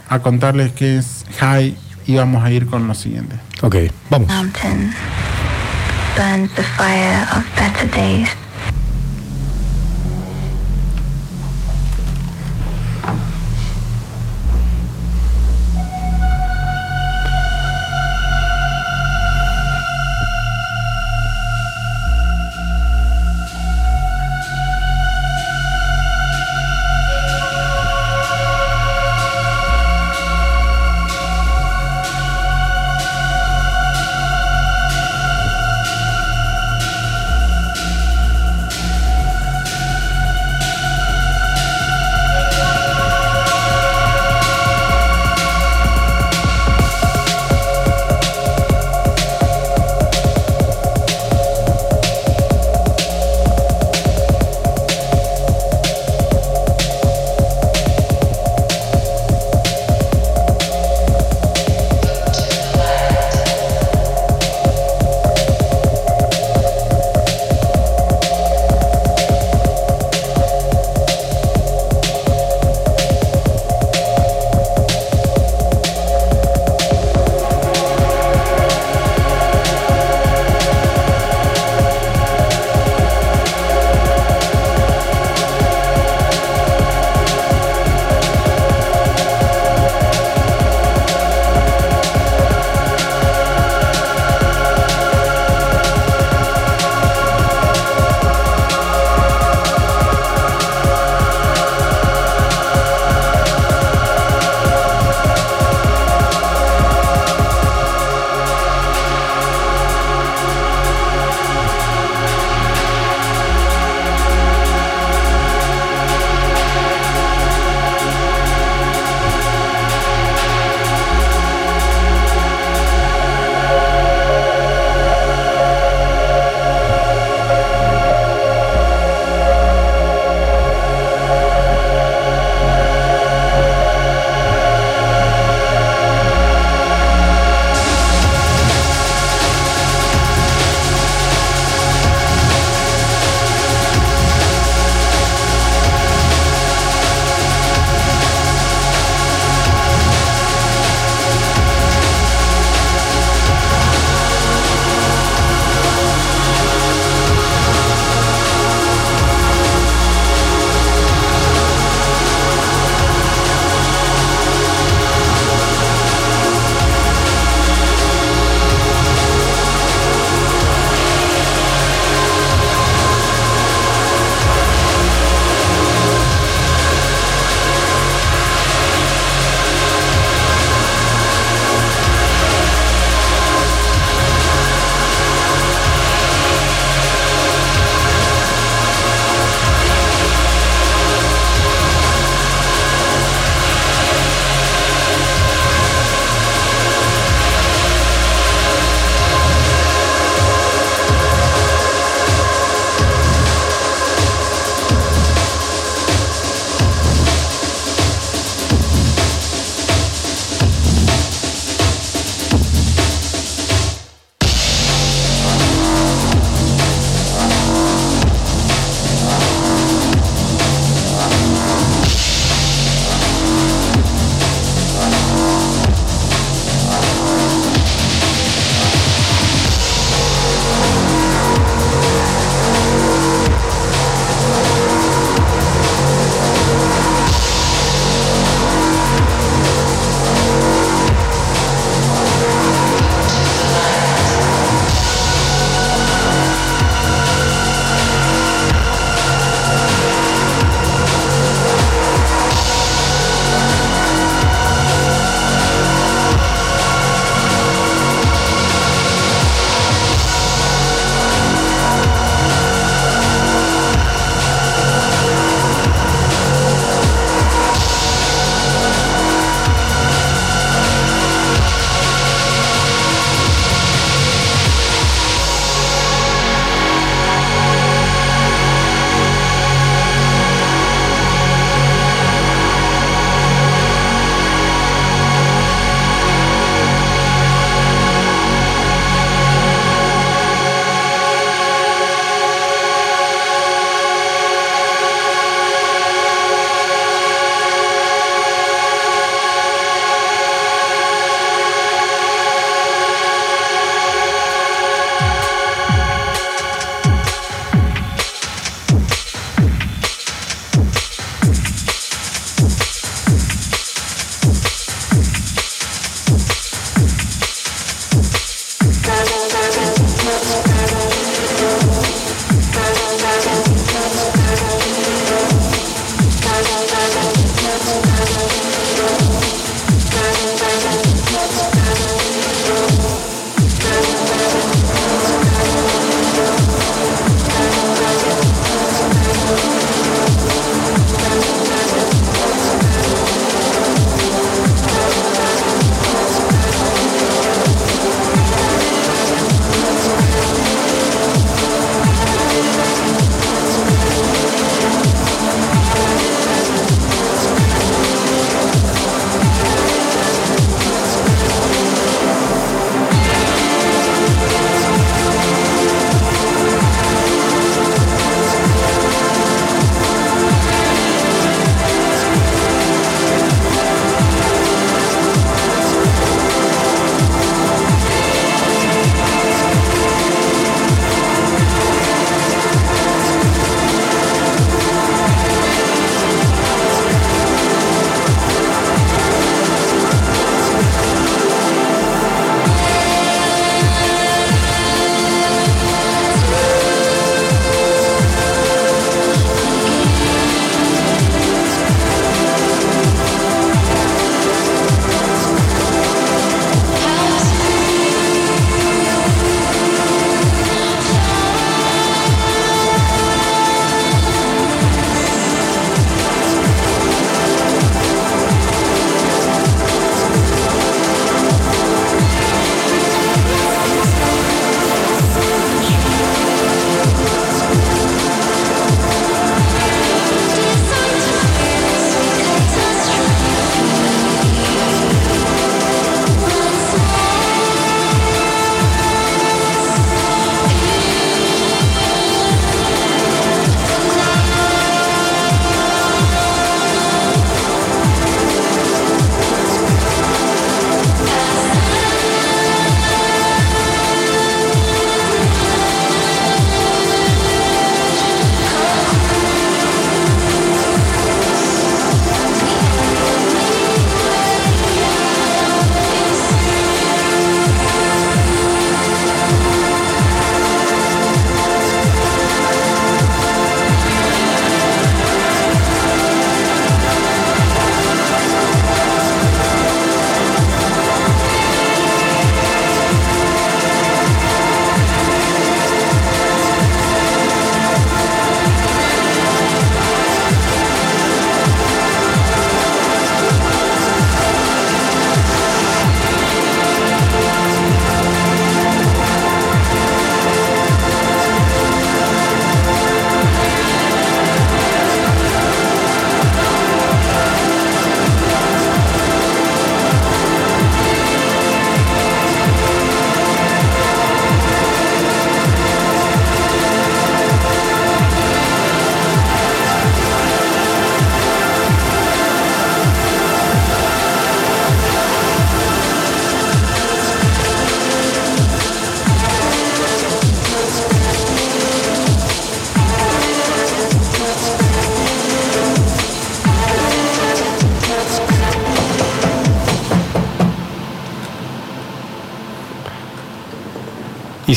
a 0.09 0.19
contarles 0.21 0.73
qué 0.73 0.99
es 0.99 1.25
Jai. 1.39 1.77
Y 2.07 2.17
vamos 2.17 2.45
a 2.45 2.51
ir 2.51 2.67
con 2.67 2.87
lo 2.87 2.95
siguiente. 2.95 3.37
Ok, 3.63 3.77
vamos. 4.11 4.29
mountain 4.29 4.93
burns 6.17 6.55
the 6.55 6.63
fire 6.63 7.27
of 7.35 7.45
better 7.57 7.89
days. 7.89 8.44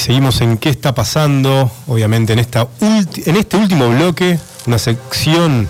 Seguimos 0.07 0.39
en 0.39 0.57
qué 0.57 0.69
está 0.69 0.95
pasando, 0.95 1.69
obviamente 1.85 2.31
en, 2.31 2.39
esta 2.39 2.65
ulti- 2.79 3.23
en 3.25 3.35
este 3.35 3.57
último 3.57 3.89
bloque, 3.89 4.39
una 4.65 4.77
sección 4.79 5.67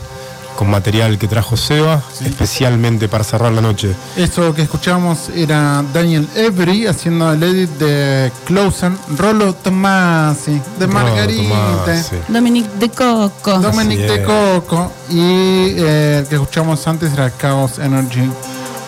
con 0.55 0.69
material 0.69 1.17
que 1.17 1.27
trajo 1.27 1.57
Seba, 1.57 2.03
especialmente 2.23 3.07
para 3.09 3.23
cerrar 3.23 3.51
la 3.51 3.61
noche. 3.61 3.95
Eso 4.15 4.53
que 4.53 4.61
escuchamos 4.61 5.29
era 5.35 5.83
Daniel 5.91 6.27
Every 6.35 6.85
haciendo 6.85 7.33
el 7.33 7.41
edit 7.41 7.69
de 7.79 8.31
Closer, 8.45 8.91
Rolo 9.17 9.53
Tomasi, 9.55 10.61
de 10.77 10.85
Margarita. 10.85 11.95
Dominic 12.27 12.67
de 12.73 12.89
Coco. 12.89 13.57
Dominic 13.59 13.99
de. 14.01 14.23
Coco 14.23 14.91
y 15.09 15.19
eh, 15.19 16.19
el 16.19 16.27
que 16.27 16.35
escuchamos 16.35 16.87
antes 16.87 17.11
era 17.11 17.35
Chaos 17.35 17.79
Energy. 17.79 18.29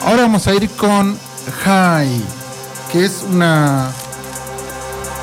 Ahora 0.05 0.21
vamos 0.23 0.45
a 0.47 0.53
ir 0.53 0.69
con 0.71 1.17
High, 1.65 2.21
que 2.91 3.05
es 3.05 3.23
una 3.31 3.91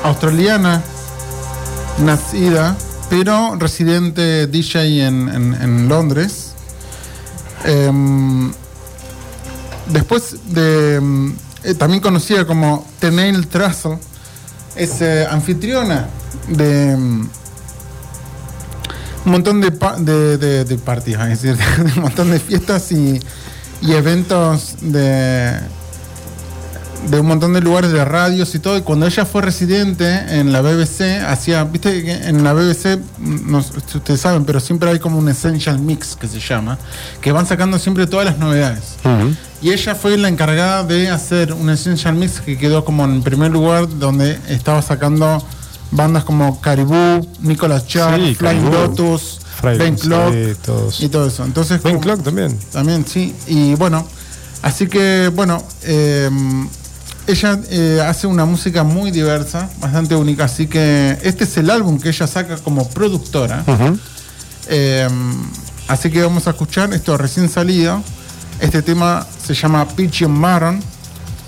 australiana 0.03 0.81
nacida, 1.99 2.75
pero 3.09 3.55
residente 3.57 4.47
DJ 4.47 5.05
en, 5.07 5.29
en- 5.29 5.53
Londres. 5.89 6.51
Em, 7.65 8.51
después 9.87 10.35
de. 10.53 10.95
em, 10.95 11.35
eh, 11.63 11.73
también 11.73 12.01
conocida 12.01 12.45
como 12.45 12.85
Tenail 12.99 13.47
Trussell, 13.47 13.97
es 14.75 15.01
eh, 15.01 15.25
anfitriona 15.29 16.07
de. 16.47 16.91
em, 16.91 17.27
un 19.25 19.31
montón 19.31 19.59
de, 19.59 19.71
pa- 19.71 19.97
de, 19.97 20.37
es 21.31 21.41
decir, 21.41 21.57
de 21.77 21.91
un 21.93 22.01
montón 22.01 22.31
de 22.31 22.39
fiestas 22.39 22.91
y, 22.91 23.19
y 23.81 23.91
eventos 23.93 24.75
de, 24.81 25.59
de 27.09 27.19
un 27.19 27.27
montón 27.27 27.53
de 27.53 27.61
lugares 27.61 27.91
de 27.91 28.03
radios 28.05 28.53
y 28.55 28.59
todo. 28.59 28.77
Y 28.77 28.81
cuando 28.81 29.05
ella 29.07 29.25
fue 29.25 29.41
residente 29.41 30.05
en 30.39 30.51
la 30.51 30.61
BBC, 30.61 31.21
hacía, 31.27 31.63
viste 31.63 32.03
que 32.03 32.11
en 32.13 32.43
la 32.43 32.53
BBC, 32.53 32.99
no 33.19 33.61
sé 33.61 33.71
si 33.89 33.97
ustedes 33.97 34.21
saben, 34.21 34.45
pero 34.45 34.59
siempre 34.59 34.89
hay 34.89 34.99
como 34.99 35.17
un 35.17 35.29
Essential 35.29 35.79
Mix 35.79 36.15
que 36.15 36.27
se 36.27 36.39
llama, 36.39 36.77
que 37.21 37.31
van 37.31 37.45
sacando 37.47 37.79
siempre 37.79 38.07
todas 38.07 38.25
las 38.25 38.37
novedades. 38.37 38.95
Y 39.61 39.71
ella 39.71 39.95
fue 39.95 40.17
la 40.17 40.27
encargada 40.27 40.83
de 40.83 41.09
hacer 41.09 41.53
un 41.53 41.69
Essential 41.69 42.13
Mix 42.15 42.41
que 42.41 42.57
quedó 42.57 42.83
como 42.85 43.05
en 43.05 43.23
primer 43.23 43.51
lugar, 43.51 43.87
donde 43.99 44.37
estaba 44.49 44.81
sacando 44.81 45.43
bandas 45.91 46.23
como 46.25 46.59
Caribou, 46.61 47.25
Nicolas 47.39 47.87
Char, 47.87 48.19
Sí, 48.19 48.35
Flying. 48.35 48.69
Lotus, 48.71 49.39
Ben 49.63 49.95
Clock 49.95 50.33
sí, 50.91 51.05
y 51.05 51.09
todo 51.09 51.27
eso. 51.27 51.43
Entonces, 51.45 51.81
Ben 51.81 51.99
Clock 51.99 52.21
también. 52.23 52.57
también, 52.71 53.05
sí. 53.07 53.33
Y 53.47 53.73
bueno, 53.75 54.05
así 54.61 54.87
que, 54.87 55.31
bueno, 55.33 55.63
eh, 55.83 56.29
ella 57.27 57.59
eh, 57.69 58.01
hace 58.05 58.25
una 58.25 58.45
música 58.45 58.83
muy 58.83 59.11
diversa, 59.11 59.69
bastante 59.79 60.15
única. 60.15 60.45
Así 60.45 60.67
que 60.67 61.17
este 61.21 61.43
es 61.43 61.57
el 61.57 61.69
álbum 61.69 61.99
que 61.99 62.09
ella 62.09 62.25
saca 62.25 62.57
como 62.57 62.87
productora. 62.89 63.63
Eh, 64.69 65.07
así 65.87 66.09
que 66.09 66.21
vamos 66.21 66.47
a 66.47 66.51
escuchar 66.51 66.93
esto 66.93 67.17
recién 67.17 67.49
salido. 67.49 68.01
Este 68.59 68.81
tema 68.81 69.25
se 69.45 69.53
llama 69.53 69.87
Pigeon 69.87 70.31
Maron. 70.31 70.81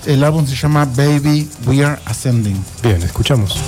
El 0.06 0.22
álbum 0.24 0.46
se 0.46 0.54
llama 0.54 0.84
Baby 0.84 1.48
We 1.66 1.84
Are 1.84 2.00
Ascending. 2.04 2.62
Bien, 2.82 3.02
escuchamos. 3.02 3.58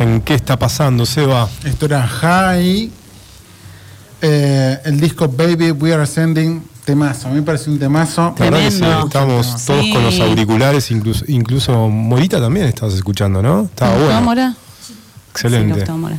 En 0.00 0.20
¿Qué 0.20 0.34
está 0.34 0.56
pasando, 0.58 1.04
Seba? 1.06 1.48
Esto 1.64 1.86
era 1.86 2.06
High. 2.06 2.90
Eh, 4.20 4.78
el 4.84 5.00
disco 5.00 5.28
Baby 5.28 5.70
We 5.72 5.92
Are 5.92 6.02
Ascending, 6.02 6.62
temazo. 6.84 7.28
A 7.28 7.30
mí 7.30 7.36
me 7.36 7.42
parece 7.42 7.70
un 7.70 7.78
temazo. 7.78 8.34
La 8.38 8.44
verdad 8.44 8.60
que 8.60 8.70
sí, 8.70 8.84
estamos 8.84 9.64
todos 9.64 9.86
con 9.92 10.02
los 10.04 10.18
auriculares, 10.20 10.90
incluso, 10.90 11.24
incluso 11.28 11.88
Morita 11.88 12.40
también 12.40 12.66
estabas 12.66 12.94
escuchando, 12.94 13.42
¿no? 13.42 13.62
Estaba 13.62 13.92
¿Gustavo 13.92 14.04
bueno. 14.06 14.20
Mora? 14.22 14.54
Excelente. 15.30 15.92
Mora. 15.92 16.18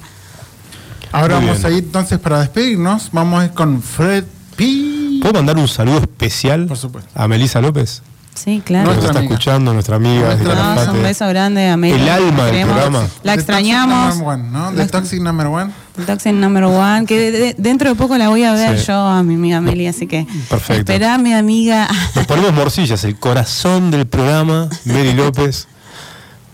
Ahora 1.11 1.35
Muy 1.39 1.47
vamos 1.47 1.61
bien. 1.61 1.73
a 1.73 1.77
ir 1.77 1.83
entonces 1.85 2.19
para 2.19 2.39
despedirnos. 2.39 3.09
Vamos 3.11 3.41
a 3.41 3.45
ir 3.45 3.51
con 3.51 3.81
Fred 3.81 4.23
P. 4.55 5.19
¿Puedo 5.21 5.33
mandar 5.33 5.57
un 5.57 5.67
saludo 5.67 5.97
especial 5.99 6.67
Por 6.67 6.77
supuesto. 6.77 7.09
a 7.15 7.27
Melisa 7.27 7.59
López? 7.61 8.01
Sí, 8.41 8.61
claro. 8.65 8.85
nos 8.85 8.95
Nuestra 8.95 9.09
está 9.09 9.19
amiga. 9.19 9.33
escuchando, 9.33 9.73
nuestra 9.73 9.95
amiga. 9.97 10.35
No, 10.35 10.43
Calafate. 10.49 10.91
un 10.91 11.03
beso 11.03 11.27
grande 11.27 11.67
a 11.67 11.75
Meli. 11.75 12.01
El 12.01 12.09
alma 12.09 12.45
del 12.45 12.65
programa. 12.65 13.07
La 13.23 13.33
The 13.33 13.39
extrañamos. 13.39 14.05
Toxic 14.05 14.21
Number 14.23 14.33
One, 14.39 14.49
¿no? 14.51 14.71
The 14.71 14.85
Toxic 14.87 15.21
Number 15.21 15.47
One. 15.47 15.71
The 15.97 16.03
Toxic 16.05 16.33
Number 16.33 16.63
One, 16.63 17.05
que 17.05 17.19
de- 17.19 17.31
de- 17.31 17.55
dentro 17.57 17.89
de 17.89 17.95
poco 17.95 18.17
la 18.17 18.29
voy 18.29 18.43
a 18.45 18.53
ver 18.53 18.79
Sí. 18.79 18.85
yo 18.87 18.93
a 18.95 19.21
mi 19.23 19.35
amiga 19.35 19.59
Meli, 19.59 19.87
así 19.87 20.07
que 20.07 20.25
Perfecto. 20.49 20.91
esperá 20.93 21.17
mi 21.17 21.33
amiga. 21.33 21.89
Nos 22.15 22.25
ponemos 22.25 22.53
morcillas, 22.53 23.03
el 23.03 23.17
corazón 23.19 23.91
del 23.91 24.07
programa, 24.07 24.69
Mary 24.85 25.11
López. 25.13 25.67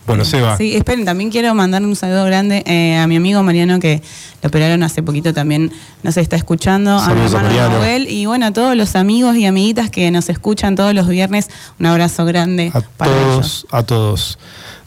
Bueno, 0.07 0.23
Seba. 0.23 0.56
Sí, 0.57 0.76
esperen, 0.76 1.03
también 1.03 1.32
quiero 1.32 1.53
mandar 1.56 1.84
un 1.84 1.95
saludo 1.95 2.26
grande 2.26 2.64
eh, 2.68 2.95
a 2.98 3.07
mi 3.07 3.15
amigo 3.15 3.41
Mariano 3.41 3.80
que 3.80 4.03
lo 4.44 4.48
operaron 4.49 4.84
hace 4.84 5.02
poquito 5.02 5.34
también, 5.34 5.72
nos 6.03 6.18
está 6.18 6.36
escuchando, 6.36 6.91
a 6.91 6.99
mi 6.99 7.06
Saludos 7.07 7.34
a 7.34 7.38
hermano 7.38 7.48
Mariano. 7.49 7.77
Noel 7.80 8.07
y 8.10 8.26
bueno, 8.27 8.45
a 8.45 8.52
todos 8.52 8.76
los 8.76 8.95
amigos 8.95 9.36
y 9.36 9.45
amiguitas 9.45 9.90
que 9.90 10.11
nos 10.11 10.30
escuchan 10.30 10.76
todos 10.76 10.94
los 10.94 11.07
viernes, 11.07 11.49
un 11.80 11.88
abrazo 11.88 12.23
grande 12.26 12.72
A 12.73 12.82
para 12.82 13.11
ellos. 13.11 13.65
todos, 13.65 13.68
a 13.72 13.84
todos. 13.84 14.40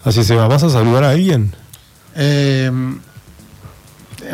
Así 0.05 0.23
Seba, 0.23 0.47
¿vas 0.47 0.63
a 0.63 0.71
saludar 0.71 1.03
a 1.03 1.11
alguien? 1.11 1.53
Eh, 2.15 2.71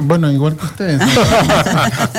bueno, 0.02 0.30
igual 0.30 0.56
que 0.56 0.66
ustedes. 0.66 1.00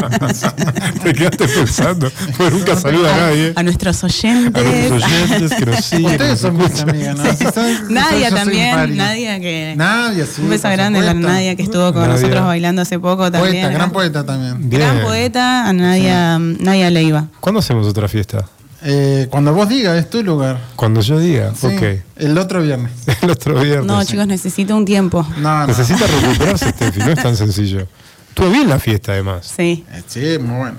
Te 1.04 1.14
quedaste 1.14 1.48
pensando, 1.48 2.12
porque 2.38 2.56
nunca 2.56 2.76
saluda 2.76 3.14
a 3.14 3.18
nadie. 3.18 3.54
A 3.56 3.64
nuestros 3.64 4.04
A 4.04 4.08
oyentes. 4.08 4.64
nuestros 4.92 5.04
oyentes 5.04 5.54
que 5.54 5.66
nos 5.66 5.86
siguen. 5.86 6.12
Ustedes 6.12 6.40
son 6.40 6.58
mis 6.58 6.82
amigas, 6.82 7.18
¿no? 7.18 7.32
Si 7.34 7.44
son- 7.46 7.88
si 7.88 7.94
Nadia 7.94 8.30
también. 8.32 8.98
Nadia 8.98 9.40
que... 9.40 9.74
Nadia, 9.78 10.26
sí. 10.26 10.42
un 10.42 10.50
beso 10.50 10.70
grande 10.70 11.00
para. 11.00 11.14
Nadia 11.14 11.56
que 11.56 11.64
estuvo 11.64 11.94
con 11.94 12.02
Nadia. 12.04 12.16
nosotros 12.16 12.46
bailando 12.46 12.82
hace 12.82 13.00
poco 13.00 13.32
también. 13.32 13.54
Poeta, 13.64 13.70
gran 13.70 13.92
poeta 13.92 14.26
también. 14.26 14.70
Bien. 14.70 14.82
Gran 14.82 15.02
poeta, 15.02 15.68
a 15.68 15.74
Nadia, 15.74 16.40
Nadia 16.40 16.90
Leiva. 16.90 17.28
¿Cuándo 17.40 17.60
hacemos 17.60 17.88
otra 17.88 18.08
fiesta? 18.08 18.46
Eh, 18.88 19.28
cuando 19.32 19.52
vos 19.54 19.68
digas, 19.68 19.98
es 19.98 20.10
tu 20.10 20.22
lugar. 20.24 20.60
Cuando 20.76 21.02
yo 21.02 21.18
diga. 21.20 21.54
Sí, 21.56 21.66
Ok. 21.68 21.82
El 22.18 22.38
otro 22.38 22.62
viernes. 22.62 22.92
El 23.22 23.32
otro 23.32 23.60
viernes. 23.60 23.86
No, 23.88 24.04
chicos, 24.04 24.28
necesito 24.28 24.76
un 24.76 24.86
tiempo. 24.86 25.26
No, 25.38 25.60
no. 25.62 25.68
Necesita 25.68 26.06
recuperarse, 26.06 26.70
Steffi, 26.72 27.00
no 27.00 27.10
es 27.10 27.22
tan 27.22 27.36
sencillo. 27.36 27.88
Estuvo 28.30 28.50
bien 28.50 28.70
la 28.70 28.78
fiesta, 28.80 29.14
además. 29.14 29.52
Sí. 29.56 29.84
Eh, 29.92 30.04
Sí, 30.08 30.20
muy 30.40 30.58
bueno. 30.58 30.78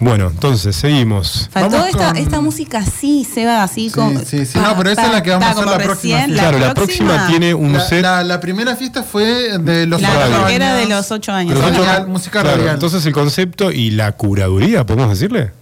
Bueno, 0.00 0.26
entonces, 0.26 0.74
seguimos. 0.74 1.48
Faltó 1.52 1.70
Vamos 1.76 1.88
esta, 1.90 2.08
con- 2.08 2.16
esta 2.18 2.40
música 2.40 2.78
así, 2.78 3.24
se 3.24 3.46
va 3.46 3.62
así 3.62 3.88
Sí, 3.88 3.94
como. 3.94 4.18
sí, 4.20 4.44
sí. 4.44 4.58
No, 4.58 4.76
pero 4.76 4.90
esa 4.90 5.06
es 5.06 5.12
la 5.12 5.22
que 5.22 5.30
vamos 5.30 5.46
a 5.46 5.50
hacer 5.52 5.66
la 5.66 5.78
próxima 5.78 6.16
fiesta. 6.18 6.42
claro, 6.42 6.58
la 6.58 6.74
próxima 6.74 7.26
tiene 7.28 7.54
un 7.54 7.72
La, 7.74 7.80
set. 7.80 8.02
la- 8.02 8.24
la 8.24 8.40
primera 8.40 8.74
fiesta 8.76 9.02
fue 9.04 9.56
de 9.58 9.86
los 9.86 10.02
ocho 10.02 10.10
años. 10.10 10.78
de 10.78 10.86
los 10.88 11.10
ocho 11.12 11.32
años. 11.32 11.58
Los 11.58 11.64
ocho- 11.78 12.06
música 12.08 12.42
Claro, 12.42 12.56
radial. 12.58 12.74
Entonces 12.74 13.06
el 13.06 13.12
concepto 13.12 13.70
y 13.70 13.92
la 13.92 14.12
curaduría, 14.12 14.84
¿podemos 14.84 15.08
decirle? 15.10 15.52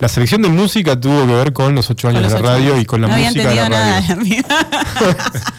La 0.00 0.08
selección 0.08 0.42
de 0.42 0.48
música 0.48 0.98
tuvo 1.00 1.26
que 1.26 1.32
ver 1.34 1.52
con 1.52 1.74
los 1.74 1.88
ocho 1.90 2.08
años 2.08 2.22
los 2.22 2.32
de 2.32 2.38
ocho 2.38 2.46
radio 2.46 2.72
años. 2.72 2.82
y 2.82 2.84
con 2.86 3.00
la 3.00 3.08
no 3.08 3.14
había 3.14 3.28
música 3.30 3.48
de 3.48 3.54
la 3.56 3.68
radio. 3.68 4.42
nada. 4.48 5.24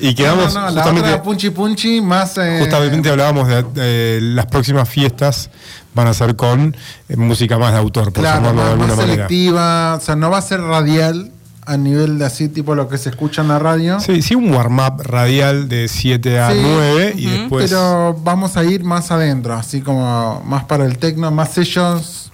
Y 0.00 0.14
quedamos 0.14 0.52
No, 0.54 0.60
no, 0.62 0.66
la 0.70 0.82
justamente, 0.82 1.08
otra 1.10 1.22
Punchi 1.22 1.50
Punchi 1.50 2.00
más. 2.00 2.36
eh, 2.38 2.58
justamente 2.60 3.08
hablábamos 3.08 3.48
de, 3.48 3.62
de 3.62 4.20
las 4.20 4.46
próximas 4.46 4.88
fiestas 4.88 5.48
van 5.94 6.06
a 6.08 6.14
ser 6.14 6.36
con 6.36 6.76
eh, 7.08 7.16
música 7.16 7.56
más 7.58 7.72
de 7.72 7.78
autor, 7.78 8.12
por 8.12 8.22
Claro, 8.22 8.36
llamarlo 8.42 8.60
de 8.60 8.64
más, 8.64 8.72
alguna 8.72 8.88
más 8.88 8.96
manera. 8.96 9.14
selectiva. 9.28 9.94
O 9.96 10.00
sea, 10.00 10.16
no 10.16 10.30
va 10.30 10.38
a 10.38 10.42
ser 10.42 10.60
radial 10.60 11.30
a 11.66 11.76
nivel 11.76 12.18
de 12.18 12.24
así, 12.26 12.48
tipo 12.48 12.74
lo 12.74 12.88
que 12.88 12.98
se 12.98 13.10
escucha 13.10 13.42
en 13.42 13.48
la 13.48 13.58
radio. 13.58 14.00
Sí, 14.00 14.22
sí, 14.22 14.34
un 14.34 14.52
warm-up 14.52 15.02
radial 15.04 15.68
de 15.68 15.86
7 15.88 16.38
a 16.40 16.50
Sí. 16.50 16.58
9 16.60 17.14
y 17.16 17.26
después... 17.26 17.70
Pero 17.70 18.14
vamos 18.22 18.56
a 18.56 18.64
ir 18.64 18.82
más 18.82 19.10
adentro, 19.12 19.54
así 19.54 19.80
como 19.80 20.42
más 20.44 20.64
para 20.64 20.84
el 20.84 20.98
tecno, 20.98 21.30
más 21.30 21.52
sellos 21.52 22.32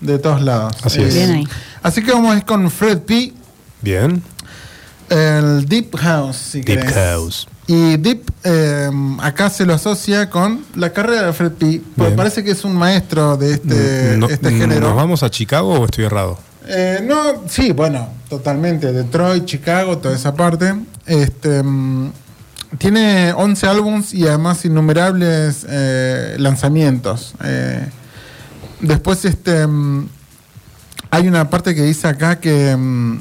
de 0.00 0.18
todos 0.18 0.42
lados. 0.42 0.74
Eh, 0.76 0.80
Así 0.84 1.02
es. 1.02 1.14
Bien 1.14 1.30
ahí. 1.32 1.48
Así 1.82 2.02
que 2.02 2.12
vamos 2.12 2.34
a 2.34 2.38
ir 2.38 2.44
con 2.44 2.70
Fred 2.70 2.98
P. 3.00 3.32
Bien. 3.82 4.22
El 5.08 5.66
Deep 5.66 5.96
House, 5.96 6.36
si 6.36 6.60
Deep 6.60 6.78
querés. 6.80 6.94
House. 6.94 7.48
Y 7.66 7.96
Deep 7.96 8.22
eh, 8.44 8.90
acá 9.20 9.50
se 9.50 9.64
lo 9.66 9.74
asocia 9.74 10.30
con 10.30 10.64
la 10.76 10.90
carrera 10.92 11.26
de 11.26 11.32
Fred 11.32 11.52
P. 11.52 11.80
Porque 11.96 12.10
Bien. 12.10 12.16
parece 12.16 12.44
que 12.44 12.52
es 12.52 12.64
un 12.64 12.74
maestro 12.76 13.36
de 13.36 13.54
este, 13.54 14.16
No- 14.16 14.28
este 14.28 14.50
¿Nos 14.50 14.60
género. 14.60 14.94
vamos 14.94 15.22
a 15.22 15.30
Chicago 15.30 15.80
o 15.80 15.84
estoy 15.84 16.04
errado? 16.04 16.38
Eh, 16.66 17.00
no, 17.04 17.42
sí, 17.48 17.72
bueno, 17.72 18.08
totalmente. 18.28 18.92
Detroit, 18.92 19.44
Chicago, 19.44 19.98
toda 19.98 20.14
esa 20.14 20.34
parte. 20.34 20.74
Este, 21.06 21.62
mm, 21.62 22.12
tiene 22.78 23.32
11 23.32 23.66
álbums 23.66 24.14
y 24.14 24.28
además 24.28 24.64
innumerables 24.64 25.66
eh, 25.68 26.36
lanzamientos. 26.38 27.34
Eh, 27.42 27.84
después, 28.80 29.24
este, 29.24 29.66
mm, 29.66 30.08
hay 31.10 31.28
una 31.28 31.48
parte 31.50 31.74
que 31.74 31.82
dice 31.82 32.08
acá 32.08 32.38
que, 32.40 32.76
mm, 32.76 33.20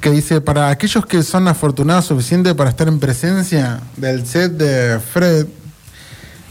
que 0.00 0.10
dice, 0.10 0.40
para 0.40 0.68
aquellos 0.70 1.04
que 1.06 1.22
son 1.22 1.48
afortunados 1.48 2.06
suficiente 2.06 2.54
para 2.54 2.70
estar 2.70 2.88
en 2.88 3.00
presencia 3.00 3.80
del 3.96 4.26
set 4.26 4.52
de 4.52 5.00
Fred, 5.00 5.46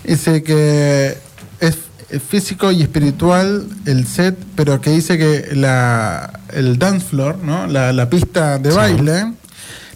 dice 0.04 0.44
que 0.44 1.18
es 1.60 1.78
es 2.10 2.24
físico 2.24 2.72
y 2.72 2.82
espiritual 2.82 3.68
el 3.86 4.08
set, 4.08 4.38
pero 4.56 4.80
que 4.80 4.92
dice 4.92 5.18
que 5.18 5.50
la, 5.56 6.40
el 6.54 6.80
dance 6.80 7.06
floor, 7.06 7.38
¿no? 7.44 7.68
la, 7.68 7.92
la 7.92 8.10
pista 8.10 8.60
de 8.60 8.72
Sí. 8.72 8.78
baile, 8.78 9.34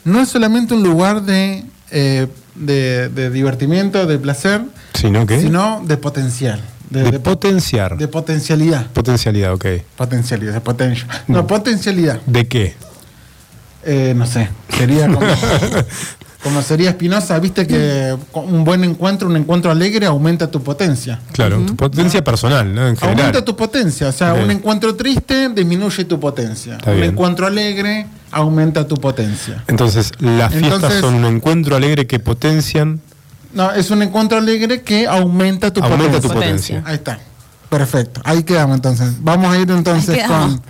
no 0.03 0.19
es 0.19 0.27
solamente 0.27 0.73
un 0.73 0.83
lugar 0.83 1.21
de, 1.23 1.63
eh, 1.89 2.27
de, 2.55 3.07
de 3.07 3.29
divertimiento, 3.29 4.05
de 4.07 4.17
placer, 4.19 4.61
Sino 4.93 5.25
que... 5.25 5.39
sino 5.39 5.81
de 5.85 5.95
potencial. 5.95 6.59
De, 6.91 7.03
de 7.03 7.11
de 7.11 7.19
po- 7.19 7.31
potenciar. 7.31 7.97
de 7.97 8.07
potencialidad. 8.07 8.85
Potencialidad, 8.91 9.53
ok. 9.53 9.65
Potencialidad, 9.95 10.53
de 10.53 10.61
potential. 10.61 11.07
No, 11.27 11.47
potencialidad. 11.47 12.19
¿De 12.27 12.47
qué? 12.47 12.75
Eh, 13.83 14.13
no 14.15 14.27
sé, 14.27 14.47
sería 14.77 15.07
como, 15.07 15.21
como 16.43 16.61
sería 16.61 16.89
Espinosa, 16.91 17.39
viste 17.39 17.65
que 17.65 18.15
un 18.33 18.63
buen 18.63 18.83
encuentro, 18.83 19.27
un 19.27 19.37
encuentro 19.37 19.71
alegre 19.71 20.05
aumenta 20.05 20.51
tu 20.51 20.61
potencia. 20.61 21.19
Claro, 21.31 21.59
tu 21.65 21.75
potencia 21.75 22.23
personal, 22.23 22.73
¿no? 22.75 22.87
En 22.87 22.95
general. 22.97 23.19
Aumenta 23.19 23.43
tu 23.45 23.55
potencia, 23.55 24.09
o 24.09 24.11
sea, 24.11 24.33
Bien. 24.33 24.45
un 24.45 24.51
encuentro 24.51 24.95
triste 24.95 25.49
disminuye 25.49 26.05
tu 26.05 26.19
potencia. 26.19 26.73
Está 26.75 26.91
un 26.91 26.97
bien. 26.97 27.11
encuentro 27.11 27.47
alegre 27.47 28.05
aumenta 28.31 28.87
tu 28.87 28.95
potencia. 28.97 29.63
Entonces, 29.67 30.11
las 30.19 30.51
fiestas 30.53 30.73
Entonces- 30.75 30.99
son 31.01 31.15
un 31.15 31.25
encuentro 31.25 31.75
alegre 31.75 32.05
que 32.05 32.19
potencian, 32.19 33.01
No, 33.53 33.71
es 33.71 33.89
un 33.91 34.01
encuentro 34.01 34.37
alegre 34.37 34.81
que 34.81 35.07
aumenta 35.07 35.71
tu 35.73 35.81
aumenta 35.83 36.19
tu 36.21 36.27
potencia. 36.29 36.33
potencia. 36.33 36.79
Potencia. 36.81 36.83
Ahí 36.85 36.95
está. 36.95 37.19
Perfecto. 37.69 38.21
Ahí 38.23 38.43
quedamos 38.43 38.75
entonces. 38.75 39.13
Vamos 39.21 39.53
a 39.53 39.57
ir 39.59 39.69
entonces 39.71 40.23
con, 40.27 40.61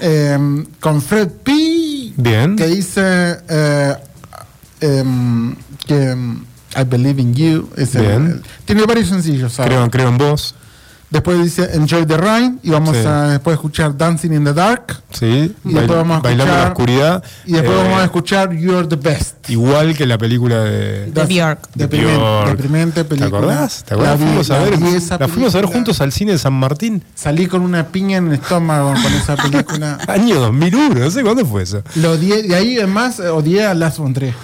eh, 0.00 0.64
con 0.80 1.02
Fred 1.02 1.28
P. 1.42 2.12
Bien. 2.16 2.56
Que 2.56 2.66
dice 2.66 3.38
eh, 3.48 3.94
em, 4.80 5.54
que 5.86 6.10
em, 6.10 6.44
I 6.76 6.84
Believe 6.86 7.20
in 7.20 7.34
You. 7.34 7.68
Es 7.76 7.94
el- 7.94 8.02
Bien. 8.06 8.26
el- 8.26 8.42
tiene 8.64 8.84
varios 8.84 9.08
sencillos. 9.08 9.52
¿sabes? 9.52 9.70
Creo, 9.72 9.90
creo 9.90 10.08
en 10.08 10.18
vos. 10.18 10.54
Después 11.12 11.42
dice 11.44 11.68
Enjoy 11.74 12.06
the 12.06 12.16
Ride. 12.16 12.54
Y 12.62 12.70
vamos 12.70 12.96
Sí. 12.96 13.04
a 13.06 13.24
después 13.28 13.54
escuchar 13.54 13.96
Dancing 13.96 14.32
in 14.32 14.44
the 14.44 14.54
Dark. 14.54 15.02
Sí. 15.10 15.54
Y 15.62 15.72
después 15.74 15.98
vamos 15.98 16.16
a 16.16 16.20
bailando 16.20 16.44
en 16.54 16.58
la 16.58 16.64
escuchar- 16.64 16.72
oscuridad. 16.72 17.24
Y 17.44 17.52
después 17.52 17.78
Eh, 17.78 17.82
vamos 17.84 18.00
a 18.00 18.04
escuchar 18.04 18.52
You're 18.56 18.88
the 18.88 18.96
Best. 18.96 19.50
Igual 19.50 19.94
que 19.94 20.06
la 20.06 20.16
película 20.16 20.56
de. 20.64 21.10
De 21.12 21.24
Bjork. 21.26 21.68
Deprimente, 21.74 22.16
Bjork. 22.18 22.48
deprimente 22.48 23.04
¿Te 23.04 23.04
película. 23.04 23.38
acordás? 23.38 23.84
¿Te 23.84 23.94
acordás? 23.94 24.18
La 24.20 24.26
fuimos 24.26 24.50
a 24.50 24.58
ver, 24.58 24.70
la 24.72 24.78
fuimos 24.78 25.10
a 25.12 25.18
ver 25.18 25.28
película. 25.28 25.66
juntos 25.68 26.00
al 26.00 26.12
cine 26.12 26.32
de 26.32 26.38
San 26.38 26.54
Martín. 26.54 27.04
Salí 27.14 27.46
con 27.46 27.60
una 27.60 27.86
piña 27.88 28.16
en 28.16 28.28
el 28.28 28.34
estómago 28.34 28.94
con 28.94 29.12
esa 29.12 29.36
película. 29.36 29.98
Año 30.08 30.40
2001, 30.40 30.94
no 30.98 31.10
sé 31.10 31.22
cuándo 31.22 31.44
fue 31.44 31.64
eso. 31.64 31.82
Lo 31.96 32.12
odié, 32.12 32.42
de 32.44 32.54
ahí 32.56 32.78
además 32.78 33.20
eh, 33.20 33.28
odié 33.28 33.66
a 33.66 33.74
Last 33.74 33.98
von 33.98 34.14
Trier. 34.14 34.34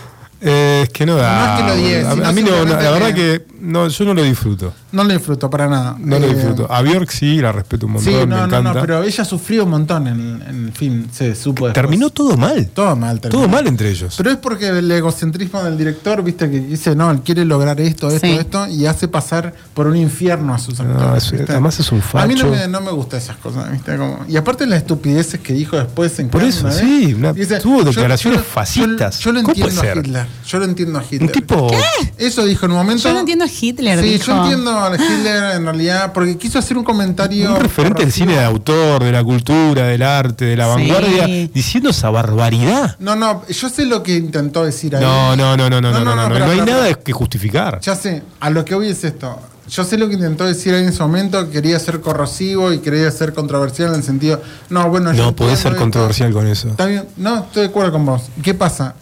Eh, 0.40 0.82
es 0.84 0.90
que 0.90 1.04
no 1.04 1.16
da. 1.16 1.56
Es 1.56 1.60
que 1.62 1.66
lo 1.68 1.74
odies, 1.74 2.04
a, 2.24 2.28
a 2.28 2.32
mí 2.32 2.42
no, 2.42 2.64
la 2.64 2.76
verdad 2.92 3.08
que- 3.08 3.14
que 3.14 3.46
no, 3.60 3.88
yo 3.88 4.04
no 4.04 4.14
lo 4.14 4.22
disfruto. 4.22 4.72
No 4.90 5.04
lo 5.04 5.12
disfruto 5.12 5.50
para 5.50 5.68
nada. 5.68 5.96
No 5.98 6.18
lo 6.18 6.26
Eh, 6.26 6.34
disfruto. 6.34 6.66
A 6.72 6.80
Bjork 6.82 7.10
sí, 7.10 7.36
la 7.40 7.52
respeto 7.52 7.86
un 7.86 7.92
montón, 7.92 8.12
Sí, 8.12 8.18
me 8.18 8.26
no, 8.26 8.36
no, 8.38 8.44
encanta. 8.46 8.72
no, 8.74 8.80
pero 8.80 9.02
ella 9.02 9.24
sufrió 9.24 9.64
un 9.64 9.70
montón 9.70 10.06
en, 10.06 10.42
en 10.48 10.64
el 10.66 10.72
film, 10.72 11.06
se 11.12 11.34
supo 11.34 11.66
después. 11.66 11.74
Terminó 11.74 12.10
todo 12.10 12.36
mal. 12.36 12.68
todo 12.72 12.96
mal. 12.96 13.20
terminó. 13.20 13.42
Todo 13.42 13.48
mal 13.52 13.66
entre 13.66 13.90
ellos. 13.90 14.14
Pero 14.16 14.30
es 14.30 14.36
porque 14.38 14.68
el 14.68 14.90
egocentrismo 14.90 15.62
del 15.62 15.76
director, 15.76 16.22
viste, 16.22 16.50
que 16.50 16.60
dice, 16.60 16.94
no, 16.96 17.10
él 17.10 17.20
quiere 17.20 17.44
lograr 17.44 17.80
esto, 17.80 18.08
esto, 18.08 18.26
Sí. 18.26 18.32
esto, 18.32 18.66
y 18.68 18.86
hace 18.86 19.08
pasar 19.08 19.54
por 19.74 19.86
un 19.86 19.96
infierno 19.96 20.54
a 20.54 20.58
sus 20.58 20.78
No, 20.80 20.90
actores. 20.90 21.24
es- 21.24 21.32
¿viste? 21.32 21.52
además 21.52 21.78
es 21.80 21.92
un 21.92 22.02
A 22.14 22.26
mí 22.26 22.34
no 22.34 22.40
facho. 22.42 22.50
me, 22.50 22.68
no 22.68 22.80
me 22.80 22.90
gustan 22.92 23.18
esas 23.20 23.36
cosas, 23.36 23.70
¿viste? 23.70 23.96
Como- 23.96 24.24
y 24.28 24.36
aparte 24.36 24.66
las 24.66 24.78
estupideces 24.78 25.40
que 25.40 25.52
dijo 25.52 25.76
después 25.76 26.18
en 26.18 26.28
Por 26.30 26.42
eso, 26.42 26.60
una 26.66 26.70
vez, 26.70 26.78
sí, 26.78 27.14
una- 27.14 27.32
dice, 27.32 27.58
tuvo 27.60 27.80
yo- 27.80 27.84
declaraciones 27.84 28.40
yo- 28.40 28.44
fascistas. 28.46 29.18
Yo, 29.18 29.24
yo 29.26 29.32
lo 29.32 29.42
¿Cómo 29.42 29.54
puede 29.54 29.68
entiendo 29.70 29.82
a? 30.00 30.02
Hitler. 30.02 30.26
Yo 30.46 30.58
lo 30.58 30.64
entiendo 30.64 30.98
a 30.98 31.02
Hitler. 31.02 31.22
Un 31.22 31.28
tipo. 31.28 31.70
Eso 32.16 32.44
dijo 32.46 32.66
en 32.66 32.72
un 32.72 32.78
momento. 32.78 33.02
Yo 33.02 33.12
no 33.12 33.20
entiendo 33.20 33.44
a 33.44 33.48
Hitler. 33.48 34.00
Sí, 34.00 34.08
dijo. 34.10 34.26
yo 34.26 34.42
entiendo 34.42 34.77
Hitler 34.94 35.56
en 35.56 35.64
realidad 35.64 36.12
porque 36.12 36.36
quiso 36.38 36.58
hacer 36.58 36.76
un 36.78 36.84
comentario. 36.84 37.54
Un 37.54 37.60
referente 37.60 38.02
del 38.02 38.12
cine 38.12 38.34
de 38.34 38.44
autor, 38.44 39.02
de 39.04 39.12
la 39.12 39.22
cultura, 39.24 39.86
del 39.86 40.02
arte, 40.02 40.44
de 40.46 40.56
la 40.56 40.64
Sí. 40.64 40.70
vanguardia, 40.90 41.26
diciendo 41.52 41.90
esa 41.90 42.10
barbaridad. 42.10 42.96
No, 42.98 43.16
no, 43.16 43.42
yo 43.48 43.68
sé 43.68 43.84
lo 43.86 44.02
que 44.02 44.16
intentó 44.16 44.64
decir 44.64 44.96
ahí. 44.96 45.02
No, 45.02 45.36
no, 45.36 45.56
no, 45.56 45.68
no, 45.68 45.80
no, 45.80 45.90
no, 45.92 46.04
no, 46.04 46.14
no, 46.16 46.28
no, 46.28 46.32
pero- 46.34 46.44
hay 46.46 46.60
pero- 46.60 46.64
nada 46.72 46.94
que 46.94 47.12
justificar. 47.12 47.80
Ya 47.80 47.94
sé, 47.94 48.22
a 48.40 48.50
lo 48.50 48.64
que 48.64 48.74
voy 48.74 48.88
es 48.88 49.02
esto. 49.04 49.38
Yo 49.68 49.84
sé 49.84 49.98
lo 49.98 50.08
que 50.08 50.14
intentó 50.14 50.46
decir 50.46 50.72
ahí 50.74 50.82
en 50.82 50.88
ese 50.88 51.02
momento, 51.02 51.50
quería 51.50 51.78
ser 51.78 52.00
corrosivo 52.00 52.72
y 52.72 52.78
quería 52.78 53.10
ser 53.10 53.34
controversial 53.34 53.90
en 53.90 53.96
el 53.96 54.02
sentido, 54.02 54.40
no, 54.70 54.88
bueno, 54.88 55.12
yo 55.12 55.26
No 55.26 55.36
podés 55.36 55.58
ser 55.58 55.72
esto. 55.72 55.82
controversial 55.82 56.32
con 56.32 56.46
eso. 56.46 56.68
Está 56.68 56.86
bien, 56.86 57.04
no, 57.18 57.40
estoy 57.40 57.64
de 57.64 57.68
acuerdo 57.68 57.92
con 57.92 58.06
vos. 58.06 58.22
¿Qué 58.42 58.54
pasa? 58.54 58.94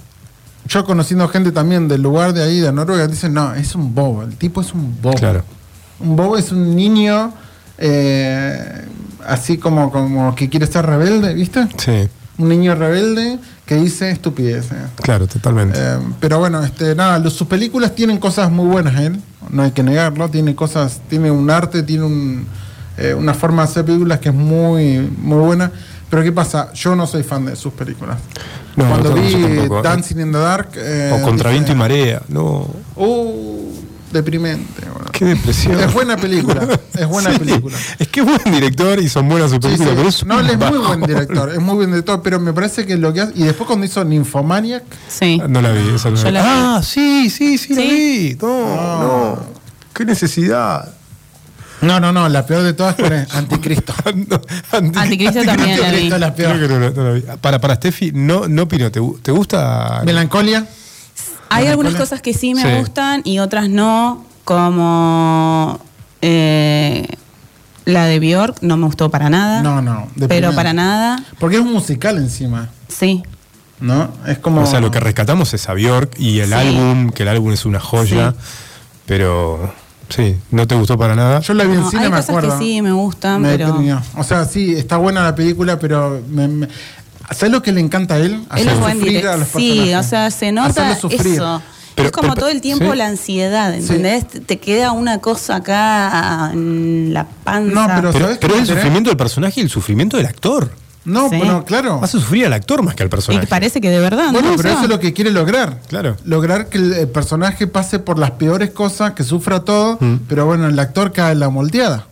Yo 0.66 0.84
conociendo 0.84 1.28
gente 1.28 1.52
también 1.52 1.86
del 1.86 2.02
lugar 2.02 2.32
de 2.32 2.42
ahí, 2.42 2.58
de 2.58 2.72
Noruega, 2.72 3.06
dicen, 3.06 3.32
no, 3.32 3.54
es 3.54 3.76
un 3.76 3.94
bobo, 3.94 4.24
el 4.24 4.36
tipo 4.36 4.60
es 4.60 4.72
un 4.74 5.00
bobo. 5.00 5.14
Claro. 5.14 5.44
Un 6.00 6.16
bobo 6.16 6.36
es 6.36 6.52
un 6.52 6.74
niño 6.76 7.32
eh, 7.78 8.84
así 9.26 9.58
como, 9.58 9.90
como 9.90 10.34
que 10.34 10.48
quiere 10.48 10.66
ser 10.66 10.86
rebelde, 10.86 11.34
¿viste? 11.34 11.66
Sí, 11.78 12.08
Un 12.38 12.48
niño 12.48 12.74
rebelde 12.74 13.38
que 13.66 13.76
dice 13.76 14.10
estupideces. 14.10 14.76
claro, 15.02 15.26
totalmente. 15.26 15.78
Eh, 15.80 15.98
pero 16.20 16.38
bueno, 16.38 16.62
este, 16.62 16.94
nada, 16.94 17.18
lo- 17.18 17.30
sus 17.30 17.46
películas 17.48 17.94
tienen 17.94 18.18
cosas 18.18 18.50
muy 18.50 18.66
buenas 18.66 19.00
él, 19.00 19.20
no 19.50 19.62
hay 19.62 19.72
que 19.72 19.82
negarlo, 19.82 20.28
tiene 20.28 20.54
cosas, 20.54 21.00
tiene 21.08 21.30
un 21.30 21.50
arte, 21.50 21.82
tiene 21.82 22.04
un, 22.04 22.46
eh, 22.98 23.14
una 23.14 23.34
forma 23.34 23.62
de 23.64 23.68
hacer 23.70 23.84
películas 23.84 24.20
que 24.20 24.28
es 24.28 24.34
muy, 24.34 24.98
muy 25.18 25.38
buena. 25.38 25.70
Pero 26.08 26.22
¿qué 26.22 26.30
pasa? 26.30 26.72
Yo 26.72 26.94
no 26.94 27.04
soy 27.06 27.24
fan 27.24 27.46
de 27.46 27.56
sus 27.56 27.72
películas. 27.72 28.18
No, 28.76 28.88
Cuando 28.88 29.10
no, 29.10 29.16
vi. 29.20 29.34
Dancing 29.82 30.20
in 30.20 30.30
the 30.30 30.38
Dark... 30.38 30.68
eh, 30.76 31.10
o 31.12 31.20
contra 31.22 31.50
viento 31.50 31.72
y 31.72 31.74
marea. 31.74 32.22
No. 32.28 32.68
Uh, 32.94 33.65
deprimente. 34.16 34.82
bueno. 34.92 35.10
Qué 35.12 35.24
depresión. 35.24 35.78
Es 35.80 35.92
buena 35.92 36.16
película, 36.16 36.66
es 36.94 37.06
buena 37.06 37.30
Sí, 37.34 37.38
película. 37.38 37.76
Es 37.98 38.08
que 38.08 38.20
es 38.20 38.26
buen 38.26 38.42
director 38.54 38.98
y 39.00 39.08
son 39.08 39.28
buenas 39.28 39.50
sus 39.50 39.60
películas, 39.60 39.90
sí. 39.90 39.96
pero 39.96 40.08
es 40.08 40.24
No, 40.26 40.40
él 40.40 40.50
es 40.50 40.58
muy 40.58 40.78
buen 40.78 41.00
director, 41.02 41.50
es 41.52 41.60
muy 41.60 41.74
buen 41.76 41.90
director, 41.90 42.20
pero 42.22 42.40
me 42.40 42.52
parece 42.52 42.84
que 42.86 42.96
lo 42.96 43.12
que 43.12 43.20
hace... 43.22 43.32
Y 43.36 43.44
después 43.44 43.66
cuando 43.66 43.86
hizo 43.86 44.04
Nymphomaniac... 44.04 44.82
Sí. 45.08 45.40
No 45.48 45.62
la 45.62 45.70
vi, 45.72 45.94
esa 45.94 46.10
no 46.10 46.16
Yo 46.16 46.24
la 46.24 46.28
vi. 46.30 46.34
la 46.34 46.42
vi. 46.42 46.48
Ah, 46.50 46.80
sí, 46.82 47.30
sí, 47.30 47.56
sí, 47.58 47.74
la 47.74 47.80
¿Sí? 47.82 47.88
vi. 47.88 48.38
No, 48.40 49.02
no. 49.02 49.38
Qué 49.94 50.04
necesidad. 50.04 50.92
No, 51.82 52.00
no, 52.00 52.10
no, 52.10 52.28
la 52.28 52.44
peor 52.46 52.62
de 52.62 52.72
todas 52.72 52.98
es 52.98 53.34
Anticristo. 53.34 53.92
No, 54.14 54.40
anti- 54.72 54.98
Anticristo 54.98 55.42
también 55.44 55.78
la 55.80 55.90
vi. 55.90 56.08
Anticristo 56.08 56.14
es 56.14 56.20
la 56.20 56.34
peor. 56.34 56.56
Creo 56.56 56.68
que 56.68 56.74
no, 56.74 56.80
la- 56.80 56.90
no 56.90 57.04
la 57.04 57.12
vi. 57.12 57.22
Para, 57.40 57.60
para 57.60 57.74
Steffi, 57.76 58.12
no, 58.12 58.48
no 58.48 58.62
opino. 58.62 58.90
¿Te, 58.90 59.00
te 59.22 59.30
gusta? 59.30 60.00
Melancolia. 60.04 60.66
Hay 61.56 61.66
algunas 61.68 61.94
cosas 61.94 62.20
que 62.22 62.34
sí 62.34 62.54
me 62.54 62.62
Sí. 62.62 62.78
gustan 62.78 63.22
y 63.24 63.38
otras 63.38 63.68
no, 63.68 64.24
como 64.44 65.80
eh, 66.22 67.06
la 67.84 68.06
de 68.06 68.18
Bjork, 68.18 68.58
no 68.62 68.76
me 68.76 68.86
gustó 68.86 69.10
para 69.10 69.30
nada. 69.30 69.62
No, 69.62 69.80
no. 69.82 70.08
Pero 70.14 70.26
deprimente. 70.28 70.56
para 70.56 70.72
nada, 70.72 71.24
Porque 71.38 71.56
es 71.56 71.62
un 71.62 71.72
musical 71.72 72.16
encima, 72.18 72.68
sí. 72.88 73.22
¿no? 73.80 74.10
Es 74.26 74.38
como. 74.38 74.62
O 74.62 74.66
sea, 74.66 74.80
lo 74.80 74.90
que 74.90 75.00
rescatamos 75.00 75.52
es 75.54 75.68
a 75.68 75.74
Bjork 75.74 76.18
y 76.18 76.40
el 76.40 76.48
Sí. 76.48 76.54
álbum, 76.54 77.10
que 77.10 77.22
el 77.22 77.28
álbum 77.28 77.52
es 77.52 77.64
una 77.66 77.78
joya, 77.80 78.32
Sí. 78.32 78.36
pero 79.06 79.72
sí, 80.08 80.36
no 80.50 80.66
te 80.66 80.74
gustó 80.74 80.96
para 80.98 81.14
nada. 81.14 81.40
Yo 81.40 81.54
la 81.54 81.64
vi 81.64 81.74
en 81.74 81.80
No, 81.82 81.90
cine, 81.90 82.04
hay 82.04 82.10
me 82.10 82.16
cosas 82.16 82.30
acuerdo. 82.30 82.58
que 82.58 82.64
sí 82.64 82.82
me 82.82 82.92
gustan, 82.92 83.42
Me 83.42 83.50
pero 83.52 83.66
deprimió. 83.68 84.02
O 84.16 84.24
sea, 84.24 84.44
sí, 84.46 84.72
está 84.74 84.96
buena 84.96 85.22
la 85.22 85.34
película, 85.34 85.78
pero. 85.78 86.22
Me, 86.28 86.48
me- 86.48 86.68
¿Sabes 87.34 87.52
lo 87.52 87.62
que 87.62 87.72
le 87.72 87.80
encanta 87.80 88.14
a 88.14 88.18
él? 88.18 88.44
él 88.56 88.68
es 88.68 88.78
buen 88.80 88.94
sufrir 88.94 89.08
director. 89.08 89.34
a 89.34 89.36
los 89.38 89.48
Sí, 89.48 89.94
o 89.94 90.02
sea, 90.02 90.30
se 90.30 90.52
nota 90.52 90.92
eso. 90.92 91.08
Pero- 91.94 92.08
es 92.08 92.12
como 92.12 92.28
pero- 92.28 92.40
todo 92.40 92.48
el 92.50 92.60
tiempo 92.60 92.92
sí. 92.92 92.96
la 92.98 93.06
ansiedad, 93.06 93.74
¿entendés? 93.74 94.28
Te- 94.28 94.40
Te 94.40 94.58
queda 94.58 94.92
una 94.92 95.18
cosa 95.18 95.56
acá 95.56 96.50
en 96.52 97.14
la 97.14 97.26
panza. 97.44 97.74
No, 97.74 97.86
pero- 97.86 98.12
Pero, 98.12 98.24
¿sabes 98.26 98.38
pero 98.38 98.54
es 98.54 98.60
el 98.60 98.66
sufrimiento 98.66 99.08
del 99.10 99.16
personaje 99.16 99.60
y 99.60 99.64
el 99.64 99.70
sufrimiento 99.70 100.16
del 100.18 100.26
actor. 100.26 100.70
No, 101.06 101.30
Sí. 101.30 101.36
bueno, 101.36 101.64
claro. 101.64 102.00
Hace 102.02 102.18
sufrir 102.18 102.46
al 102.46 102.52
actor 102.52 102.82
más 102.82 102.94
que 102.96 103.04
al 103.04 103.06
y 103.06 103.10
personaje. 103.10 103.46
parece 103.46 103.80
que 103.80 103.88
de 103.90 104.00
verdad, 104.00 104.32
Bueno, 104.32 104.50
¿no? 104.50 104.56
pero 104.56 104.58
O 104.58 104.62
sea, 104.62 104.72
eso 104.72 104.82
es 104.82 104.88
lo 104.90 104.98
que 105.00 105.12
quiere 105.14 105.30
lograr. 105.30 105.80
Claro. 105.88 106.16
Lograr 106.24 106.68
que 106.68 106.78
el, 106.78 106.92
el 106.94 107.08
personaje 107.08 107.66
pase 107.68 107.98
por 108.00 108.18
las 108.18 108.32
peores 108.32 108.70
cosas, 108.70 109.12
que 109.12 109.22
sufra 109.22 109.60
todo, 109.60 109.98
pero 110.28 110.46
bueno, 110.46 110.66
el 110.66 110.78
actor 110.78 111.12
cae 111.12 111.32
en 111.32 111.38
la 111.40 111.48
moldeada. 111.48 112.06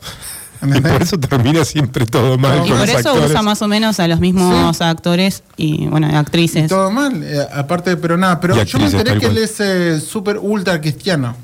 Y 0.67 0.81
por 0.81 1.03
eso 1.03 1.19
termina 1.19 1.65
siempre 1.65 2.07
todo 2.07 2.39
mal 2.39 2.57
Y 2.59 2.61
con 2.61 2.69
por 2.71 2.79
los 2.81 2.89
eso 2.89 3.09
actores. 3.11 3.31
usa 3.31 3.43
más 3.43 3.61
o 3.63 3.69
menos 3.69 4.01
a 4.01 4.09
los 4.09 4.21
mismos 4.21 4.81
actores 4.81 5.43
y, 5.57 5.87
bueno, 5.87 6.07
actrices. 6.19 6.69
Todo 6.69 6.91
mal, 6.91 7.23
eh, 7.23 7.47
aparte, 7.55 7.97
pero 7.97 8.17
nada. 8.17 8.41
Pero 8.41 8.61
Y 8.61 8.65
yo 8.65 8.79
me 8.79 8.87
enteré 8.87 9.19
que 9.19 9.27
él 9.27 9.39
es 9.39 9.61
eh, 9.61 10.01
súper 10.01 10.39
ultra 10.39 10.81
cristiano. 10.81 11.37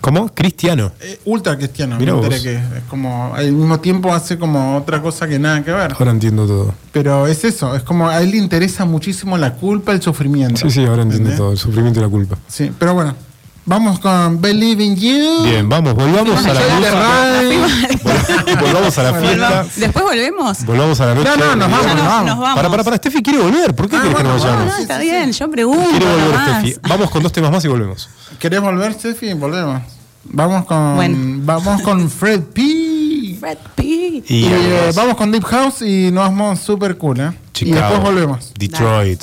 ¿Cómo? 0.00 0.28
Cristiano. 0.32 0.92
Eh, 1.00 1.18
ultra 1.24 1.56
cristiano, 1.56 1.96
Mirá 1.98 2.12
me 2.14 2.18
enteré 2.22 2.36
vos. 2.36 2.44
que 2.44 2.54
es 2.78 2.84
como 2.88 3.34
al 3.34 3.50
mismo 3.50 3.80
tiempo 3.80 4.14
hace 4.14 4.38
como 4.38 4.76
otra 4.76 5.02
cosa 5.02 5.26
que 5.26 5.40
nada 5.40 5.64
que 5.64 5.72
ver. 5.72 5.92
Ahora 5.98 6.12
entiendo 6.12 6.46
todo. 6.46 6.72
Pero 6.92 7.26
es 7.26 7.42
eso, 7.44 7.74
es 7.74 7.82
como 7.82 8.08
a 8.08 8.22
él 8.22 8.30
le 8.30 8.36
interesa 8.36 8.84
muchísimo 8.84 9.36
la 9.36 9.54
culpa, 9.54 9.90
el 9.90 10.00
sufrimiento. 10.00 10.60
Sí, 10.60 10.70
sí, 10.70 10.80
ahora 10.84 11.02
entiendo 11.02 11.30
¿Entendés? 11.30 11.36
todo. 11.36 11.50
El 11.50 11.58
sufrimiento 11.58 11.98
y 11.98 12.02
la 12.04 12.08
culpa. 12.08 12.38
Sí, 12.46 12.70
pero 12.78 12.94
bueno, 12.94 13.16
vamos 13.66 13.98
con 13.98 14.40
Believe 14.40 14.84
in 14.84 14.94
You. 14.94 15.42
Bien, 15.42 15.68
vamos, 15.68 15.94
volvamos 15.94 16.46
a 16.46 16.54
la 16.54 16.60
música. 16.60 18.37
Volvamos 18.60 18.98
a 18.98 19.02
la 19.02 19.14
fiesta. 19.20 19.48
Volvamos- 19.48 19.74
Después 19.76 20.04
volvemos. 20.04 20.64
Volvamos 20.64 21.00
a 21.00 21.06
la 21.06 21.14
noche. 21.14 21.28
No, 21.28 21.36
no, 21.36 21.56
nos 21.56 21.70
vamos, 21.70 21.86
nos, 21.86 22.04
vamos. 22.06 22.26
nos 22.26 22.38
vamos. 22.38 22.54
Para, 22.56 22.70
para, 22.70 22.84
para, 22.84 22.96
Steffi 22.96 23.22
quiere 23.22 23.38
volver. 23.40 23.74
¿Por 23.74 23.88
qué 23.88 23.96
Ah, 23.96 24.00
quieres 24.00 24.16
que 24.18 24.22
No, 24.24 24.30
vayamos? 24.34 24.64
no, 24.66 24.76
está 24.78 24.98
sí, 25.00 25.04
bien, 25.06 25.32
yo 25.32 25.50
pregunto. 25.50 25.90
Quiere 25.90 26.04
volver 26.06 26.24
nomás. 26.32 26.60
Steffi. 26.62 26.80
Vamos 26.88 27.10
con 27.10 27.22
dos 27.22 27.32
temas 27.32 27.50
más 27.50 27.64
y 27.64 27.68
volvemos. 27.68 28.08
¿Querés 28.38 28.60
volver, 28.60 28.92
Steffi? 28.94 29.32
Volvemos. 29.34 29.82
Vamos 30.24 30.64
con 30.66 30.96
Bueno. 30.96 31.16
vamos 31.44 31.82
con 31.82 32.10
Fred 32.10 32.40
P. 32.52 33.36
Fred 33.40 33.58
P. 33.74 33.82
Y, 33.84 34.24
Y, 34.28 34.44
eh, 34.46 34.90
vamos 34.94 35.16
con 35.16 35.30
Deep 35.30 35.44
House 35.44 35.82
y 35.82 36.10
nos 36.10 36.24
vamos 36.24 36.58
super 36.60 36.96
cool, 36.98 37.20
¿eh? 37.20 37.30
Y 37.32 37.52
Chicago, 37.52 37.80
después 37.80 38.02
volvemos. 38.02 38.52
Detroit. 38.58 39.22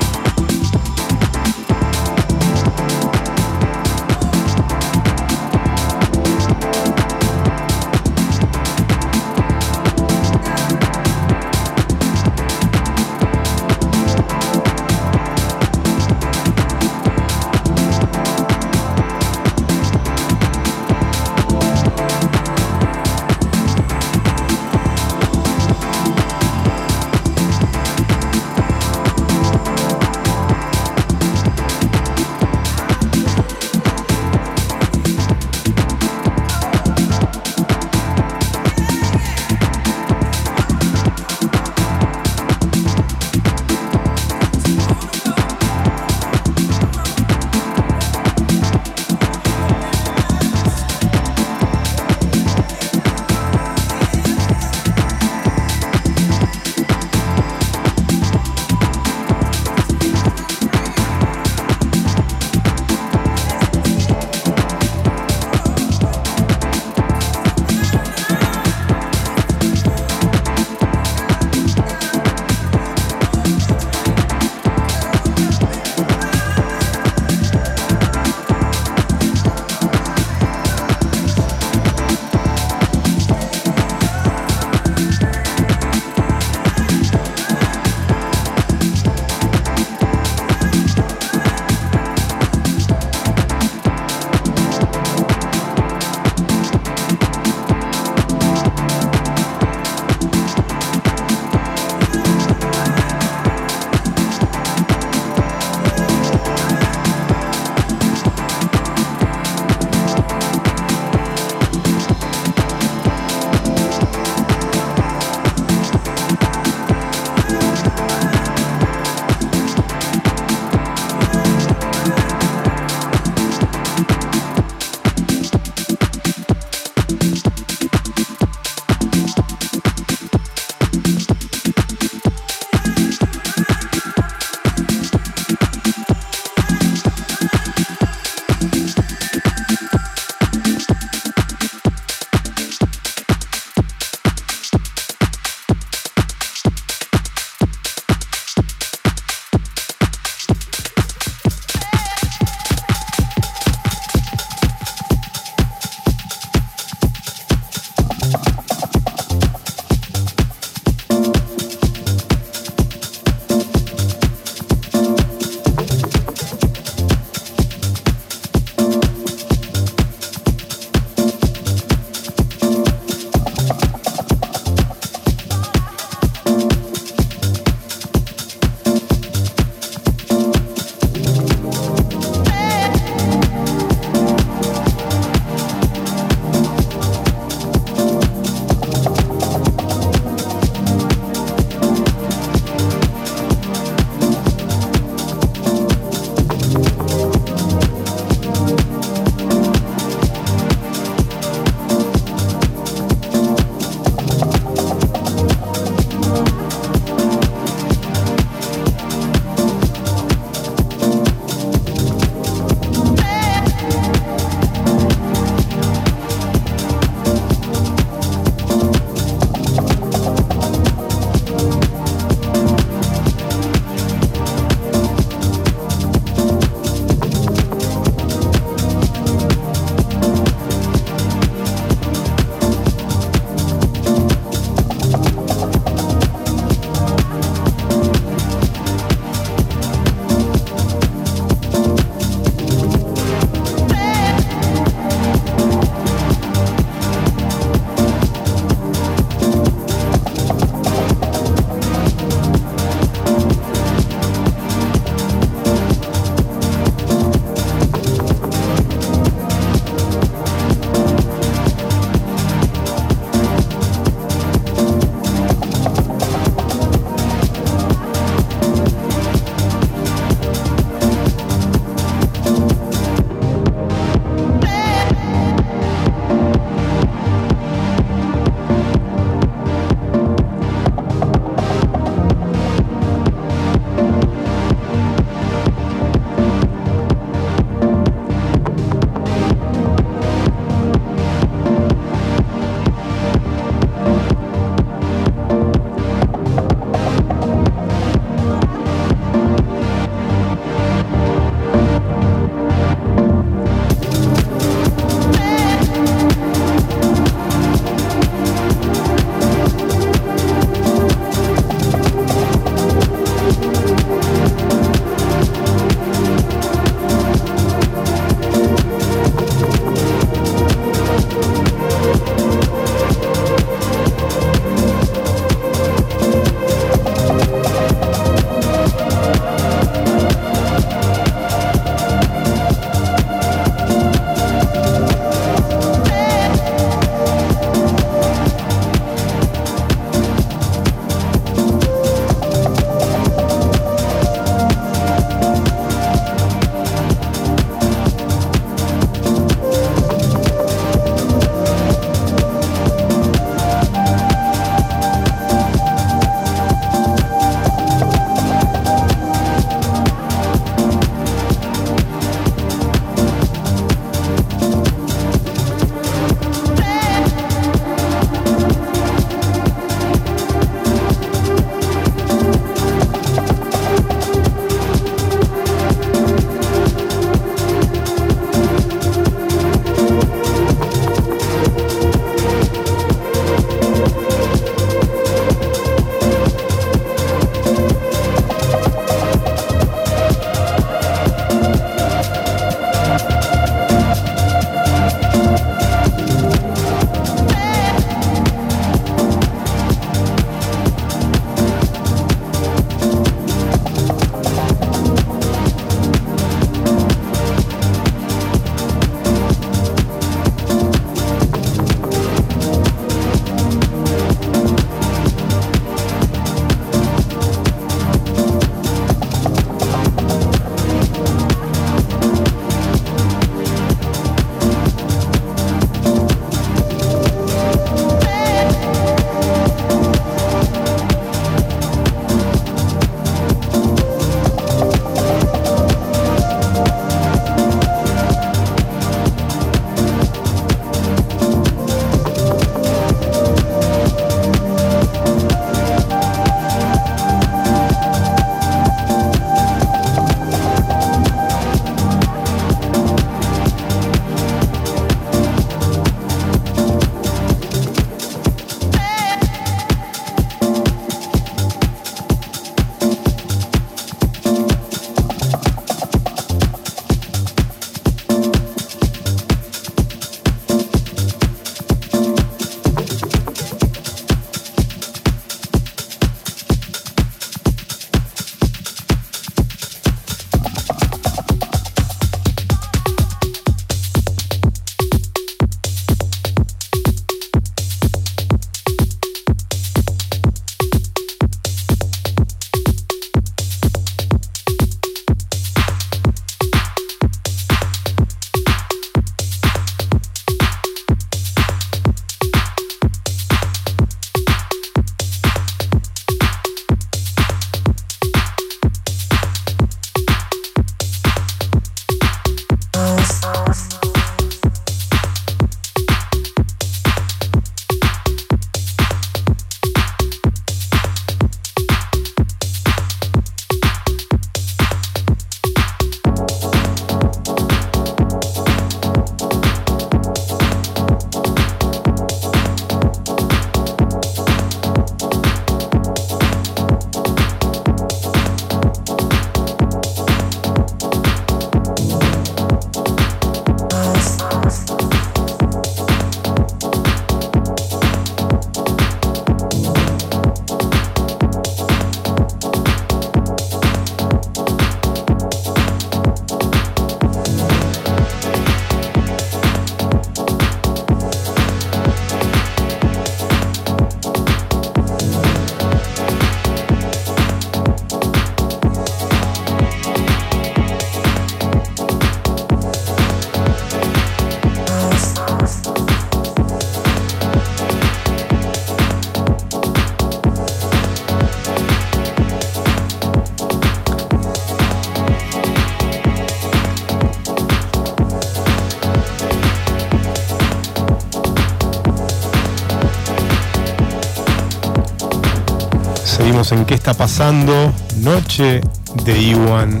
Seguimos 596.66 596.72
en 596.72 596.84
¿Qué 596.86 596.94
está 596.94 597.14
pasando? 597.14 597.92
Noche 598.16 598.80
de 599.24 599.40
Iwan. 599.40 600.00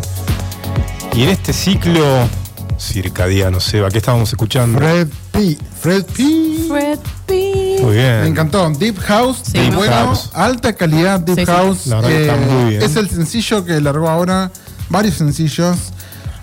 Y 1.14 1.22
en 1.22 1.28
este 1.28 1.52
ciclo 1.52 2.02
circadiano, 2.78 3.60
Seba, 3.60 3.88
¿qué 3.90 3.98
estábamos 3.98 4.30
escuchando? 4.30 4.78
Fred 4.78 5.06
P. 5.30 5.56
Fred 5.80 6.04
P. 6.06 6.64
Fred 6.68 6.98
P. 7.26 7.76
Muy 7.82 7.94
bien. 7.94 8.20
Me 8.22 8.26
encantó. 8.28 8.68
Deep 8.70 8.98
House, 8.98 9.42
Sí, 9.44 9.58
muy 9.58 9.70
me 9.70 9.76
bueno, 9.76 9.92
House. 9.94 10.30
alta 10.34 10.72
calidad 10.72 11.20
Deep 11.20 11.38
Sí, 11.38 11.44
sí. 11.46 11.52
House. 11.52 11.86
La 11.86 11.96
verdad 11.96 12.08
que 12.10 12.20
está 12.22 12.36
muy 12.36 12.70
bien. 12.70 12.82
Es 12.82 12.96
el 12.96 13.10
sencillo 13.10 13.64
que 13.64 13.80
largó 13.80 14.08
ahora, 14.08 14.50
varios 14.88 15.14
sencillos. 15.14 15.76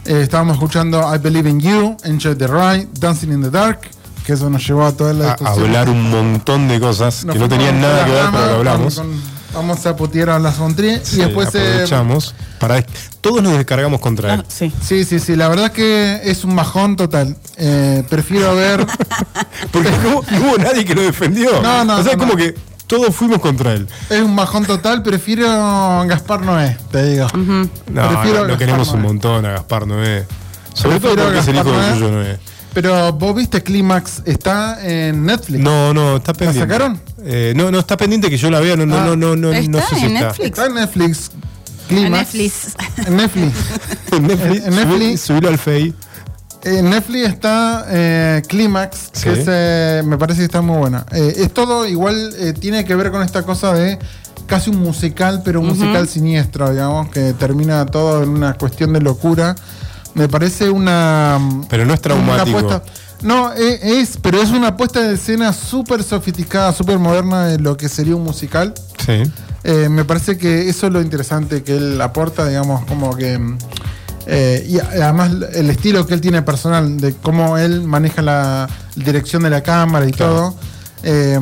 Eh, 0.06 0.22
estábamos 0.24 0.54
escuchando 0.56 1.02
I 1.14 1.18
Believe 1.18 1.50
in 1.50 1.60
You, 1.60 1.98
Enjoy 2.06 2.36
the 2.36 2.48
Ride, 2.48 2.88
Dancing 2.98 3.30
in 3.32 3.42
the 3.42 3.50
Dark, 3.50 3.82
que 4.26 4.34
eso 4.34 4.50
nos 4.50 4.66
llevó 4.66 4.86
a 4.86 4.92
toda 4.94 5.12
la 5.14 5.26
A, 5.26 5.32
a 5.32 5.36
discusión. 5.36 5.66
hablar 5.66 5.90
un 5.90 6.10
montón 6.10 6.68
de 6.70 6.80
cosas 6.80 7.26
Nos 7.26 7.34
que 7.34 7.40
no 7.40 7.50
tenían 7.50 7.82
nada 7.82 8.06
que 8.06 8.12
ver 8.12 8.24
con 8.26 8.34
lo 8.42 8.48
que 8.48 8.54
hablamos. 8.54 8.96
con- 8.96 9.08
con- 9.12 9.33
vamos 9.54 9.86
a 9.86 9.96
putear 9.96 10.30
a 10.32 10.40
las 10.40 10.56
Fontrie 10.56 11.00
Sí, 11.04 11.18
y 11.18 11.20
después... 11.20 11.54
eh, 11.56 11.60
aprovechamos 11.60 12.36
para 12.60 12.84
todos 13.22 13.42
nos 13.44 13.58
descargamos 13.58 14.00
contra 14.00 14.34
él. 14.34 14.40
Ah, 14.42 14.46
sí. 14.48 14.72
sí, 14.82 15.04
sí, 15.06 15.20
sí, 15.20 15.36
la 15.36 15.48
verdad 15.50 15.72
que 15.72 16.22
es 16.24 16.44
un 16.44 16.56
bajón 16.56 16.96
total. 16.96 17.36
Eh, 17.58 18.04
prefiero 18.10 18.56
ver... 18.56 18.86
Porque 19.72 19.92
no, 19.92 20.22
no 20.22 20.46
hubo 20.48 20.58
nadie 20.58 20.86
que 20.86 20.96
lo 20.96 21.02
defendió. 21.02 21.62
No, 21.62 21.84
no, 21.86 21.98
o 21.98 22.04
sea, 22.04 22.14
no, 22.14 22.20
como 22.20 22.32
no. 22.34 22.38
que 22.38 22.56
todos 22.88 23.16
fuimos 23.16 23.40
contra 23.40 23.74
él. 23.74 23.88
Es 24.10 24.22
un 24.22 24.36
bajón 24.36 24.66
total, 24.66 25.02
prefiero 25.04 25.46
Gaspar 26.08 26.42
Noé, 26.42 26.78
te 26.92 27.04
digo. 27.12 27.28
No, 27.34 28.10
Prefiero 28.10 28.46
lo 28.46 28.58
queremos 28.58 28.90
un 28.90 29.02
montón 29.02 29.46
a 29.46 29.52
Gaspar 29.54 29.88
Noé. 29.88 30.26
Sobre 30.74 31.00
todo 31.00 31.16
porque 31.16 31.40
es 31.40 31.48
el 31.48 31.56
hijo 31.56 31.72
de. 31.72 31.94
Yuyo 31.94 32.12
Noé. 32.12 32.40
Pero 32.74 33.14
vos 33.14 33.36
viste 33.36 33.62
Clímax, 33.62 34.24
está 34.26 34.84
en 34.84 35.26
Netflix. 35.26 35.64
No, 35.64 35.94
no, 35.94 36.18
está 36.18 36.34
pendiente. 36.34 36.60
sacaron? 36.72 37.00
Eh, 37.26 37.54
no, 37.56 37.72
no, 37.72 37.80
está 37.80 37.96
pendiente 37.98 38.30
que 38.30 38.38
yo 38.38 38.50
la 38.50 38.60
vea. 38.60 38.76
No, 38.76 38.86
no, 38.86 38.98
Ah. 38.98 39.06
no, 39.06 39.16
no, 39.16 39.36
no, 39.36 39.52
no 39.52 39.54
¿Está 39.54 39.82
sé 39.90 39.96
si 39.96 40.06
en 40.06 40.16
está. 40.18 40.28
Netflix? 40.28 40.46
Está 40.48 40.66
en 40.66 40.74
Netflix. 40.76 41.32
A 41.34 41.88
Clímax. 41.88 42.12
Netflix. 42.12 42.76
En 43.08 43.18
Netflix. 43.18 43.54
En 44.12 44.28
Netflix. 44.28 44.66
En- 44.66 44.74
en 44.74 44.76
Netflix. 44.76 45.22
subilo 45.22 45.50
al 45.50 45.58
Fey. 45.58 45.94
En 46.64 46.90
Netflix 46.90 47.28
está 47.28 47.86
eh, 47.90 48.42
Clímax, 48.48 48.98
Sí. 49.12 49.24
que 49.24 49.32
es, 49.34 49.46
eh, 49.48 50.02
me 50.06 50.18
parece 50.18 50.40
que 50.40 50.46
está 50.46 50.62
muy 50.62 50.78
buena. 50.78 51.06
Eh, 51.12 51.34
es 51.38 51.54
todo 51.54 51.86
igual, 51.88 52.34
eh, 52.40 52.54
tiene 52.54 52.86
que 52.86 52.96
ver 52.96 53.12
con 53.12 53.22
esta 53.22 53.44
cosa 53.44 53.74
de 53.74 54.00
casi 54.48 54.70
un 54.70 54.78
musical, 54.78 55.42
pero 55.44 55.60
un 55.60 55.68
musical 55.68 56.08
siniestro, 56.08 56.72
digamos, 56.72 57.10
que 57.10 57.34
termina 57.34 57.86
todo 57.86 58.24
en 58.24 58.30
una 58.30 58.54
cuestión 58.54 58.94
de 58.94 59.02
locura. 59.02 59.56
Me 60.14 60.30
parece 60.30 60.70
una. 60.70 61.38
Pero 61.70 61.86
no 61.86 61.94
es 61.94 62.00
traumático. 62.02 62.58
una 62.60 62.82
no, 63.24 63.52
eh, 63.54 63.80
es, 64.02 64.18
pero 64.22 64.42
es 64.42 64.50
una 64.52 64.76
puesta 64.78 65.02
de 65.02 65.16
escena 65.16 65.54
súper 65.54 66.04
sofisticada, 66.04 66.72
súper 66.74 67.00
moderna 67.00 67.46
de 67.48 67.60
lo 67.60 67.76
que 67.78 67.90
sería 67.90 68.16
un 68.16 68.24
musical. 68.24 68.74
Sí. 69.06 69.24
Eh, 69.64 69.88
me 69.90 70.04
parece 70.06 70.38
que 70.38 70.68
eso 70.70 70.88
es 70.88 70.94
lo 70.94 71.02
interesante 71.02 71.64
que 71.64 71.76
él 71.78 72.02
aporta, 72.02 72.48
digamos, 72.48 72.86
como 72.86 73.16
que. 73.16 73.38
mm, 73.40 73.58
eh, 74.26 74.66
y 74.70 74.80
además 74.80 75.32
el 75.54 75.70
estilo 75.70 76.06
que 76.08 76.14
él 76.14 76.22
tiene 76.22 76.42
personal, 76.42 76.98
de 77.00 77.14
cómo 77.14 77.58
él 77.58 77.82
maneja 77.84 78.22
la 78.22 78.70
dirección 78.96 79.44
de 79.44 79.50
la 79.50 79.62
cámara 79.64 80.08
y 80.08 80.12
Claro. 80.12 80.34
todo. 80.34 80.56
Eh, 81.04 81.40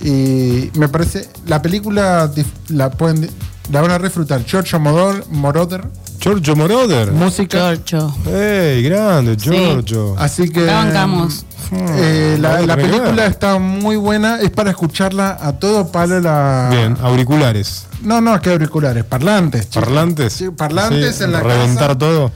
y 0.00 0.70
me 0.78 0.88
parece. 0.88 1.28
La 1.46 1.62
película 1.62 2.30
la 2.68 2.90
pueden. 2.90 3.28
La 3.70 3.80
van 3.82 3.90
a 3.92 3.98
refrutar. 3.98 4.42
Modor, 4.80 5.24
Moroder, 5.30 5.84
Giorgio 6.20 6.56
Moroder. 6.56 7.12
música. 7.12 7.74
Giorgio. 7.84 8.14
¡Ey, 8.26 8.82
grande, 8.82 9.36
Sí. 9.38 9.50
Giorgio! 9.50 10.14
Así 10.18 10.48
que. 10.50 10.64
Bancamos. 10.66 11.44
eh, 11.72 12.36
la, 12.40 12.60
la 12.62 12.76
película 12.76 13.26
está 13.26 13.58
muy 13.58 13.96
buena. 13.96 14.40
Es 14.40 14.50
para 14.50 14.70
escucharla 14.70 15.38
a 15.40 15.52
todo 15.52 15.88
palo. 15.92 16.20
La... 16.20 16.68
Bien, 16.70 16.96
auriculares. 17.02 17.86
No, 18.02 18.20
no, 18.20 18.40
que 18.40 18.50
auriculares, 18.50 19.04
parlantes. 19.04 19.68
chicos. 19.70 19.84
¿Parlantes? 19.84 20.32
Sí, 20.32 20.50
parlantes 20.50 21.16
Sí, 21.16 21.24
en 21.24 21.32
la 21.32 21.40
Reventar 21.40 21.86
casa. 21.88 21.98
todo. 21.98 22.32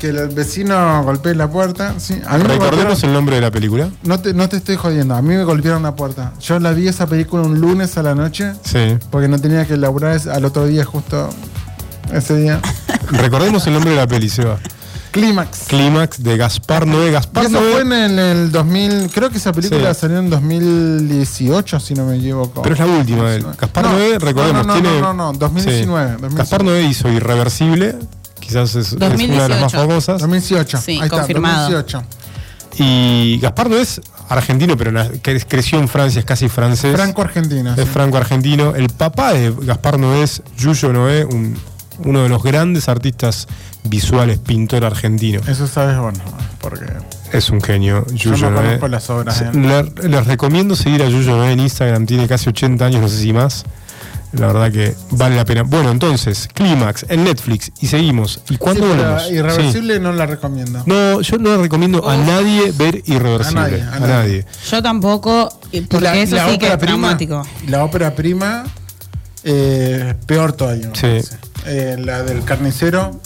Que 0.00 0.08
el 0.08 0.28
vecino 0.28 1.02
golpee 1.04 1.34
la 1.34 1.48
puerta. 1.50 1.94
Sí, 1.98 2.20
a 2.26 2.36
mí 2.36 2.42
me 2.42 2.48
Recordemos 2.50 2.98
golpearon- 3.02 3.04
el 3.06 3.12
nombre 3.14 3.36
de 3.36 3.40
la 3.42 3.50
película. 3.50 3.88
no, 4.02 4.20
te, 4.20 4.34
no 4.34 4.46
te 4.48 4.58
estoy 4.58 4.76
jodiendo. 4.76 5.14
A 5.14 5.22
mí 5.22 5.34
me 5.34 5.42
golpearon 5.44 5.82
la 5.82 5.94
puerta. 5.96 6.32
Yo 6.40 6.58
la 6.60 6.72
vi 6.72 6.86
esa 6.86 7.06
película 7.06 7.42
un 7.44 7.58
lunes 7.60 7.96
a 7.96 8.02
la 8.02 8.14
noche. 8.14 8.52
Sí. 8.62 8.98
Porque 9.10 9.26
no 9.28 9.38
tenía 9.38 9.64
que 9.66 9.76
laburar 9.78 10.20
al 10.30 10.44
otro 10.44 10.66
día, 10.66 10.84
justo 10.84 11.30
ese 12.12 12.36
día. 12.36 12.60
Recordemos 13.10 13.66
el 13.66 13.72
nombre 13.74 13.90
de 13.90 13.96
la 13.96 14.06
peli, 14.06 14.28
Seba. 14.28 14.58
Clímax. 15.12 15.60
Clímax 15.68 16.22
de 16.22 16.36
Gaspar 16.36 16.86
Noé. 16.86 17.08
Y 17.08 17.12
Gaspar 17.12 17.46
eso 17.46 17.60
Noé. 17.60 17.72
fue 17.72 17.80
en 17.82 17.92
el, 17.92 18.18
el 18.18 18.52
2000. 18.52 19.10
Creo 19.14 19.30
que 19.30 19.38
esa 19.38 19.52
película 19.52 19.94
Sí. 19.94 20.00
salió 20.00 20.18
en 20.18 20.28
2018, 20.28 21.80
si 21.80 21.94
no 21.94 22.04
me 22.06 22.16
equivoco. 22.16 22.60
Pero 22.62 22.74
es 22.74 22.80
la 22.80 22.86
última 22.86 23.30
de 23.30 23.36
él. 23.36 23.46
Gaspar 23.58 23.84
No, 23.84 23.92
Noé, 23.92 24.18
recordemos, 24.18 24.66
no, 24.66 24.74
no, 24.74 24.80
tiene. 24.82 25.00
No, 25.00 25.14
no, 25.14 25.32
no, 25.32 25.38
2019. 25.38 25.80
Sí. 25.80 25.86
2019. 26.20 26.34
Gaspar 26.36 26.64
Noé 26.64 26.82
hizo 26.82 27.08
Irreversible. 27.08 27.96
Quizás 28.40 28.74
es, 28.74 28.88
es 28.88 28.92
una 28.94 29.08
de 29.08 29.48
las 29.48 29.60
más 29.60 29.72
2018. 29.72 29.78
famosas. 29.78 30.20
2018. 30.20 30.78
Sí, 30.78 30.92
Ahí 30.92 30.98
está, 31.04 31.16
confirmado. 31.16 31.70
2018. 31.70 32.02
Y 32.78 33.38
Gaspar 33.40 33.70
Noé 33.70 33.80
es 33.82 34.00
argentino, 34.28 34.76
pero 34.76 34.92
creció 35.22 35.78
en 35.78 35.88
Francia, 35.88 36.18
es 36.18 36.26
casi 36.26 36.48
francés. 36.50 36.94
Franco-Argentina. 36.94 37.74
Es 37.76 37.84
sí. 37.84 37.90
franco-argentino. 37.90 38.74
El 38.74 38.90
papá 38.90 39.32
de 39.32 39.54
Gaspar 39.62 39.98
Noé 39.98 40.24
es 40.24 40.42
Yuyo 40.58 40.92
Noé, 40.92 41.24
un- 41.24 41.56
uno 42.04 42.22
de 42.22 42.28
los 42.28 42.42
grandes 42.42 42.88
artistas 42.88 43.46
visuales, 43.84 44.38
pintor 44.38 44.84
argentino. 44.84 45.40
Eso 45.46 45.66
sabes 45.66 45.98
bueno, 45.98 46.18
porque 46.60 46.84
Es 47.32 47.50
un 47.50 47.60
genio, 47.60 48.06
yo 48.08 48.32
Yuyo 48.32 48.50
no 48.50 48.62
Noé. 48.62 48.78
conozco 48.78 48.88
las 48.88 49.10
obras. 49.10 49.44
Les 49.54 50.26
recomiendo 50.26 50.76
seguir 50.76 51.02
a 51.02 51.08
Yuyo 51.08 51.36
Noé 51.36 51.52
en 51.52 51.60
Instagram, 51.60 52.06
tiene 52.06 52.26
casi 52.28 52.48
80 52.48 52.84
años, 52.86 53.00
no 53.00 53.08
sé 53.08 53.18
si 53.18 53.32
más. 53.32 53.64
La 54.32 54.48
verdad 54.48 54.70
que 54.72 54.94
vale 55.12 55.36
la 55.36 55.44
pena. 55.44 55.62
Bueno, 55.62 55.90
entonces, 55.90 56.48
Clímax 56.52 57.06
en 57.08 57.24
Netflix 57.24 57.70
y 57.80 57.86
seguimos. 57.86 58.40
¿Y 58.50 58.56
cuándo 58.58 58.82
Sí, 58.82 58.88
volvemos? 58.88 59.30
Irreversible 59.30 60.00
no 60.00 60.12
la 60.12 60.26
recomiendo. 60.26 60.82
No, 60.84 61.20
yo 61.22 61.38
no 61.38 61.56
le 61.56 61.62
recomiendo 61.62 62.06
a 62.08 62.16
nadie 62.16 62.72
ver 62.76 63.02
Irreversible. 63.06 63.60
A 63.60 63.62
nadie, 63.68 63.82
a 63.82 63.94
a 63.94 64.00
nadie. 64.00 64.44
Yo 64.70 64.82
tampoco, 64.82 65.48
porque 65.88 66.00
la- 66.04 66.16
eso 66.16 66.36
la 66.36 66.44
sí 66.50 66.58
que 66.58 66.66
ópera 66.66 66.72
es 66.74 66.78
prima- 66.78 67.16
traumático. 67.16 67.42
La 67.68 67.84
ópera 67.84 68.14
prima, 68.14 68.64
eh, 69.46 70.14
peor 70.26 70.52
todavía. 70.52 70.88
me 70.88 70.94
Sí. 71.22 71.28
Eh, 71.66 71.96
la 71.98 72.22
del 72.22 72.44
carnicero 72.44 73.18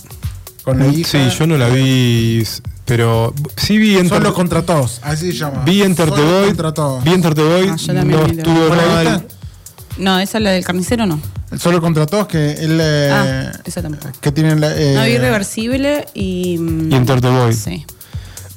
con 0.64 0.78
la 0.78 0.86
hija. 0.86 1.10
Sí, 1.30 1.36
yo 1.38 1.46
no 1.46 1.56
la 1.58 1.68
vi, 1.68 2.46
pero 2.84 3.34
sí 3.56 3.78
vi 3.78 3.96
Enter, 3.96 4.18
Solo 4.18 4.32
contra 4.34 4.62
todos, 4.62 5.00
así 5.02 5.32
se 5.32 5.38
llama. 5.38 5.62
vi 5.64 5.82
Enter 5.82 6.10
the 6.10 6.16
Solo 6.16 6.30
Void, 6.40 6.46
contra 6.48 6.72
todos. 6.74 7.04
vi 7.04 7.10
Enter 7.12 7.34
the 7.34 7.42
Void, 7.42 7.70
Ah, 7.70 7.76
yo 7.76 7.94
también 7.94 8.20
no 8.20 8.26
estuvo 8.26 8.68
¿Vos 8.68 8.76
la 8.76 8.86
mal. 8.86 9.26
No, 9.98 10.18
esa 10.20 10.38
es 10.38 10.44
la 10.44 10.50
del 10.50 10.64
carnicero, 10.64 11.04
no. 11.06 11.20
El 11.50 11.58
Solo 11.60 11.80
contra 11.80 12.06
todos, 12.06 12.28
que 12.28 12.52
él. 12.52 12.78
eh, 12.80 13.10
Ah, 13.12 13.52
esa 13.64 13.82
tampoco. 13.82 14.08
Que 14.20 14.30
tiene 14.32 14.54
la. 14.56 14.70
eh, 14.76 14.94
no 14.94 15.06
irreversible 15.06 16.06
y. 16.14 16.56
mm, 16.58 16.92
Y 16.92 16.94
Enter 16.94 17.20
the 17.20 17.28
Void. 17.28 17.54
Sí. 17.54 17.84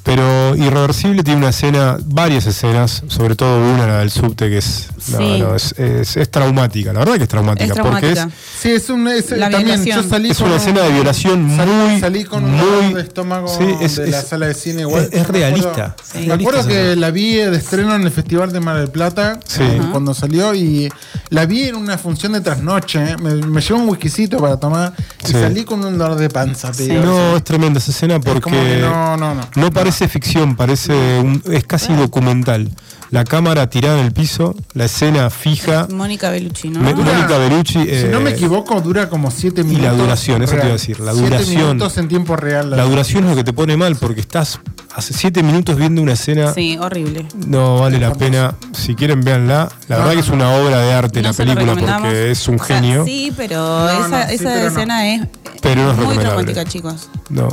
Pero 0.04 0.54
Irreversible 0.54 1.22
tiene 1.22 1.38
una 1.40 1.48
escena, 1.48 1.96
varias 2.04 2.46
escenas, 2.46 3.02
sobre 3.08 3.36
todo 3.36 3.58
una, 3.72 3.86
la 3.86 3.98
del 4.00 4.10
subte, 4.10 4.50
que 4.50 4.58
es, 4.58 4.88
no, 5.08 5.18
Sí. 5.18 5.38
no, 5.40 5.54
es, 5.54 5.72
es- 5.78 6.16
es 6.16 6.30
traumática. 6.30 6.92
La 6.92 7.00
verdad 7.00 7.16
que 7.16 7.22
es 7.24 7.28
traumática. 7.28 7.64
Es 7.74 7.80
porque 7.80 8.00
traumática. 8.12 8.30
Sí, 8.60 8.70
es 8.70 8.88
un. 8.90 9.08
es- 9.08 9.30
La 9.32 9.50
también 9.50 9.64
violación. 9.82 10.02
yo 10.02 10.08
salí 10.08 10.30
es 10.30 10.38
con 10.38 10.46
una 10.46 10.54
un- 10.56 10.60
escena 10.60 10.80
de 10.82 10.92
violación 10.92 11.56
salí, 11.56 11.70
muy. 11.72 12.00
Salí 12.00 12.24
con 12.24 12.44
un 12.44 12.50
muy, 12.52 12.60
dolor 12.66 12.94
de 12.94 13.00
estómago 13.02 13.48
sí, 13.48 13.64
es, 13.80 13.96
de 13.96 14.06
la 14.08 14.20
es- 14.20 14.26
sala 14.28 14.46
de 14.46 14.54
cine. 14.54 14.80
Igual. 14.82 15.02
es- 15.02 15.08
es 15.08 15.14
Me 15.14 15.20
acuerdo- 15.20 15.32
realista. 15.38 15.96
Sí. 16.02 16.18
Me 16.26 16.34
acuerdo 16.34 16.66
que 16.66 16.96
la 16.96 17.10
vi 17.10 17.34
de 17.34 17.56
estreno 17.56 17.94
en 17.94 18.02
el 18.02 18.10
Festival 18.10 18.52
de 18.52 18.60
Mar 18.60 18.76
del 18.78 18.88
Plata 18.90 19.40
Sí. 19.46 19.62
eh, 19.62 19.78
Ajá. 19.80 19.90
cuando 19.90 20.14
salió 20.14 20.54
y 20.54 20.90
la 21.30 21.46
vi 21.46 21.64
en 21.64 21.76
una 21.76 21.98
función 21.98 22.32
de 22.32 22.40
trasnoche. 22.40 23.02
eh. 23.12 23.16
Me, 23.18 23.34
me 23.34 23.60
llevó 23.60 23.80
un 23.80 23.88
whiskycito 23.88 24.38
para 24.38 24.58
tomar 24.58 24.92
y 25.22 25.26
Sí. 25.26 25.32
salí 25.32 25.64
con 25.64 25.84
un 25.84 25.98
dolor 25.98 26.16
de 26.18 26.28
panza. 26.30 26.70
digo. 26.72 27.02
No, 27.04 27.36
es 27.36 27.44
tremenda 27.44 27.78
esa 27.78 27.90
escena 27.90 28.16
Es 28.16 28.20
porque. 28.24 28.50
que 28.50 28.78
no, 28.80 29.16
no, 29.16 29.34
no. 29.34 29.48
No 29.56 29.70
parece 29.70 30.08
ficción, 30.08 30.56
parece 30.56 30.92
un- 31.20 31.42
es 31.50 31.64
casi 31.64 31.92
documental. 31.94 32.70
La 33.14 33.22
cámara 33.22 33.70
tirada 33.70 34.00
en 34.00 34.06
el 34.06 34.12
piso, 34.12 34.56
la 34.72 34.86
escena 34.86 35.30
fija. 35.30 35.86
Mónica 35.88 36.30
Bellucci, 36.30 36.68
¿no? 36.68 36.80
Me- 36.80 36.94
Mónica 36.94 37.38
Bellucci. 37.38 37.84
Si 37.84 37.88
eh, 37.88 38.08
no 38.10 38.18
me 38.18 38.30
equivoco, 38.30 38.80
dura 38.80 39.08
como 39.08 39.30
7 39.30 39.60
y 39.60 39.64
minutos. 39.64 39.86
la 39.86 39.96
duración, 39.96 40.42
eso 40.42 40.50
te 40.50 40.56
real. 40.56 40.66
iba 40.66 40.74
a 40.74 40.78
decir, 40.78 40.98
la 40.98 41.12
Siete 41.12 41.28
duración. 41.30 41.56
minutos 41.60 41.96
en 41.98 42.08
tiempo 42.08 42.34
real. 42.34 42.70
La 42.70 42.82
duración 42.82 43.22
es 43.22 43.30
lo 43.30 43.36
que 43.36 43.44
te 43.44 43.52
pone 43.52 43.76
mal 43.76 43.94
porque 43.94 44.20
estás 44.20 44.58
hace 44.96 45.12
siete 45.14 45.44
minutos 45.44 45.76
viendo 45.76 46.02
una 46.02 46.14
escena. 46.14 46.52
Sí, 46.52 46.76
horrible. 46.76 47.24
No 47.46 47.78
vale 47.78 48.00
la 48.00 48.12
pena. 48.14 48.56
Si 48.72 48.96
quieren, 48.96 49.20
véanla. 49.20 49.68
La 49.86 49.96
No, 49.98 50.02
verdad 50.02 50.14
que 50.14 50.20
es 50.26 50.28
una 50.30 50.50
obra 50.50 50.78
de 50.80 50.92
arte 50.92 51.22
No 51.22 51.28
la 51.28 51.34
película 51.34 51.98
porque 52.00 52.30
es 52.32 52.48
un 52.48 52.58
O 52.60 52.64
sea, 52.64 52.76
genio. 52.80 53.04
sí, 53.04 53.32
pero 53.36 53.56
No, 53.60 53.90
esa, 53.90 54.08
no, 54.08 54.28
sí, 54.28 54.34
esa 54.34 54.44
pero 54.44 54.60
no. 54.60 54.66
escena 54.66 55.08
es 55.14 55.22
Pero 55.62 55.82
no 55.84 55.92
es 55.92 55.98
muy 55.98 56.18
traumática, 56.18 56.64
chicos. 56.64 57.08
No. 57.30 57.46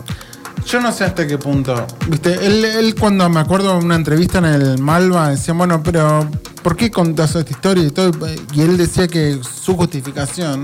Yo 0.65 0.79
no 0.79 0.91
sé 0.91 1.03
hasta 1.03 1.27
qué 1.27 1.37
punto. 1.37 1.85
Viste, 2.07 2.33
él, 2.45 2.63
él 2.63 2.95
cuando 2.95 3.27
me 3.29 3.39
acuerdo 3.39 3.77
de 3.77 3.83
una 3.85 3.95
entrevista 3.95 4.37
en 4.37 4.45
el 4.45 4.77
Malva, 4.79 5.29
decía, 5.29 5.53
bueno, 5.53 5.81
pero 5.83 6.29
¿por 6.63 6.75
qué 6.77 6.89
contás 6.91 7.35
esta 7.35 7.51
historia 7.51 7.83
y 7.83 7.91
todo? 7.91 8.11
Y 8.53 8.61
él 8.61 8.77
decía 8.77 9.07
que 9.07 9.39
su 9.43 9.75
justificación, 9.75 10.63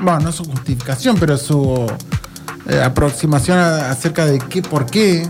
bueno, 0.00 0.20
no 0.20 0.32
su 0.32 0.44
justificación, 0.44 1.16
pero 1.18 1.36
su 1.36 1.86
eh, 2.68 2.82
aproximación 2.82 3.58
a- 3.58 3.90
acerca 3.90 4.26
de 4.26 4.38
qué, 4.38 4.62
por 4.62 4.86
qué, 4.86 5.22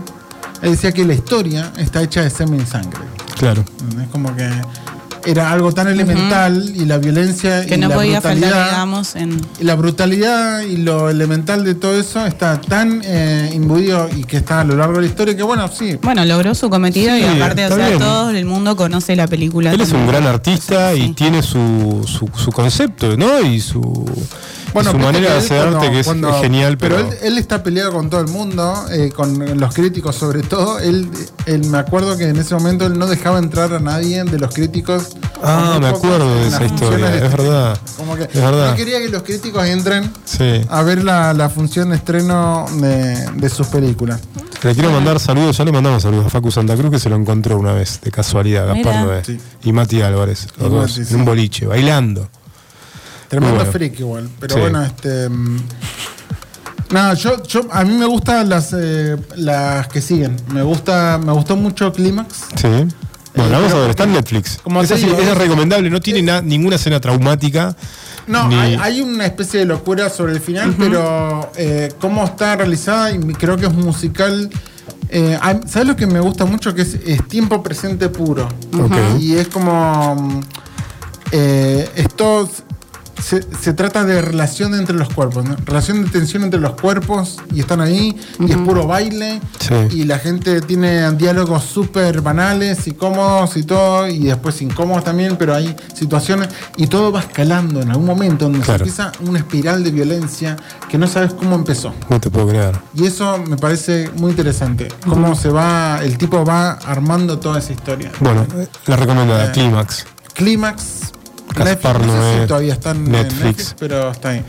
él 0.61 0.71
decía 0.71 0.91
que 0.91 1.05
la 1.05 1.13
historia 1.13 1.71
está 1.77 2.01
hecha 2.01 2.21
de 2.21 2.29
semen 2.29 2.61
y 2.61 2.65
sangre. 2.65 3.01
Claro. 3.37 3.63
Es 4.01 4.07
como 4.09 4.35
que 4.35 4.49
era 5.25 5.51
algo 5.51 5.71
tan 5.71 5.87
elemental 5.87 6.71
y 6.75 6.85
la 6.85 6.97
violencia 6.97 7.65
Que 7.65 7.75
y 7.75 7.77
no 7.77 7.87
la 7.89 7.95
podía 7.95 8.21
faltar, 8.21 8.39
brutalidad. 8.49 8.69
digamos, 8.71 9.15
en. 9.15 9.41
y 9.59 9.63
la 9.63 9.75
brutalidad 9.75 10.61
y 10.61 10.77
lo 10.77 11.09
elemental 11.09 11.63
de 11.63 11.75
todo 11.75 11.99
eso 11.99 12.25
está 12.25 12.59
tan 12.61 13.01
eh, 13.03 13.51
imbuido 13.53 14.09
y 14.15 14.23
que 14.23 14.37
está 14.37 14.61
a 14.61 14.63
lo 14.63 14.75
largo 14.75 14.95
de 14.95 15.01
la 15.01 15.07
historia 15.07 15.35
que 15.35 15.43
bueno, 15.43 15.67
sí. 15.67 15.97
Bueno, 16.01 16.25
logró 16.25 16.55
su 16.55 16.69
cometido 16.69 17.15
y 17.17 17.23
aparte, 17.23 17.65
o 17.65 17.75
sea, 17.75 17.87
bien. 17.87 17.99
todo 17.99 18.29
el 18.31 18.45
mundo 18.45 18.75
conoce 18.75 19.15
la 19.15 19.27
película. 19.27 19.71
Él 19.71 19.81
es 19.81 19.91
un 19.91 20.07
gran 20.07 20.25
artista 20.27 20.93
y 20.93 21.01
Sí. 21.07 21.13
tiene 21.13 21.41
su, 21.43 22.05
su, 22.07 22.29
su 22.37 22.51
concepto, 22.51 23.17
¿no? 23.17 23.41
Y 23.41 23.59
su, 23.59 23.81
su 24.73 24.97
manera 24.97 25.31
de 25.33 25.37
hacer 25.37 25.59
cuando- 25.61 25.77
arte 25.79 25.91
que 25.91 25.99
es, 25.99 26.05
cuando- 26.05 26.29
es 26.29 26.41
genial, 26.41 26.77
pero, 26.77 26.97
él, 26.99 27.07
él 27.21 27.37
está 27.37 27.61
peleado 27.63 27.91
con 27.93 28.09
todo 28.09 28.21
el 28.21 28.27
mundo, 28.27 28.85
eh, 28.91 29.11
con 29.15 29.59
los 29.59 29.73
críticos 29.73 30.15
sobre 30.15 30.41
todo. 30.43 30.79
Él, 30.79 31.09
él 31.45 31.65
me 31.65 31.77
acuerdo 31.77 32.17
que 32.17 32.25
en 32.29 32.37
ese 32.37 32.53
momento 32.55 32.85
él 32.85 32.97
no 32.97 33.07
dejaba 33.07 33.39
entrar 33.39 33.73
a 33.73 33.79
nadie 33.79 34.23
de 34.23 34.39
los 34.39 34.53
críticos. 34.53 35.09
Ah, 35.43 35.77
me 35.81 35.87
acuerdo 35.87 36.35
de 36.35 36.41
en 36.41 36.47
esa 36.47 36.59
las 36.61 36.71
historia, 36.71 36.89
funciones 36.97 37.11
de 37.11 37.17
es 37.17 37.23
estreno. 37.31 37.49
verdad. 37.51 37.77
Como 37.97 38.15
que 38.15 38.23
Es 38.23 38.33
verdad. 38.35 38.69
No 38.71 38.75
quería 38.75 38.99
que 38.99 39.09
los 39.09 39.23
críticos 39.23 39.65
entren 39.65 40.11
sí. 40.25 40.61
a 40.69 40.81
ver 40.83 41.03
la, 41.03 41.33
la 41.33 41.49
función 41.49 41.89
de 41.89 41.95
estreno 41.95 42.65
de, 42.79 43.25
de 43.31 43.49
sus 43.49 43.67
películas. 43.67 44.19
Le 44.63 44.73
quiero 44.75 44.91
mandar 44.91 45.19
saludos, 45.19 45.57
ya 45.57 45.65
le 45.65 45.71
mandamos 45.71 46.03
saludos 46.03 46.27
a 46.27 46.29
Facu 46.29 46.51
Santa 46.51 46.75
Cruz 46.75 46.91
que 46.91 46.99
se 46.99 47.09
lo 47.09 47.15
encontró 47.15 47.57
una 47.57 47.73
vez, 47.73 47.99
de 48.01 48.11
casualidad, 48.11 48.67
Gaspar. 48.67 49.05
Noé. 49.05 49.23
Sí. 49.25 49.39
Y 49.63 49.73
Mati 49.73 50.01
Álvarez, 50.03 50.47
los 50.59 50.67
Y 50.67 50.69
dos, 50.75 50.99
Mati, 50.99 51.13
en 51.13 51.19
un 51.19 51.25
boliche, 51.25 51.65
bailando. 51.65 52.29
Tremendo 53.31 53.55
bueno. 53.55 53.71
freak 53.71 53.99
igual. 53.99 54.29
Pero 54.39 54.53
Sí. 54.53 54.59
bueno, 54.61 54.83
este. 54.83 55.27
mm, 55.29 55.57
Nada, 56.91 57.13
yo, 57.13 57.41
yo, 57.43 57.61
a 57.71 57.83
mí 57.85 57.93
me 57.97 58.05
gustan 58.05 58.49
las, 58.49 58.75
eh, 58.77 59.15
las 59.37 59.87
que 59.87 60.01
siguen. 60.01 60.35
Me 60.53 60.61
gusta, 60.61 61.17
me 61.25 61.31
gustó 61.31 61.55
mucho 61.55 61.91
Clímax. 61.93 62.35
Sí. 62.55 62.67
Bueno, 62.67 62.89
Eh, 63.33 63.49
vamos 63.49 63.71
a 63.71 63.75
ver, 63.79 63.89
está 63.91 64.03
en 64.03 64.11
Netflix. 64.11 64.59
como 64.61 64.83
digo, 64.83 65.17
es 65.17 65.37
recomendable, 65.37 65.89
no 65.89 66.01
tiene 66.01 66.21
na- 66.21 66.41
ninguna 66.41 66.75
escena 66.75 66.99
traumática. 66.99 67.77
No, 68.27 68.49
ni- 68.49 68.55
hay, 68.55 68.75
hay 68.75 69.01
una 69.01 69.25
especie 69.25 69.61
de 69.61 69.65
locura 69.67 70.09
sobre 70.09 70.33
el 70.33 70.41
final, 70.41 70.75
pero 70.77 71.49
eh, 71.55 71.93
cómo 72.01 72.25
está 72.25 72.57
realizada 72.57 73.11
y 73.11 73.19
creo 73.35 73.55
que 73.55 73.67
es 73.67 73.73
musical. 73.73 74.49
eh, 75.07 75.37
¿Sabes 75.67 75.87
lo 75.87 75.95
que 75.95 76.07
me 76.07 76.19
gusta 76.19 76.43
mucho? 76.43 76.75
Que 76.75 76.81
es, 76.81 76.95
es 77.05 77.25
tiempo 77.29 77.63
presente 77.63 78.09
puro. 78.09 78.49
Y 79.17 79.35
es 79.37 79.47
como. 79.47 80.15
mm, 80.15 80.41
eh, 81.31 81.89
esto 81.95 82.49
se, 83.21 83.45
se 83.61 83.73
trata 83.73 84.03
de 84.03 84.21
relación 84.21 84.73
entre 84.75 84.95
los 84.95 85.09
cuerpos, 85.13 85.45
¿no? 85.45 85.55
relación 85.65 86.03
de 86.03 86.09
tensión 86.09 86.43
entre 86.43 86.59
los 86.59 86.73
cuerpos 86.79 87.37
y 87.53 87.59
están 87.59 87.79
ahí 87.81 88.19
y 88.39 88.51
es 88.51 88.57
puro 88.57 88.87
baile 88.87 89.39
Sí. 89.59 89.75
y 89.91 90.03
la 90.05 90.17
gente 90.19 90.61
tiene 90.61 91.09
diálogos 91.11 91.63
súper 91.63 92.21
banales 92.21 92.87
y 92.87 92.91
cómodos 92.93 93.55
y 93.57 93.63
todo 93.63 94.07
y 94.07 94.19
después 94.19 94.61
incómodos 94.61 95.03
también, 95.03 95.35
pero 95.37 95.53
hay 95.53 95.75
situaciones 95.93 96.49
y 96.77 96.87
todo 96.87 97.11
va 97.11 97.19
escalando 97.21 97.81
en 97.81 97.91
algún 97.91 98.05
momento 98.07 98.45
donde 98.45 98.59
Claro. 98.61 98.85
se 98.85 98.89
empieza 99.01 99.11
una 99.29 99.39
espiral 99.39 99.83
de 99.83 99.91
violencia 99.91 100.57
que 100.89 100.97
no 100.97 101.07
sabes 101.07 101.33
cómo 101.33 101.55
empezó. 101.55 101.93
No 102.09 102.19
te 102.19 102.29
puedo 102.29 102.47
creer. 102.47 102.75
Y 102.95 103.05
eso 103.05 103.37
me 103.37 103.57
parece 103.57 104.09
muy 104.17 104.31
interesante, 104.31 104.87
cómo 105.07 105.35
se 105.35 105.49
va, 105.49 105.99
el 106.03 106.17
tipo 106.17 106.43
va 106.43 106.71
armando 106.71 107.37
toda 107.39 107.59
esa 107.59 107.73
historia. 107.73 108.11
Bueno, 108.19 108.45
la 108.87 108.95
recomendada, 108.95 109.45
Eh, 109.45 109.51
Clímax. 109.51 110.05
Clímax, 110.33 111.11
Gaspar 111.55 111.99
Netflix, 111.99 112.15
no 112.15 112.21
sé 112.33 112.41
si 112.41 112.47
todavía 112.47 112.73
están 112.73 112.97
en 112.97 113.11
Netflix. 113.11 113.43
Netflix, 113.43 113.75
pero 113.79 114.11
está 114.11 114.29
ahí. 114.29 114.43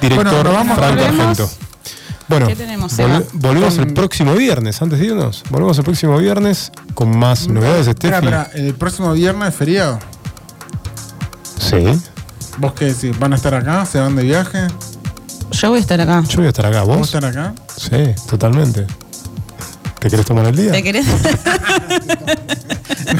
Director 0.00 0.32
Bueno, 0.34 0.52
vamos- 0.52 0.76
Franco 0.78 0.94
volvemos. 1.02 1.20
Argento. 1.20 1.50
Bueno, 2.26 2.46
¿Qué 2.46 2.56
tenemos, 2.56 2.92
vol- 2.92 2.96
Seba? 2.96 3.22
volvemos 3.34 3.74
Con- 3.74 3.88
el 3.88 3.94
próximo 3.94 4.34
viernes, 4.34 4.80
antes 4.82 4.98
de 4.98 5.06
irnos. 5.06 5.42
Volvemos 5.50 5.76
el 5.78 5.84
próximo 5.84 6.16
viernes 6.18 6.72
con 6.94 7.16
más 7.18 7.48
novedades, 7.48 7.86
Espera, 7.86 8.18
espera, 8.18 8.50
el 8.54 8.74
próximo 8.74 9.12
viernes 9.12 9.48
es 9.50 9.54
feriado. 9.54 9.98
Sí. 11.58 11.84
¿Vos 12.58 12.72
qué 12.72 12.86
decís? 12.86 13.18
¿Van 13.18 13.32
a 13.32 13.36
estar 13.36 13.54
acá? 13.54 13.84
¿Se 13.84 13.98
van 14.00 14.16
de 14.16 14.22
viaje? 14.22 14.66
Yo 15.50 15.68
voy 15.70 15.78
a 15.78 15.80
estar 15.80 16.00
acá. 16.00 16.22
Yo 16.28 16.36
voy 16.38 16.46
a 16.46 16.48
estar 16.48 16.66
acá, 16.66 16.82
¿Vos 16.82 16.96
¿vos? 16.98 17.06
estar 17.14 17.24
acá? 17.24 17.54
Sí, 17.76 18.14
totalmente. 18.28 18.86
¿Te 19.98 20.10
querés 20.10 20.26
tomar 20.26 20.46
el 20.46 20.56
día? 20.56 20.72
¿Te 20.72 20.82
querés? 20.82 21.06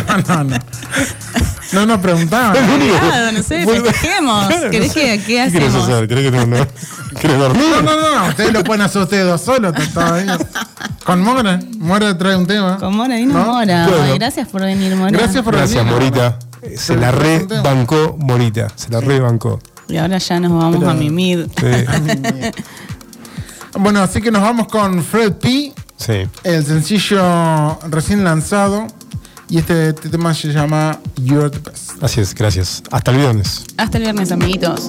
No, 0.09 0.17
no, 0.19 0.45
no. 0.45 0.57
No 1.75 1.87
nos 1.87 1.99
preguntaban. 2.01 2.53
Claro, 2.55 3.33
no 3.33 3.43
sé, 3.43 3.65
Vuelve- 3.65 3.87
festejemos. 3.91 4.47
¿Querés 4.71 4.89
no 4.89 4.95
sé. 4.95 5.01
que 5.01 5.19
qué 5.19 5.19
¿Qué 5.19 5.53
querés 5.53 5.69
hacemos? 5.69 5.89
hacer? 5.89 6.09
¿Querés 6.09 6.25
que 6.31 6.39
te 6.39 6.47
no? 6.47 6.67
¿Querés 7.21 7.39
dormir? 7.39 7.65
No, 7.71 7.83
no, 7.83 8.15
no, 8.23 8.29
ustedes 8.29 8.53
lo 8.53 8.65
pueden 8.65 8.83
hacer 8.83 9.03
ustedes 9.03 9.27
dos 9.27 9.41
solos. 9.41 9.73
Con 11.05 11.21
Mora, 11.23 11.61
Mora 11.79 12.17
trae 12.17 12.37
un 12.37 12.47
tema. 12.47 12.79
Con 12.79 12.97
Mora 12.97 13.17
vino 13.17 13.35
¿No? 13.35 13.45
Mora. 13.53 13.87
Bueno. 13.89 14.03
Ay, 14.05 14.19
gracias 14.19 14.49
por 14.49 14.63
venir, 14.63 14.95
Mora. 14.97 15.11
Gracias 15.11 15.43
por 15.45 15.55
Gracias, 15.55 15.85
venir. 15.85 15.93
Morita. 15.93 16.39
Eh, 16.63 16.77
Se 16.79 16.97
la 16.97 17.11
rebancó 17.13 18.17
Morita. 18.19 18.69
Se 18.75 18.91
la 18.91 19.01
rebancó. 19.01 19.61
Y 19.89 19.99
ahora 19.99 20.17
ya 20.19 20.41
nos 20.41 20.53
vamos 20.53 20.79
Pero- 20.79 20.91
a 20.91 20.95
mimir. 20.95 21.49
Sí. 21.59 22.53
Bueno, 23.79 24.01
así 24.03 24.21
que 24.23 24.31
nos 24.31 24.43
vamos 24.43 24.69
con 24.69 25.03
Fred 25.03 25.33
P, 25.33 25.73
sí. 25.97 26.29
el 26.45 26.65
sencillo 26.65 27.77
recién 27.91 28.23
lanzado. 28.23 28.87
Y 29.55 29.59
este, 29.59 29.91
este 29.91 30.09
tema 30.09 30.35
se 30.35 30.49
llama 30.49 30.99
You're 31.23 31.49
the 31.49 31.61
Best. 31.61 32.03
Así 32.03 32.21
es, 32.21 32.35
gracias. 32.35 32.83
Hasta 32.91 33.13
el 33.13 33.19
viernes. 33.19 33.65
Hasta 33.77 33.99
el 33.99 34.03
viernes, 34.03 34.33
amiguitos. 34.33 34.89